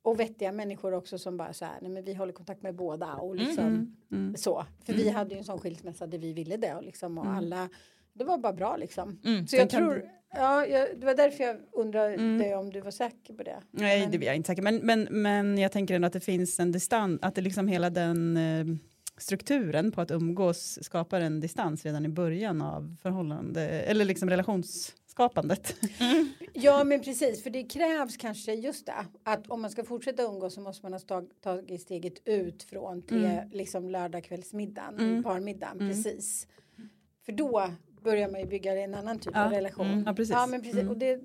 och 0.02 0.20
vettiga 0.20 0.52
människor 0.52 0.94
också 0.94 1.18
som 1.18 1.38
bara 1.38 1.54
så 1.54 1.66
här, 1.66 1.78
nej 1.82 1.92
men 1.92 2.04
vi 2.04 2.14
håller 2.14 2.34
kontakt 2.34 2.62
med 2.62 2.76
båda 2.76 3.14
och 3.16 3.36
liksom 3.36 3.96
så. 4.36 4.66
För 4.86 4.94
vi 4.94 5.10
hade 5.10 5.34
ju 5.34 5.38
en 5.38 5.44
sån 5.44 5.60
skilsmässa 5.60 6.08
där 6.08 6.18
vi 6.18 6.34
ville 6.34 6.58
det 6.58 6.76
och 6.76 6.84
liksom 6.84 7.18
och 7.18 7.28
alla, 7.28 7.70
det 8.16 8.24
var 8.24 8.38
bara 8.38 8.54
bra 8.54 8.78
liksom. 8.78 9.20
Mm. 9.26 9.48
Så 9.48 9.56
jag 9.56 9.70
tror, 9.70 10.04
ja, 10.36 10.66
jag, 10.66 10.88
det 11.00 11.06
var 11.06 11.16
därför 11.16 11.44
jag 11.44 11.58
undrade 11.72 12.56
om 12.56 12.70
du 12.70 12.82
var 12.82 12.92
säker 12.92 13.34
på 13.34 13.44
det. 13.44 13.62
Nej, 13.72 14.02
Men- 14.02 14.12
det 14.12 14.18
är 14.18 14.28
jag 14.28 14.36
inte 14.36 14.48
säker. 14.48 14.62
Men, 14.62 14.76
men, 14.78 15.08
men 15.12 15.58
jag 15.58 15.72
tänker 15.72 15.96
ändå 15.96 16.06
att 16.08 16.14
det 16.14 16.20
finns 16.20 16.60
en 16.60 16.72
distans, 16.72 17.20
att 17.22 17.36
det 17.36 17.42
liksom 17.42 17.68
hela 17.68 17.90
den 17.90 18.38
eh, 18.38 18.66
strukturen 19.18 19.92
på 19.92 20.02
att 20.02 20.12
umgås 20.12 20.80
skapar 20.84 21.22
en 21.22 21.40
distans 21.40 21.86
redan 21.86 22.06
i 22.06 22.10
början 22.10 22.62
av 22.62 22.96
förhållande, 23.02 23.62
eller 23.62 24.06
liksom 24.06 24.30
relationsskapandet. 24.30 25.76
Ja 26.58 26.84
men 26.84 27.02
precis 27.02 27.44
för 27.44 27.50
det 27.50 27.64
krävs 27.64 28.18
kanske 28.18 28.54
just 28.54 28.86
det 28.86 28.94
att 29.24 29.48
om 29.48 29.62
man 29.62 29.72
ska 29.72 29.84
fortsätta 29.84 30.24
umgås 30.24 30.54
så 30.54 30.62
måste 30.62 30.86
man 30.86 30.94
ha 30.94 31.00
tag, 31.00 31.28
tagit 31.44 31.82
steget 31.82 32.28
ut 32.28 32.64
från 32.64 33.02
till 33.02 33.26
Mm. 33.26 33.50
liksom 33.52 33.90
lördagskvällsmiddagen, 33.90 35.24
parmiddagen 35.24 35.78
precis. 35.80 36.48
För 37.26 37.32
då 37.32 37.70
börjar 38.06 38.30
man 38.30 38.40
ju 38.42 38.48
bygga 38.48 38.82
en 38.84 38.94
annan 38.96 39.20
typ 39.20 39.36
av 39.38 39.52
Ja, 39.54 39.58
relation. 39.58 39.88
mm, 39.88 40.04
ja, 40.06 40.14
precis. 40.14 40.32
Ja 40.34 40.48
men 40.48 40.62
precis 40.62 40.80
Mm. 40.80 40.90
och 40.92 40.98
det, 40.98 41.20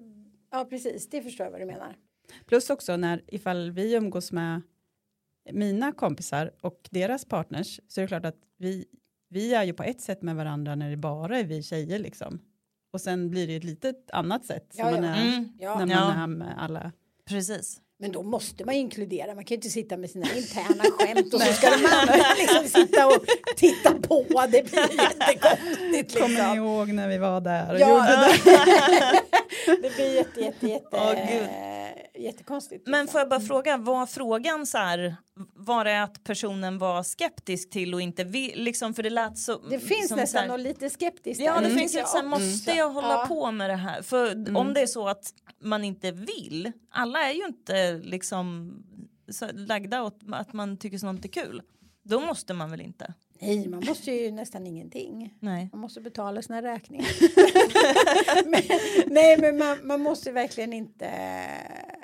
ja 0.51 0.65
precis 0.71 1.09
det 1.09 1.23
förstår 1.23 1.45
jag 1.47 1.51
vad 1.51 1.61
du 1.61 1.67
menar. 1.67 1.97
Plus 2.47 2.71
också 2.71 2.97
när 2.97 3.23
ifall 3.27 3.71
vi 3.71 3.95
umgås 3.95 4.33
med 4.33 4.63
mina 5.53 5.93
kompisar 5.93 6.51
och 6.61 6.89
deras 6.91 7.25
partners 7.25 7.81
så 7.89 8.01
är 8.01 8.03
det 8.03 8.09
klart 8.09 8.25
att 8.27 8.37
vi, 8.59 8.85
vi 9.29 9.55
är 9.55 9.65
ju 9.65 9.73
på 9.73 9.83
ett 9.83 10.01
sätt 10.01 10.23
med 10.23 10.37
varandra 10.37 10.75
när 10.75 10.91
det 10.91 10.97
bara 10.97 11.39
är 11.39 11.45
vi 11.45 11.63
tjejer 11.63 11.99
liksom. 11.99 12.41
Och 12.93 13.01
sen 13.01 13.31
blir 13.31 13.47
det 13.47 13.57
ett 13.57 13.65
litet 13.65 14.11
annat 14.11 14.45
sätt 14.45 14.75
Ja, 14.77 14.85
som 14.85 14.95
man 14.95 15.05
ja. 15.05 15.15
är 15.17 15.37
Mm. 15.37 15.53
Ja. 15.61 15.79
när 15.79 15.87
man 15.87 16.17
Ja. 16.17 16.23
är 16.23 16.27
med 16.27 16.55
alla. 16.63 16.93
Precis. 17.25 17.81
Men 18.03 18.13
då 18.13 18.23
måste 18.23 18.65
man 18.65 18.75
inkludera, 18.75 19.35
man 19.35 19.45
kan 19.45 19.49
ju 19.49 19.57
inte 19.57 19.71
sitta 19.71 19.97
med 19.97 20.11
sina 20.11 20.27
interna 20.37 20.85
skämt 20.99 21.35
och 21.35 21.41
så 21.41 21.53
ska 21.53 21.71
de 21.71 21.87
andra 21.87 22.25
liksom 22.39 22.81
sitta 22.81 23.07
och 23.07 23.25
titta 23.57 23.93
på. 23.93 24.25
Det 24.53 24.71
blir 24.71 24.81
jättekonstigt. 24.81 26.15
Kommer 26.19 26.29
ni 26.29 26.35
Liksom. 26.35 26.57
ihåg 26.57 26.89
när 26.89 27.09
vi 27.09 27.19
var 27.19 27.41
där 27.41 27.73
och 27.75 27.81
Ja, 27.81 27.89
gjorde 27.89 28.33
det? 28.45 29.21
det 29.83 29.95
blir 29.97 30.15
jätte, 30.15 30.41
jätte, 30.41 30.67
jätte, 30.67 31.27
gud. 31.33 31.49
Jättekonstigt. 32.15 32.87
Men 32.87 33.01
liksom. 33.01 33.13
får 33.13 33.19
jag 33.21 33.29
bara 33.29 33.41
fråga, 33.41 33.77
var 33.77 34.07
frågan 34.07 34.67
så 34.67 34.79
här, 34.79 35.17
var 35.55 35.85
det 35.85 36.03
att 36.03 36.25
personen 36.25 36.79
var 36.79 37.03
skeptisk 37.03 37.71
till 37.71 37.95
och 37.95 38.01
inte 38.01 38.25
vill, 38.25 38.65
liksom 38.65 38.95
för 38.95 39.03
det 39.03 39.11
lät 39.11 39.39
så. 39.39 39.59
Det 39.71 39.79
finns 39.79 40.09
som 40.09 40.17
nästan 40.17 40.49
något 40.49 40.61
lite 40.61 40.91
skeptiskt 40.91 41.41
Ja, 41.43 41.53
det 41.61 41.67
Mm. 41.67 41.79
finns 41.79 41.95
lite 41.95 42.07
så 42.07 42.17
här, 42.17 42.25
måste 42.29 42.71
jag 42.73 42.91
hålla 42.91 43.13
Ja. 43.13 43.25
på 43.29 43.51
med 43.51 43.71
det 43.71 43.77
här? 43.77 44.03
För 44.03 44.57
om 44.57 44.75
det 44.75 44.81
är 44.81 44.87
så 44.87 45.09
att 45.09 45.35
man 45.63 45.85
inte 45.85 46.11
vill, 46.13 46.73
alla 46.91 47.19
är 47.19 47.33
ju 47.33 47.45
inte 47.47 47.99
liksom 47.99 48.75
så 49.29 49.47
lagda 49.53 50.03
åt 50.03 50.19
att 50.33 50.53
man 50.53 50.77
tycker 50.77 50.99
sånt 50.99 51.25
är 51.25 51.29
kul. 51.29 51.63
Då 52.03 52.21
måste 52.21 52.55
man 52.55 52.71
väl 52.71 52.81
inte? 52.81 53.15
Nej, 53.43 53.69
man 53.69 53.85
måste 53.89 54.13
ju 54.13 54.31
nästan 54.31 54.67
ingenting. 54.67 55.35
Nej. 55.41 55.69
Man 55.73 55.81
måste 55.81 56.01
betala 56.01 56.43
sina 56.43 56.63
räkningar. 56.63 57.07
men, 58.51 58.63
nej, 59.07 59.39
men 59.41 59.59
man, 59.59 59.79
man 59.83 60.01
måste 60.01 60.33
verkligen 60.33 60.73
inte 60.73 61.11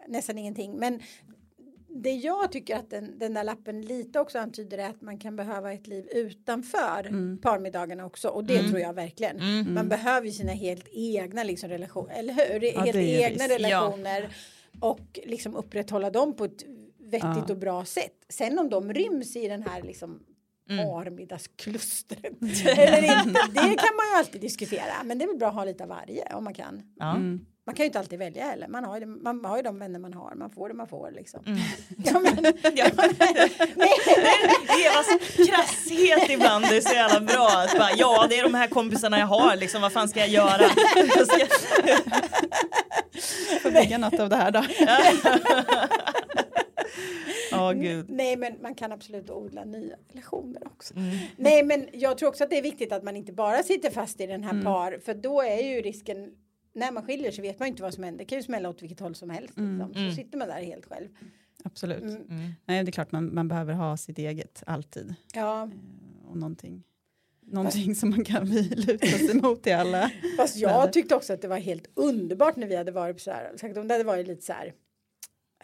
nästan 0.09 0.38
ingenting. 0.38 0.77
Men 0.79 1.01
det 2.03 2.12
jag 2.14 2.53
tycker 2.53 2.77
att 2.77 2.90
den, 2.90 3.19
den 3.19 3.35
där 3.35 3.45
lappen 3.45 3.83
lite 3.83 4.21
också 4.21 4.38
antyder 4.38 4.79
är 4.79 4.88
att 4.88 5.03
man 5.03 5.19
kan 5.19 5.37
behöva 5.37 5.73
ett 5.73 5.87
liv 5.87 6.09
utanför 6.12 7.03
parmiddagarna 7.42 8.07
också. 8.07 8.29
Och 8.29 8.45
det 8.45 8.59
tror 8.69 8.79
jag 8.81 8.92
verkligen. 8.95 9.37
Man 9.75 9.88
behöver 9.88 10.27
ju 10.27 10.33
sina 10.33 10.53
helt 10.53 10.88
egna 10.92 11.45
liksom, 11.45 11.69
relationer, 11.69 12.14
eller 12.19 12.35
hur? 12.35 12.64
Ja, 12.75 12.81
helt 12.81 12.97
egna 12.97 13.45
visst. 13.47 13.59
relationer. 13.59 14.29
Och 14.81 15.19
liksom 15.25 15.57
upprätthålla 15.57 16.11
dem 16.11 16.37
på 16.37 16.45
ett 16.45 16.64
vettigt 16.99 17.23
Ja. 17.23 17.47
och 17.49 17.57
bra 17.59 17.85
sätt. 17.85 18.25
Sen 18.29 18.59
om 18.59 18.71
de 18.71 18.92
ryms 18.92 19.37
i 19.37 19.49
den 19.49 19.62
här 19.62 19.83
liksom 19.83 20.23
Mm. 20.71 20.87
parmiddagsklustret 20.87 22.25
eller 22.66 23.03
inte, 23.27 23.40
det 23.53 23.61
kan 23.61 23.97
man 23.97 24.07
ju 24.12 24.16
alltid 24.19 24.40
diskutera. 24.40 25.03
Men 25.05 25.19
det 25.19 25.25
är 25.25 25.27
väl 25.27 25.37
bra 25.37 25.49
att 25.49 25.55
ha 25.55 25.64
lite 25.64 25.83
av 25.83 25.88
varje 25.88 26.35
om 26.35 26.45
man 26.45 26.55
kan. 26.55 26.83
Mm. 27.66 27.72
Man 27.72 27.74
kan 27.76 27.85
ju 27.85 27.87
inte 27.87 27.98
alltid 27.98 28.18
välja 28.18 28.44
heller. 28.44 28.68
Man 28.68 28.85
har 28.85 29.00
ju, 29.00 29.07
man 29.07 29.44
har 29.44 29.57
ju 29.57 29.62
de 29.62 29.79
vänner 29.79 29.98
man 29.98 30.14
har. 30.14 30.35
Man 30.35 30.50
får 30.50 30.68
det 30.68 30.74
man 30.74 30.87
får 30.88 31.11
liksom. 31.11 31.40
Mm. 31.46 31.59
Ja, 32.05 32.20
men, 32.20 32.55
Ja. 32.76 32.85
Evas 34.87 35.07
krasshet 35.37 36.31
ibland 36.31 36.64
är 36.64 36.81
så 36.81 36.94
jävla 36.94 37.20
bra. 37.20 37.48
Att 37.48 37.79
bara, 37.79 37.90
ja, 37.96 38.26
det 38.31 38.38
är 38.38 38.42
de 38.42 38.55
här 38.55 38.66
kompisarna 38.68 39.18
jag 39.18 39.26
har. 39.26 39.57
Liksom, 39.57 39.83
vad 39.83 39.92
fan 39.92 40.09
ska 40.09 40.20
jag 40.20 40.29
göra? 40.29 40.62
Jag 41.16 41.26
ska... 41.26 41.46
Får 43.62 43.70
bygga 43.70 43.98
något 43.98 44.20
av 44.20 44.29
det 44.29 44.37
här 44.37 44.50
då. 44.50 44.64
Ja, 47.50 47.72
gud. 47.72 48.07
nej 48.09 48.37
men 48.37 48.52
man 48.62 48.74
kan 48.74 48.92
absolut 48.92 49.31
odla 49.31 49.64
nya 49.64 49.96
relationer 50.12 50.66
också. 50.66 50.94
Mm. 50.96 51.16
Nej 51.37 51.62
men 51.62 51.88
jag 51.92 52.18
tror 52.18 52.29
också 52.29 52.44
att 52.44 52.50
det 52.50 52.59
är 52.59 52.62
viktigt 52.62 52.92
att 52.92 53.02
man 53.02 53.16
inte 53.16 53.33
bara 53.33 53.62
sitter 53.62 53.90
fast 53.90 54.20
i 54.20 54.26
den 54.26 54.44
Mm. 54.44 54.57
här 54.57 54.64
par. 54.64 54.98
För 55.05 55.14
då 55.14 55.42
är 55.42 55.62
ju 55.62 55.81
risken 55.81 56.31
när 56.76 56.92
man 56.92 57.02
skiljer 57.02 57.30
så 57.30 57.42
vet 57.42 57.58
man 57.58 57.66
ju 57.66 57.70
inte 57.70 57.82
vad 57.82 57.94
som 57.94 58.04
händer. 58.04 58.18
Det 58.18 58.24
kan 58.24 58.38
ju 58.38 58.42
smälla 58.42 58.68
åt 58.68 58.82
vilket 58.82 59.00
håll 59.00 59.14
som 59.14 59.30
helst. 59.30 59.48
Liksom. 59.48 59.80
Mm. 59.80 60.10
Så 60.10 60.16
sitter 60.16 60.38
man 60.38 60.48
där 60.48 60.62
helt 60.62 60.86
själv. 60.86 61.08
Absolut. 61.64 62.02
Mm. 62.02 62.52
Nej, 62.64 62.84
det 62.84 62.90
är 62.90 62.92
klart 62.92 63.12
man, 63.12 63.34
man 63.34 63.48
behöver 63.48 63.74
ha 63.74 63.96
sitt 63.96 64.18
eget 64.18 64.62
alltid. 64.66 65.14
Ja, 65.34 65.70
Och 66.28 66.36
någonting, 66.36 66.82
någonting 67.40 67.94
som 67.94 68.10
man 68.10 68.24
kan 68.24 68.46
luta 68.76 69.06
sig 69.06 69.34
mot 69.34 69.66
i 69.66 69.72
alla. 69.72 70.10
fast 70.36 70.56
Väder. 70.56 70.68
jag 70.74 70.92
tyckte 70.92 71.14
också 71.14 71.32
att 71.32 71.42
det 71.42 71.48
var 71.48 71.58
helt 71.58 71.86
underbart 71.94 72.56
när 72.56 72.66
vi 72.66 72.76
hade 72.76 72.92
varit 72.92 73.16
på 73.16 73.20
så 73.20 73.30
här. 73.30 73.56
Sagt, 73.56 73.76
om 73.76 73.88
det 73.88 73.94
hade 73.94 74.04
varit 74.04 74.26
lite 74.26 74.42
så 74.42 74.52
här 74.52 74.72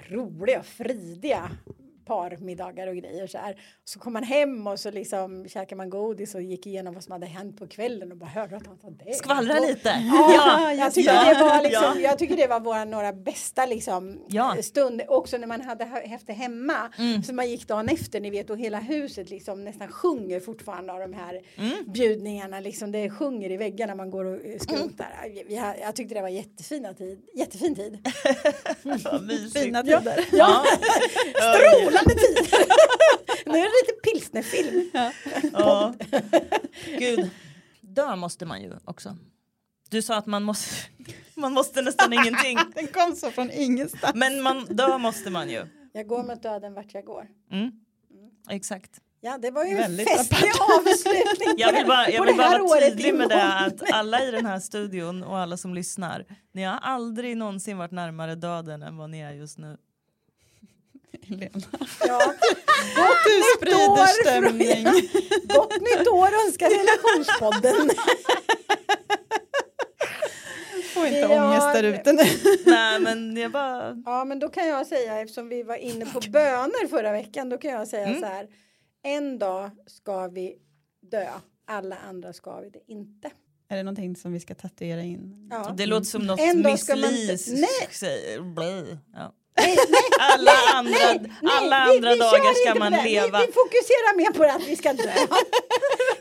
roliga, 0.08 0.62
fridiga 0.62 1.50
parmiddagar 2.04 2.86
och 2.86 2.96
grejer 2.96 3.26
så 3.26 3.38
här. 3.38 3.56
Så 3.84 3.98
kom 3.98 4.12
man 4.12 4.22
hem 4.22 4.66
och 4.66 4.80
så 4.80 4.90
liksom 4.90 5.48
käkade 5.48 5.76
man 5.76 5.90
godis 5.90 6.34
och 6.34 6.42
gick 6.42 6.66
igenom 6.66 6.94
vad 6.94 7.02
som 7.04 7.12
hade 7.12 7.26
hänt 7.26 7.58
på 7.58 7.66
kvällen 7.66 8.12
och 8.12 8.18
bara 8.18 8.30
hörde 8.30 8.56
att 8.56 8.66
han 8.66 8.78
sa 8.78 8.90
det. 8.90 9.14
Skvallra 9.14 9.58
lite. 9.60 9.88
Ja, 10.34 10.72
jag, 10.72 10.94
tycker 10.94 11.12
ja. 11.14 11.34
det 11.34 11.40
var 11.44 11.62
liksom, 11.62 11.82
Ja. 11.96 12.00
jag 12.00 12.18
tycker 12.18 12.36
det 12.36 12.46
var 12.46 12.60
våra 12.60 12.84
några 12.84 13.12
bästa 13.12 13.66
liksom, 13.66 14.18
Ja. 14.28 14.56
stund 14.62 15.02
också 15.08 15.36
när 15.38 15.46
man 15.46 15.60
hade 15.60 15.84
ha- 15.84 16.08
haft 16.08 16.26
det 16.26 16.32
hemma. 16.32 16.92
Mm. 16.98 17.22
Så 17.22 17.34
man 17.34 17.50
gick 17.50 17.68
dagen 17.68 17.88
efter, 17.88 18.20
ni 18.20 18.30
vet, 18.30 18.50
och 18.50 18.58
hela 18.58 18.78
huset 18.80 19.30
liksom 19.30 19.64
nästan 19.64 19.88
sjunger 19.88 20.40
fortfarande 20.40 20.92
av 20.92 20.98
de 21.00 21.12
här 21.12 21.40
Mm. 21.56 21.92
bjudningarna. 21.92 22.60
Liksom, 22.60 22.92
det 22.92 23.10
sjunger 23.10 23.50
i 23.50 23.56
väggarna 23.56 23.94
man 23.94 24.10
går 24.10 24.24
och 24.24 24.44
eh, 24.44 24.58
skrotar. 24.58 25.08
Mm. 25.24 25.44
Jag, 25.48 25.80
jag 25.80 25.96
tyckte 25.96 26.14
det 26.14 26.20
var 26.22 26.28
jättefina 26.28 26.94
tid, 26.94 27.20
jättefin 27.34 27.74
tid. 27.74 28.08
Vad 29.04 29.22
mysigt. 29.26 29.58
Fina 29.64 29.82
tider. 29.82 30.24
Ja. 30.32 30.64
Strålande 31.92 32.14
tid! 32.14 32.66
nu 33.46 33.58
är 33.58 33.62
det 33.62 33.82
lite 33.82 34.00
pilsnerfilm. 34.02 34.90
Ja. 35.52 35.94
Gud, 36.98 37.30
dö 37.80 38.16
måste 38.16 38.46
man 38.46 38.62
ju 38.62 38.72
också. 38.84 39.16
Du 39.90 40.02
sa 40.02 40.16
att 40.16 40.26
man 40.26 40.42
måste, 40.42 40.74
man 41.34 41.52
måste 41.52 41.82
nästan 41.82 42.12
ingenting. 42.12 42.58
Den 42.74 42.86
kom 42.86 43.16
så 43.16 43.30
från 43.30 43.50
ingenstans. 43.50 44.14
Men 44.14 44.42
man, 44.42 44.64
dö 44.64 44.98
måste 44.98 45.30
man 45.30 45.50
ju. 45.50 45.66
Jag 45.92 46.06
går 46.06 46.22
mot 46.22 46.42
döden 46.42 46.74
vart 46.74 46.94
jag 46.94 47.04
går. 47.04 47.28
Mm. 47.50 47.70
Exakt. 48.50 49.00
Ja, 49.24 49.38
det 49.38 49.50
var 49.50 49.64
ju 49.64 49.76
en 49.76 49.96
festlig 49.96 50.50
avslutning 50.60 51.54
Jag 51.56 51.72
vill 51.72 51.86
bara, 51.86 52.10
jag 52.10 52.26
vill 52.26 52.36
bara 52.36 52.58
vara 52.58 52.80
tydlig 52.80 53.14
med 53.14 53.28
det 53.28 53.58
att 53.58 53.92
alla 53.92 54.24
i 54.24 54.30
den 54.30 54.46
här 54.46 54.58
studion 54.58 55.22
och 55.22 55.38
alla 55.38 55.56
som 55.56 55.74
lyssnar, 55.74 56.26
ni 56.52 56.62
har 56.62 56.78
aldrig 56.78 57.36
någonsin 57.36 57.78
varit 57.78 57.90
närmare 57.90 58.34
döden 58.34 58.82
än 58.82 58.96
vad 58.96 59.10
ni 59.10 59.20
är 59.20 59.32
just 59.32 59.58
nu. 59.58 59.76
Lena. 61.26 61.60
Ja. 62.06 62.34
Du 63.24 63.42
sprider 63.56 63.90
år, 63.90 64.22
stämning. 64.22 64.84
Gott 65.44 65.80
nytt 65.80 66.08
år 66.08 66.28
önskar 66.46 66.68
Relationspodden. 66.70 67.90
Får 70.94 71.06
inte 71.06 71.18
Ja, 71.18 71.44
ångest 71.48 71.72
där 71.74 71.82
ute 71.82 72.12
nu. 72.12 72.22
Nej 72.66 73.00
men 73.00 73.36
jag 73.36 73.52
bara, 73.52 74.02
Ja 74.06 74.24
men 74.24 74.38
då 74.38 74.48
kan 74.48 74.68
jag 74.68 74.86
säga 74.86 75.20
eftersom 75.20 75.48
vi 75.48 75.62
var 75.62 75.76
inne 75.76 76.06
på 76.06 76.20
böner 76.30 76.88
förra 76.88 77.12
veckan 77.12 77.48
då 77.48 77.58
kan 77.58 77.70
jag 77.70 77.88
säga 77.88 78.06
Mm. 78.06 78.20
så 78.20 78.26
här. 78.26 78.48
En 79.02 79.38
dag 79.38 79.70
ska 79.86 80.28
vi 80.28 80.54
dö. 81.10 81.26
Alla 81.66 81.96
andra 82.08 82.32
ska 82.32 82.60
vi 82.60 82.70
det 82.70 82.80
inte. 82.92 83.30
Är 83.68 83.76
det 83.76 83.82
någonting 83.82 84.16
som 84.16 84.32
vi 84.32 84.40
ska 84.40 84.54
tatuera 84.54 85.02
in? 85.02 85.48
Ja. 85.50 85.74
det 85.76 85.86
låter 85.86 86.04
som 86.06 86.26
något 86.26 86.40
Miss 86.56 86.88
Li 86.88 87.38
säger. 87.90 88.38
Ja. 89.14 89.32
Nej, 89.58 89.76
nej, 89.88 90.01
Alla 90.30 90.52
andra, 90.74 90.90
nej, 90.92 91.32
alla 91.42 91.86
vi- 91.86 91.96
andra 91.96 92.10
vi 92.12 92.18
dagar 92.18 92.54
ska 92.64 92.74
man 92.78 92.92
leva. 92.92 93.38
Vi, 93.40 93.46
vi 93.46 93.52
fokuserar 93.52 94.16
mer 94.16 94.30
på 94.38 94.42
att 94.56 94.66
vi 94.68 94.76
ska 94.76 94.92
dö. 94.92 95.12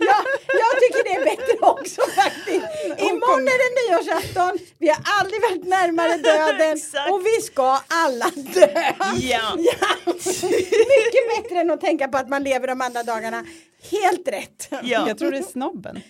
ja, 0.09 0.17
jag 0.63 0.71
tycker 0.81 1.03
det 1.03 1.13
är 1.15 1.25
bättre 1.25 1.53
också 1.59 2.01
faktiskt. 2.01 2.65
Imorgon 3.09 3.47
är 3.47 3.57
det 3.63 3.71
nyårsafton. 3.81 4.59
Vi 4.77 4.87
har 4.89 4.97
aldrig 5.19 5.41
varit 5.41 5.65
närmare 5.67 6.17
döden 6.29 6.77
och 7.13 7.25
vi 7.25 7.41
ska 7.41 7.79
alla 7.87 8.25
dö. 8.35 8.69
Ja. 9.19 9.55
Ja. 9.57 10.13
Mycket 10.95 11.43
bättre 11.43 11.59
än 11.61 11.71
att 11.71 11.81
tänka 11.81 12.07
på 12.07 12.17
att 12.17 12.29
man 12.29 12.43
lever 12.43 12.67
de 12.67 12.81
andra 12.81 13.03
dagarna. 13.03 13.45
Helt 13.91 14.27
rätt. 14.27 14.67
Ja. 14.83 15.07
Jag 15.07 15.17
tror 15.17 15.31
det 15.31 15.37
är 15.37 15.41
snobben. 15.43 16.01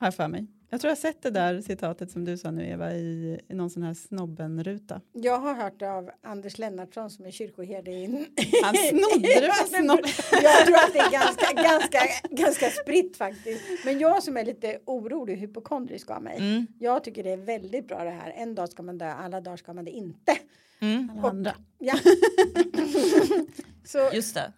Har 0.00 0.06
jag 0.06 0.14
för 0.14 0.28
mig. 0.28 0.46
Jag 0.70 0.80
tror 0.80 0.88
jag 0.88 0.96
har 0.96 1.00
sett 1.00 1.22
det 1.22 1.30
där 1.30 1.60
citatet 1.60 2.10
som 2.10 2.24
du 2.24 2.38
sa 2.38 2.50
nu 2.50 2.66
Eva 2.66 2.92
i, 2.92 3.40
i 3.48 3.54
någon 3.54 3.70
sån 3.70 3.82
här 3.82 3.94
snobben-ruta. 3.94 5.00
Jag 5.12 5.38
har 5.38 5.54
hört 5.54 5.78
det 5.78 5.92
av 5.92 6.10
Anders 6.22 6.58
Lennartsson 6.58 7.10
som 7.10 7.26
är 7.26 7.30
kyrkoherde 7.30 7.90
i... 7.90 8.06
Han 8.62 8.74
snodde 8.76 9.28
det 9.28 9.52
från 9.52 9.84
snobben. 9.84 10.10
Jag 10.42 10.66
tror 10.66 10.76
att 10.76 10.92
det 10.92 10.98
är 10.98 11.10
ganska, 11.10 11.52
ganska, 11.62 12.00
ganska 12.30 12.70
spritt 12.70 13.16
faktiskt. 13.16 13.64
Men 13.84 13.98
jag 13.98 14.22
som 14.22 14.36
är 14.36 14.44
lite 14.44 14.78
orolig 14.84 15.34
och 15.34 15.40
hypokondrisk 15.40 16.10
av 16.10 16.22
mig. 16.22 16.36
Mm. 16.38 16.66
Jag 16.78 17.04
tycker 17.04 17.24
det 17.24 17.30
är 17.30 17.36
väldigt 17.36 17.88
bra 17.88 18.04
det 18.04 18.10
här. 18.10 18.30
En 18.36 18.54
dag 18.54 18.68
ska 18.68 18.82
man 18.82 18.98
dö, 18.98 19.12
alla 19.12 19.40
dagar 19.40 19.56
ska 19.56 19.72
man 19.72 19.84
det 19.84 19.90
inte. 19.90 20.38
Mm. 20.80 21.10
Alla 21.10 21.28
andra. 21.28 21.54
Ja. 21.78 21.94
så, 23.84 24.10
Just 24.12 24.34
det. 24.34 24.52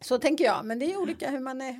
så 0.00 0.18
tänker 0.18 0.44
jag. 0.44 0.64
Men 0.64 0.78
det 0.78 0.92
är 0.92 0.96
olika 0.96 1.30
hur 1.30 1.40
man 1.40 1.60
är 1.60 1.78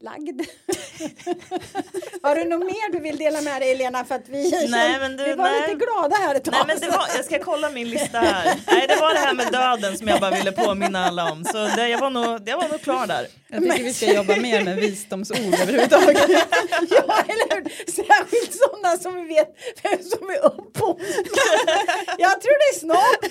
lagd. 0.00 0.40
Har 2.22 2.34
du 2.34 2.44
något 2.44 2.66
mer 2.66 2.92
du 2.92 3.00
vill 3.00 3.18
dela 3.18 3.40
med 3.40 3.62
dig 3.62 3.70
Elena? 3.70 4.04
För 4.04 4.14
att 4.14 4.28
vi, 4.28 4.66
Nej, 4.68 4.98
men 4.98 5.16
du, 5.16 5.24
vi 5.24 5.34
var 5.34 5.44
nej. 5.44 5.60
lite 5.60 5.74
glada 5.84 6.16
här 6.16 6.34
ett 6.34 6.44
tag. 6.44 6.52
Nej 6.52 6.64
men 6.66 6.80
det 6.80 6.96
var, 6.96 7.06
jag 7.16 7.24
ska 7.24 7.38
kolla 7.38 7.70
min 7.70 7.90
lista 7.90 8.18
här. 8.18 8.56
Nej 8.66 8.86
det 8.88 8.96
var 8.96 9.14
det 9.14 9.20
här 9.20 9.34
med 9.34 9.52
döden 9.52 9.98
som 9.98 10.08
jag 10.08 10.20
bara 10.20 10.30
ville 10.30 10.52
påminna 10.52 11.06
alla 11.06 11.32
om. 11.32 11.44
Så 11.44 11.58
det, 11.76 11.88
jag, 11.88 11.98
var 12.00 12.10
nog, 12.10 12.48
jag 12.48 12.56
var 12.56 12.68
nog 12.68 12.82
klar 12.82 13.06
där. 13.06 13.26
Jag 13.48 13.62
tycker 13.62 13.84
vi 13.84 13.94
ska 13.94 14.12
jobba 14.14 14.36
mer 14.36 14.64
med 14.64 14.76
visdomsord 14.76 15.54
överhuvudtaget. 15.62 16.30
Ja, 16.90 17.22
eller 17.28 17.54
hur? 17.54 17.92
Särskilt 17.92 18.54
sådana 18.62 18.96
som 18.96 19.14
vi 19.14 19.22
vet 19.34 19.48
vem 19.82 20.02
som 20.02 20.30
är 20.30 20.38
upphovsman. 20.46 20.98
Jag 22.18 22.40
tror 22.40 22.56
det 22.58 22.76
är 22.76 22.78
Snopp. 22.78 23.24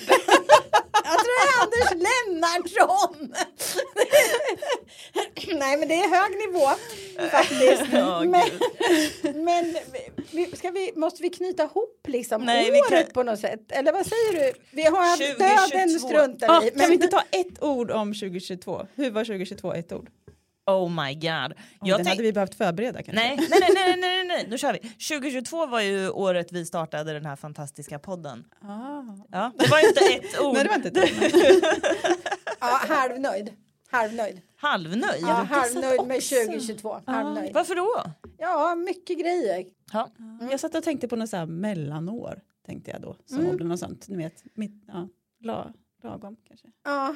Jag 1.04 1.18
tror 1.18 1.34
det 1.38 1.44
är 1.48 1.62
Anders 1.62 1.90
Lennartsson. 2.06 3.34
Nej, 5.58 5.76
men 5.76 5.88
det 5.88 5.94
är 5.94 6.08
hög 6.18 6.32
nivå 6.46 6.57
faktiskt. 7.30 7.82
Ja, 7.92 8.24
men 8.24 8.42
men 9.44 9.76
vi, 10.32 10.56
ska 10.56 10.70
vi, 10.70 10.92
måste 10.96 11.22
vi 11.22 11.30
knyta 11.30 11.64
ihop 11.64 12.06
liksom 12.08 12.42
Nej, 12.44 12.70
vi 12.70 12.80
året 12.80 13.04
kan- 13.04 13.12
på 13.12 13.22
något 13.22 13.40
sätt? 13.40 13.72
Eller 13.72 13.92
vad 13.92 14.06
säger 14.06 14.32
du? 14.52 14.52
Vi 14.70 14.82
har 14.82 15.04
haft 15.10 15.18
2022. 15.18 15.78
döden 15.78 16.00
struntar 16.00 16.48
Ah, 16.48 16.60
vi 16.60 16.70
kan 16.80 16.88
vi 16.88 16.94
inte 16.94 17.08
ta 17.08 17.22
ett 17.30 17.62
ord 17.62 17.90
om 17.90 18.14
2022? 18.14 18.86
Hur 18.94 19.10
var 19.10 19.24
2022 19.24 19.72
ett 19.72 19.92
ord? 19.92 20.10
Oh 20.66 20.90
my 21.04 21.14
god. 21.14 21.52
Oj, 21.52 21.88
Jag 21.88 21.98
den 21.98 22.06
hade 22.06 22.22
vi 22.22 22.32
behövt 22.32 22.54
förbereda 22.54 23.02
kanske. 23.02 23.12
Nej, 23.12 23.36
nej, 23.36 23.48
nej, 23.50 23.70
nej, 23.74 23.96
nej, 23.96 23.96
nej, 24.00 24.24
nej, 24.26 24.46
nu 24.50 24.58
kör 24.58 24.72
vi. 24.72 24.78
2022 25.18 25.66
var 25.66 25.80
ju 25.80 26.10
året 26.10 26.52
vi 26.52 26.66
startade 26.66 27.12
den 27.12 27.26
här 27.26 27.36
fantastiska 27.36 27.98
podden. 27.98 28.44
Ah. 28.62 29.02
Ja, 29.32 29.52
det 29.58 29.66
var 29.70 29.80
ju 29.80 29.88
inte 29.88 30.04
ett 30.04 30.40
ord. 30.40 30.54
Nej, 30.54 30.62
det 30.64 30.68
var 30.68 30.76
inte 30.76 30.88
ett 30.88 30.96
ord. 30.96 31.74
Ja, 32.60 32.80
halvnöjd. 32.88 33.50
Halvnöjd. 33.90 34.40
Halvnöjd. 34.56 35.22
Ja, 35.22 35.26
halvnöjd 35.26 36.06
med 36.06 36.22
2022. 36.22 37.00
Halvnöjd. 37.06 37.54
Varför 37.54 37.74
då? 37.74 38.02
Ja, 38.38 38.74
mycket 38.74 39.18
grejer. 39.20 39.66
Ja. 39.92 40.10
Jag 40.50 40.60
satt 40.60 40.74
och 40.74 40.82
tänkte 40.84 41.08
på 41.08 41.16
något 41.16 41.30
så 41.30 41.36
här 41.36 41.46
mellanår. 41.46 42.40
Tänkte 42.66 42.90
jag 42.90 43.00
då. 43.00 43.16
Som 43.26 43.38
Mm. 43.40 43.68
något 43.68 43.80
sånt. 43.80 44.08
Ni 44.08 44.16
vet, 44.16 44.44
mitt, 44.54 44.84
ja, 44.88 45.08
la, 45.40 45.72
lagom 46.02 46.36
kanske. 46.48 46.66
Ja, 46.84 47.14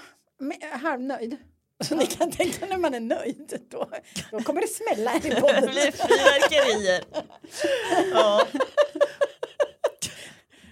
halvnöjd. 0.82 1.36
Så 1.84 1.94
ni 1.94 2.06
kan 2.06 2.30
tänka 2.30 2.66
när 2.66 2.78
man 2.78 2.94
är 2.94 3.00
nöjd. 3.00 3.58
Då, 3.70 3.90
då 4.30 4.40
kommer 4.40 4.60
det 4.60 4.68
smälla 4.68 5.10
här 5.10 5.26
i 5.26 5.30
Det 5.34 5.40
podden. 5.40 5.62
blir 5.70 5.92
fyrverkerier. 5.92 7.04
Ja. 8.12 8.46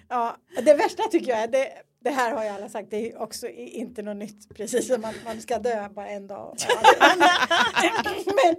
Ja, 0.08 0.36
det 0.62 0.74
värsta 0.74 1.02
tycker 1.02 1.30
jag 1.30 1.38
är, 1.42 1.48
det, 1.48 1.72
det 2.00 2.10
här 2.10 2.34
har 2.34 2.44
ju 2.44 2.48
alla 2.50 2.68
sagt, 2.68 2.90
det 2.90 3.12
är 3.12 3.22
också 3.22 3.48
inte 3.48 4.02
något 4.02 4.16
nytt. 4.16 4.54
Precis 4.54 4.86
som 4.86 5.04
att 5.04 5.14
man 5.24 5.40
ska 5.40 5.58
dö 5.58 5.88
bara 5.88 6.08
en 6.08 6.26
dag. 6.26 6.56
men, 8.26 8.56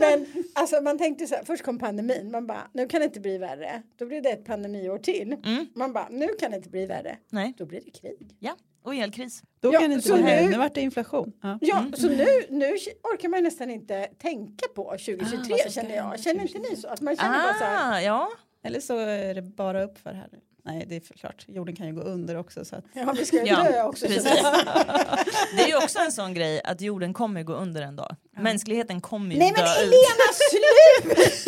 men 0.00 0.26
alltså 0.52 0.80
man 0.80 0.98
tänkte 0.98 1.26
så 1.26 1.34
här, 1.34 1.44
först 1.44 1.62
kom 1.64 1.78
pandemin, 1.78 2.30
man 2.30 2.46
bara, 2.46 2.68
nu 2.72 2.88
kan 2.88 3.00
det 3.00 3.04
inte 3.04 3.20
bli 3.20 3.38
värre. 3.38 3.82
Då 3.96 4.06
blir 4.06 4.20
det 4.20 4.30
ett 4.30 4.44
pandemiår 4.44 4.98
till. 4.98 5.32
Mm. 5.44 5.66
Man 5.74 5.92
bara, 5.92 6.08
nu 6.10 6.28
kan 6.40 6.50
det 6.50 6.56
inte 6.56 6.68
bli 6.68 6.86
värre. 6.86 7.16
Nej, 7.30 7.54
Då 7.58 7.66
blir 7.66 7.80
det 7.84 7.90
krig. 7.90 8.36
ja. 8.38 8.56
Och 8.82 8.94
elkris. 8.94 9.42
Då 9.60 9.74
Ja, 9.74 9.80
kan 9.80 9.90
det 9.90 9.94
inte 9.96 10.12
bli 10.12 10.22
nu- 10.22 10.42
nu, 10.42 10.48
nu 10.50 10.58
vart 10.58 10.74
det 10.74 10.80
inflation. 10.80 11.32
Ja. 11.42 11.58
Ja, 11.60 11.84
så 11.94 12.08
nu, 12.08 12.26
nu 12.50 12.66
orkar 13.14 13.28
man 13.28 13.42
nästan 13.42 13.70
inte 13.70 14.06
tänka 14.18 14.66
på 14.74 14.84
2023 14.90 15.54
Ah, 15.66 15.70
känner 15.70 15.96
jag. 15.96 16.20
Känner 16.20 16.42
inte 16.42 16.58
ni 16.70 16.76
så? 16.76 16.88
Att 16.88 17.00
man 17.00 17.16
känner 17.16 17.38
bara 17.44 17.54
så 17.58 17.64
här, 17.64 17.92
Ah, 17.92 18.00
ja. 18.00 18.28
Eller 18.62 18.80
så 18.80 18.98
är 18.98 19.34
det 19.34 19.42
bara 19.42 19.84
upp 19.84 19.98
för 19.98 20.12
här. 20.12 20.28
Nej, 20.66 20.84
det 20.88 20.96
är 20.96 21.00
klart. 21.00 21.44
Jorden 21.48 21.76
kan 21.76 21.86
ju 21.86 21.92
gå 21.92 22.00
under 22.00 22.36
också. 22.36 22.64
Så 22.64 22.76
att, 22.76 22.84
ja 22.92 23.14
vi 23.18 23.24
ska 23.24 23.44
Ja, 23.44 23.62
dö 23.62 23.82
också. 23.82 24.06
Det 24.08 25.62
är 25.62 25.68
ju 25.68 25.76
också 25.76 25.98
en 25.98 26.12
sån 26.12 26.34
grej 26.34 26.62
att 26.64 26.80
jorden 26.80 27.12
kommer 27.12 27.42
gå 27.42 27.52
under 27.52 27.82
en 27.82 27.96
dag. 27.96 28.16
Mänskligheten 28.36 29.00
kommer 29.00 29.34
ju 29.34 29.38
Nej 29.38 29.52
men 29.56 29.64
dö 29.64 29.70
ut. 29.70 29.78
Elena 29.78 30.32
slut! 30.50 31.44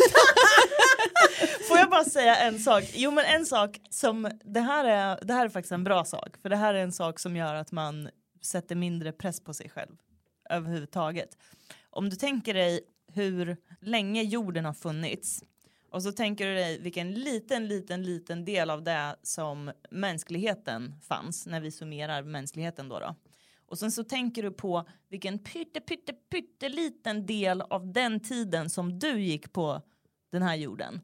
Får 1.67 1.77
jag 1.77 1.89
bara 1.89 2.03
säga 2.03 2.35
en 2.35 2.59
sak? 2.59 2.83
Jo 2.93 3.11
men 3.11 3.25
en 3.25 3.45
sak 3.45 3.79
som, 3.89 4.29
det 4.43 4.59
här, 4.59 4.85
är, 4.85 5.19
det 5.25 5.33
här 5.33 5.45
är 5.45 5.49
faktiskt 5.49 5.71
en 5.71 5.83
bra 5.83 6.05
sak. 6.05 6.29
För 6.41 6.49
det 6.49 6.55
här 6.55 6.73
är 6.73 6.83
en 6.83 6.91
sak 6.91 7.19
som 7.19 7.35
gör 7.35 7.55
att 7.55 7.71
man 7.71 8.09
sätter 8.41 8.75
mindre 8.75 9.11
press 9.11 9.39
på 9.43 9.53
sig 9.53 9.69
själv. 9.69 9.95
Överhuvudtaget. 10.49 11.29
Om 11.89 12.09
du 12.09 12.15
tänker 12.15 12.53
dig 12.53 12.79
hur 13.13 13.57
länge 13.81 14.23
jorden 14.23 14.65
har 14.65 14.73
funnits. 14.73 15.43
Och 15.97 16.03
så 16.03 16.11
tänker 16.11 16.47
du 16.47 16.53
dig 16.53 16.79
vilken 16.79 17.13
liten, 17.13 17.67
liten, 17.67 18.03
liten 18.03 18.45
del 18.45 18.69
av 18.69 18.83
det 18.83 19.15
som 19.23 19.71
mänskligheten 19.91 20.99
fanns. 21.01 21.47
När 21.47 21.61
vi 21.61 21.71
summerar 21.71 22.23
mänskligheten 22.23 22.89
då. 22.89 22.99
då. 22.99 23.15
Och 23.65 23.79
sen 23.79 23.91
så 23.91 24.03
tänker 24.03 24.43
du 24.43 24.51
på 24.51 24.85
vilken 25.09 25.39
pytte, 25.39 25.81
pytte, 25.81 26.13
pytteliten 26.13 27.25
del 27.25 27.61
av 27.61 27.93
den 27.93 28.19
tiden 28.19 28.69
som 28.69 28.99
du 28.99 29.21
gick 29.21 29.53
på 29.53 29.81
den 30.31 30.41
här 30.41 30.55
jorden. 30.55 31.01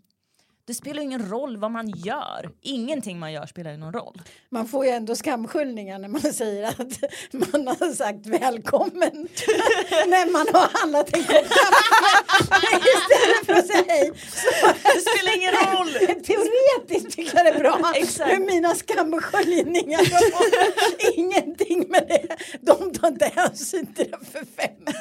Det 0.65 0.73
spelar 0.73 1.01
ju 1.01 1.03
ingen 1.03 1.29
roll 1.29 1.57
vad 1.57 1.71
man 1.71 1.89
gör. 1.89 2.49
Ingenting 2.61 3.19
man 3.19 3.31
gör 3.33 3.45
spelar 3.45 3.71
ju 3.71 3.77
någon 3.77 3.93
roll. 3.93 4.21
Man 4.49 4.67
får 4.67 4.85
ju 4.85 4.91
ändå 4.91 5.15
skamskyllningar 5.15 5.99
när 5.99 6.07
man 6.07 6.21
säger 6.33 6.63
att 6.63 6.99
man 7.31 7.67
har 7.67 7.93
sagt 7.93 8.25
välkommen. 8.25 9.11
när 10.07 10.31
man 10.31 10.47
har 10.53 10.79
handlat 10.79 11.17
en 11.17 11.23
kopp. 11.23 11.35
Istället 12.93 13.45
för 13.45 13.53
att 13.53 13.67
säga 13.67 13.83
hej. 13.87 14.11
Det 14.83 15.01
spelar 15.01 15.37
ingen 15.37 15.53
roll! 15.53 15.93
teoretiskt 16.23 17.15
tycker 17.15 17.37
jag 17.37 17.45
det 17.45 17.51
är 17.51 17.59
bra. 17.59 17.93
Exakt. 17.95 18.31
För 18.31 18.39
mina 18.39 18.75
har 19.31 21.13
ingenting 21.13 21.85
med 21.89 22.05
det. 22.07 22.37
De 22.61 22.93
tar 22.93 23.07
inte 23.07 23.31
hänsyn 23.35 23.93
till 23.93 24.11
det 24.11 24.25
för 24.31 24.45
fem 24.45 24.95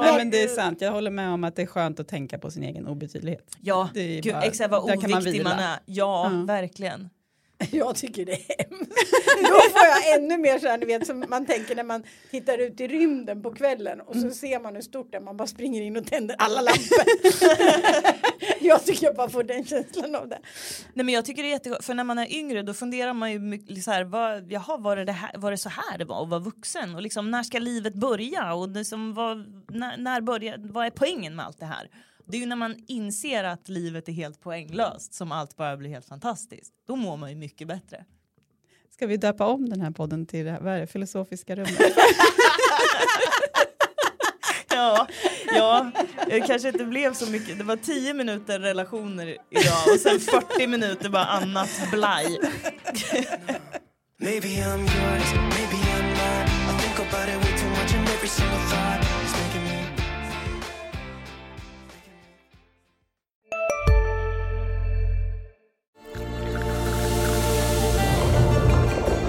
Nej, 0.00 0.16
men 0.16 0.30
det 0.30 0.42
är 0.42 0.48
sant. 0.48 0.80
Jag 0.80 0.92
håller 0.92 1.10
med 1.10 1.30
om 1.30 1.44
att 1.44 1.56
det 1.56 1.62
är 1.62 1.66
skönt 1.66 2.00
att 2.00 2.08
tänka 2.08 2.38
på 2.38 2.50
sin 2.50 2.62
egen 2.62 2.86
obetydlighet. 2.86 3.56
Ja, 3.60 3.88
gud, 3.94 4.24
bara- 4.32 4.42
exakt 4.42 4.70
vad 4.70 4.82
man 4.88 4.90
oviktig 4.98 5.10
man, 5.14 5.22
vila. 5.22 5.50
är. 5.54 5.78
Ja, 5.86 6.30
Ja. 6.32 6.44
verkligen. 6.46 7.10
Jag 7.70 7.96
tycker 7.96 8.24
det 8.24 8.32
är 8.32 8.68
hemskt. 8.70 8.92
Då 9.42 9.60
får 9.60 9.86
jag 9.86 10.14
ännu 10.14 10.38
mer 10.38 10.58
så 10.58 10.68
här, 10.68 10.78
ni 10.78 10.86
vet 10.86 11.06
som 11.06 11.24
man 11.28 11.46
tänker 11.46 11.74
när 11.76 11.84
man 11.84 12.02
tittar 12.30 12.58
ut 12.58 12.80
i 12.80 12.88
rymden 12.88 13.42
på 13.42 13.54
kvällen 13.54 14.00
och 14.00 14.16
så 14.16 14.30
ser 14.30 14.60
man 14.60 14.74
hur 14.74 14.82
stort 14.82 15.08
det 15.10 15.16
är, 15.16 15.20
man 15.20 15.36
bara 15.36 15.48
springer 15.48 15.82
in 15.82 15.96
och 15.96 16.06
tänder 16.06 16.36
alla 16.38 16.60
lampor. 16.60 17.04
jag 18.60 18.84
tycker 18.84 19.06
jag 19.06 19.16
bara 19.16 19.28
får 19.28 19.42
den 19.42 19.64
känslan 19.64 20.14
av 20.14 20.28
det. 20.28 20.38
Nej, 20.94 21.04
men 21.04 21.14
jag 21.14 21.24
tycker 21.24 21.42
det 21.42 21.48
är 21.48 21.52
jättegott, 21.52 21.84
för 21.84 21.94
när 21.94 22.04
man 22.04 22.18
är 22.18 22.34
yngre 22.34 22.62
då 22.62 22.74
funderar 22.74 23.12
man 23.12 23.32
ju 23.32 23.38
mycket 23.38 23.82
så 23.84 23.90
här, 23.90 24.04
vad, 24.04 24.52
jaha, 24.52 24.76
var 24.76 24.96
det, 24.96 25.04
det 25.04 25.12
här, 25.12 25.38
var 25.38 25.50
det 25.50 25.58
så 25.58 25.68
här 25.68 25.98
det 25.98 26.04
var 26.04 26.22
att 26.22 26.28
vara 26.28 26.40
vuxen? 26.40 26.94
Och 26.94 27.02
liksom, 27.02 27.30
när 27.30 27.42
ska 27.42 27.58
livet 27.58 27.94
börja? 27.94 28.54
Och 28.54 28.68
liksom, 28.68 29.14
vad, 29.14 29.64
när, 29.68 29.96
när 29.96 30.20
börjar, 30.20 30.56
vad 30.58 30.86
är 30.86 30.90
poängen 30.90 31.36
med 31.36 31.46
allt 31.46 31.60
det 31.60 31.66
här? 31.66 31.88
Det 32.28 32.36
är 32.36 32.40
ju 32.40 32.46
när 32.46 32.56
man 32.56 32.76
inser 32.88 33.44
att 33.44 33.68
livet 33.68 34.08
är 34.08 34.12
helt 34.12 34.40
poänglöst 34.40 35.14
som 35.14 35.32
allt 35.32 35.56
bara 35.56 35.76
blir 35.76 35.90
helt 35.90 36.06
fantastiskt. 36.06 36.72
Då 36.86 36.96
mår 36.96 37.16
man 37.16 37.30
ju 37.30 37.36
mycket 37.36 37.68
bättre. 37.68 38.04
Ska 38.90 39.06
vi 39.06 39.16
döpa 39.16 39.46
om 39.46 39.68
den 39.68 39.80
här 39.80 39.90
podden 39.90 40.26
till 40.26 40.44
det 40.44 40.50
här, 40.50 40.60
vad 40.60 40.74
är 40.74 40.80
det, 40.80 40.86
filosofiska 40.86 41.56
rummet? 41.56 41.78
Ja, 44.68 45.06
ja, 45.54 45.90
det 46.26 46.40
kanske 46.40 46.68
inte 46.68 46.84
blev 46.84 47.14
så 47.14 47.30
mycket. 47.30 47.58
Det 47.58 47.64
var 47.64 47.76
10 47.76 48.14
minuter 48.14 48.58
relationer 48.60 49.26
idag 49.50 49.94
och 49.94 50.00
sen 50.00 50.20
40 50.20 50.66
minuter 50.66 51.08
bara 51.08 51.24
annat 51.24 51.70
blaj. 51.90 52.38
Maybe 54.18 54.48
I'm 54.48 54.80
yours, 54.80 55.34
maybe 55.34 55.76
I'm 55.96 56.08
not. 56.08 56.48
I 56.70 56.78
think 56.80 56.98
about 56.98 57.28
it 57.28 57.36
way 57.36 57.58
too 57.58 57.68
much, 57.68 57.94
and 57.94 58.08
every 58.08 58.28
single 58.28 58.58
thought 58.70 59.05